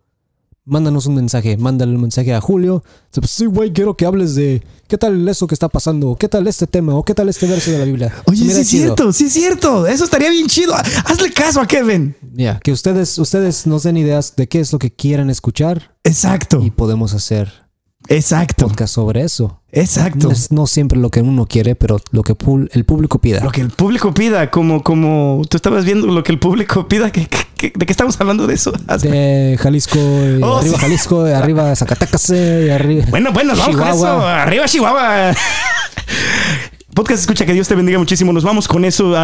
mándanos 0.71 1.07
un 1.07 1.17
mensaje, 1.17 1.57
mándale 1.57 1.95
un 1.95 2.01
mensaje 2.01 2.33
a 2.33 2.41
Julio. 2.41 2.83
Pues, 3.13 3.31
Sí, 3.31 3.47
güey, 3.47 3.73
quiero 3.73 3.97
que 3.97 4.07
hables 4.07 4.35
de 4.35 4.63
qué 4.89 4.97
tal 4.97 5.29
eso 5.29 5.47
que 5.47 5.55
está 5.55 5.69
pasando, 5.69 6.17
qué 6.17 6.29
tal 6.29 6.47
este 6.47 6.67
tema, 6.67 6.95
o 6.95 7.03
qué 7.03 7.15
tal 7.15 7.29
este 7.29 7.47
verso 7.47 7.71
de 7.71 7.79
la 7.79 7.85
Biblia. 7.85 8.15
Oye, 8.27 8.45
sí 8.45 8.61
es 8.61 8.69
cierto, 8.69 9.13
sí 9.13 9.25
es 9.25 9.33
cierto. 9.33 9.87
Eso 9.87 10.05
estaría 10.05 10.31
bien 10.31 10.47
chido. 10.47 10.75
Hazle 11.05 11.33
caso 11.33 11.61
a 11.61 11.67
Kevin. 11.67 12.15
Ya, 12.33 12.61
que 12.61 12.73
ustedes, 12.73 13.19
ustedes 13.19 13.67
nos 13.67 13.83
den 13.83 13.97
ideas 13.97 14.35
de 14.37 14.49
qué 14.49 14.61
es 14.61 14.73
lo 14.73 14.79
que 14.79 14.91
quieren 14.91 15.29
escuchar 15.29 15.95
Exacto, 16.05 16.63
y 16.65 16.71
podemos 16.71 17.13
hacer 17.15 17.70
exacto, 18.09 18.67
podcast 18.69 18.95
sobre 18.95 19.23
eso. 19.23 19.61
exacto. 19.73 20.27
No 20.29 20.33
es 20.33 20.51
no 20.51 20.67
siempre 20.67 20.99
lo 20.99 21.11
que 21.11 21.21
uno 21.23 21.47
quiere, 21.47 21.75
pero 21.77 22.01
lo 22.11 22.23
que 22.23 22.35
el 22.73 22.85
público 22.85 23.19
pida. 23.21 23.41
Lo 23.43 23.51
que 23.53 23.61
el 23.61 23.71
público 23.71 24.13
pida, 24.15 24.51
como, 24.51 24.83
como 24.83 25.43
tú 25.49 25.57
estabas 25.57 25.85
viendo 25.85 26.07
lo 26.09 26.23
que 26.23 26.33
el 26.33 26.39
público 26.39 26.89
pida, 26.89 27.11
que, 27.13 27.27
que- 27.27 27.47
que- 27.57 27.73
¿de 27.77 27.87
qué 27.87 27.93
estamos 27.93 28.19
hablando 28.21 28.47
de 28.47 28.55
eso? 28.55 28.73
De 29.03 29.57
Jalisco, 29.61 29.99
y 29.99 30.43
Oh, 30.43 30.59
arriba 30.59 30.75
sí. 30.77 30.81
Jalisco, 30.81 31.29
y 31.29 31.33
arriba 31.33 31.77
Zacatecas, 31.77 32.31
y 32.31 32.71
arriba. 32.71 33.05
Bueno, 33.11 33.33
bueno, 33.33 33.55
vamos 33.57 33.77
con 33.77 33.87
eso. 33.87 33.97
Chihuahua. 33.97 34.43
Arriba, 34.43 34.65
Chihuahua. 34.67 35.35
Podcast 36.95 37.21
escucha 37.21 37.47
que 37.47 37.53
Dios 37.53 37.69
te 37.69 37.77
bendiga 37.77 37.99
muchísimo. 38.01 38.33
Nos 38.33 38.43
vamos 38.43 38.67
con 38.67 38.85
eso. 38.85 39.15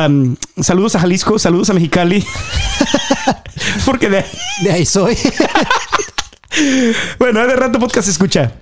Saludos 0.61 0.95
a 0.95 1.01
Jalisco, 1.01 1.37
saludos 1.39 1.69
a 1.71 1.75
Mexicali. 1.75 2.25
Porque 3.85 4.09
de 4.09 4.25
De 4.63 4.71
ahí 4.73 4.87
soy. 4.87 5.17
bueno, 7.19 7.45
de 7.47 7.57
rato 7.57 7.79
podcast 7.81 8.09
escucha. 8.09 8.53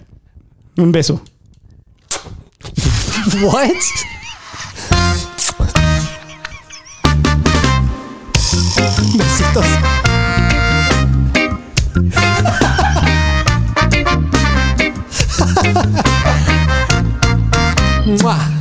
Un 0.77 0.91
beso. 0.91 1.21
What? 3.41 3.75
Besitos. 9.17 9.67
Mua. 18.23 18.54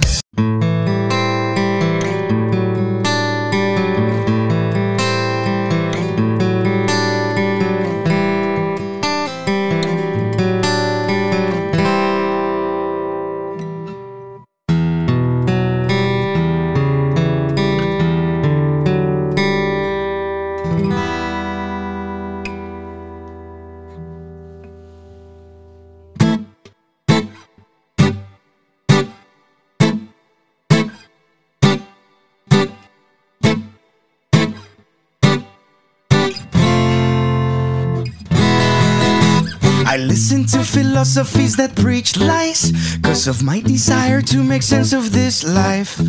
Listen 40.24 40.45
to 40.45 40.63
philosophies 40.63 41.57
that 41.57 41.76
preach 41.76 42.15
lies 42.15 42.71
Cause 43.03 43.28
of 43.28 43.43
my 43.43 43.59
desire 43.59 44.21
to 44.21 44.41
make 44.41 44.61
sense 44.61 44.93
of 44.93 45.11
this 45.11 45.43
life. 45.43 45.99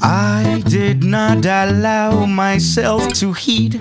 I 0.00 0.62
did 0.68 1.02
not 1.02 1.44
allow 1.44 2.24
myself 2.24 3.12
to 3.14 3.32
heed 3.32 3.72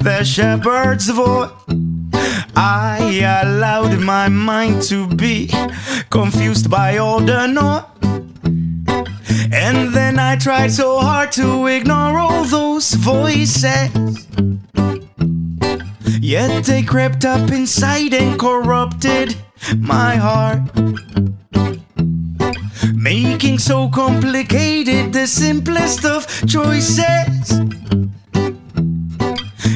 the 0.00 0.24
shepherd's 0.24 1.10
voice. 1.10 1.50
I 2.56 3.42
allowed 3.44 4.00
my 4.00 4.28
mind 4.28 4.80
to 4.84 5.06
be 5.06 5.50
confused 6.08 6.70
by 6.70 6.96
all 6.96 7.20
the 7.20 7.46
noise. 7.46 7.84
And 9.52 9.92
then 9.92 10.18
I 10.18 10.36
tried 10.36 10.72
so 10.72 10.98
hard 10.98 11.30
to 11.32 11.66
ignore 11.66 12.18
all 12.18 12.44
those 12.44 12.94
voices 12.94 13.66
Yet 16.18 16.64
they 16.64 16.82
crept 16.82 17.24
up 17.24 17.50
inside 17.50 18.14
and 18.14 18.38
corrupted 18.38 19.36
my 19.78 20.16
heart. 20.16 20.62
Making 22.94 23.58
so 23.58 23.88
complicated 23.88 25.12
the 25.12 25.26
simplest 25.26 26.04
of 26.04 26.26
choices. 26.46 27.60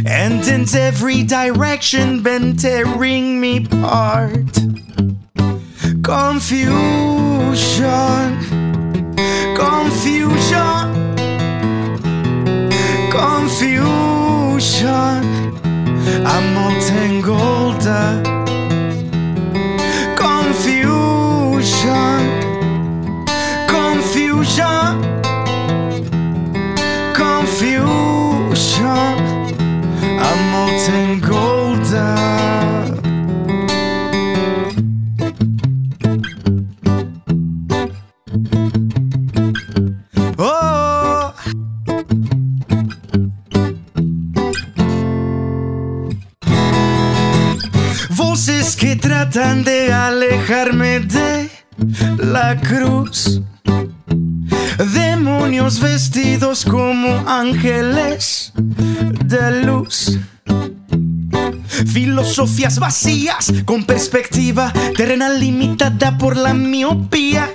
And 0.06 0.46
in 0.46 0.66
every 0.74 1.22
direction 1.22 2.22
been 2.22 2.56
tearing 2.56 3.40
me 3.40 3.64
apart. 3.64 4.52
Confusion, 6.02 7.54
confusion, 9.56 11.16
confusion. 13.10 14.04
I'm 16.06 16.56
all 16.58 16.80
tangled 16.82 17.13
Vacías 62.64 63.52
con 63.66 63.84
perspectiva 63.84 64.72
terrenal 64.96 65.38
limitada 65.38 66.16
por 66.16 66.34
la 66.34 66.54
miopía. 66.54 67.46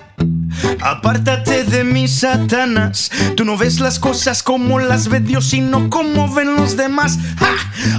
Apártate 0.81 1.63
de 1.63 1.83
mí, 1.83 2.07
Satanás. 2.07 3.09
Tú 3.35 3.43
no 3.43 3.57
ves 3.57 3.79
las 3.79 3.97
cosas 3.97 4.43
como 4.43 4.77
las 4.77 5.07
ve 5.07 5.19
Dios, 5.19 5.45
sino 5.45 5.89
como 5.89 6.31
ven 6.31 6.55
los 6.55 6.77
demás. 6.77 7.17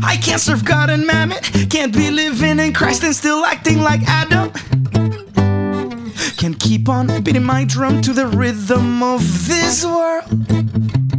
I 0.03 0.19
can't 0.19 0.39
serve 0.39 0.63
God 0.65 0.91
and 0.91 1.05
mammon. 1.05 1.39
Can't 1.69 1.93
be 1.93 2.13
living 2.13 2.61
in 2.61 2.73
Christ 2.73 3.03
and 3.03 3.15
still 3.15 3.45
acting 3.45 3.83
like 3.83 4.05
Adam. 4.07 4.53
Can't 6.37 6.59
keep 6.61 6.89
on 6.89 7.09
beating 7.25 7.45
my 7.45 7.65
drum 7.65 8.01
to 8.03 8.13
the 8.13 8.27
rhythm 8.27 9.03
of 9.03 9.21
this 9.49 9.85
world. 9.85 11.10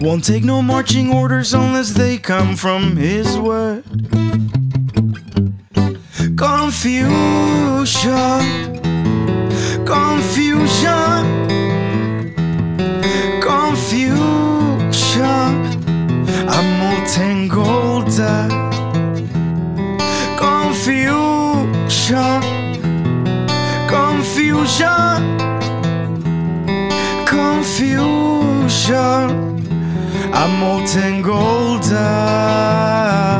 Won't 0.00 0.24
take 0.24 0.44
no 0.44 0.62
marching 0.62 1.12
orders 1.12 1.54
unless 1.54 1.90
they 1.90 2.18
come 2.18 2.56
from 2.56 2.96
His 2.96 3.38
word. 3.38 3.84
Confusion, 6.36 7.10
confusion, 9.84 11.24
confusion. 13.40 14.14
I'm 16.48 16.78
molten 16.80 17.48
gold. 17.48 18.08
Uh. 18.18 18.48
Confusion, 20.36 22.42
confusion, 23.88 25.38
confusion. 27.26 29.33
I'm 30.34 30.58
molten 30.58 31.22
gold. 31.22 31.84
Dust. 31.90 33.33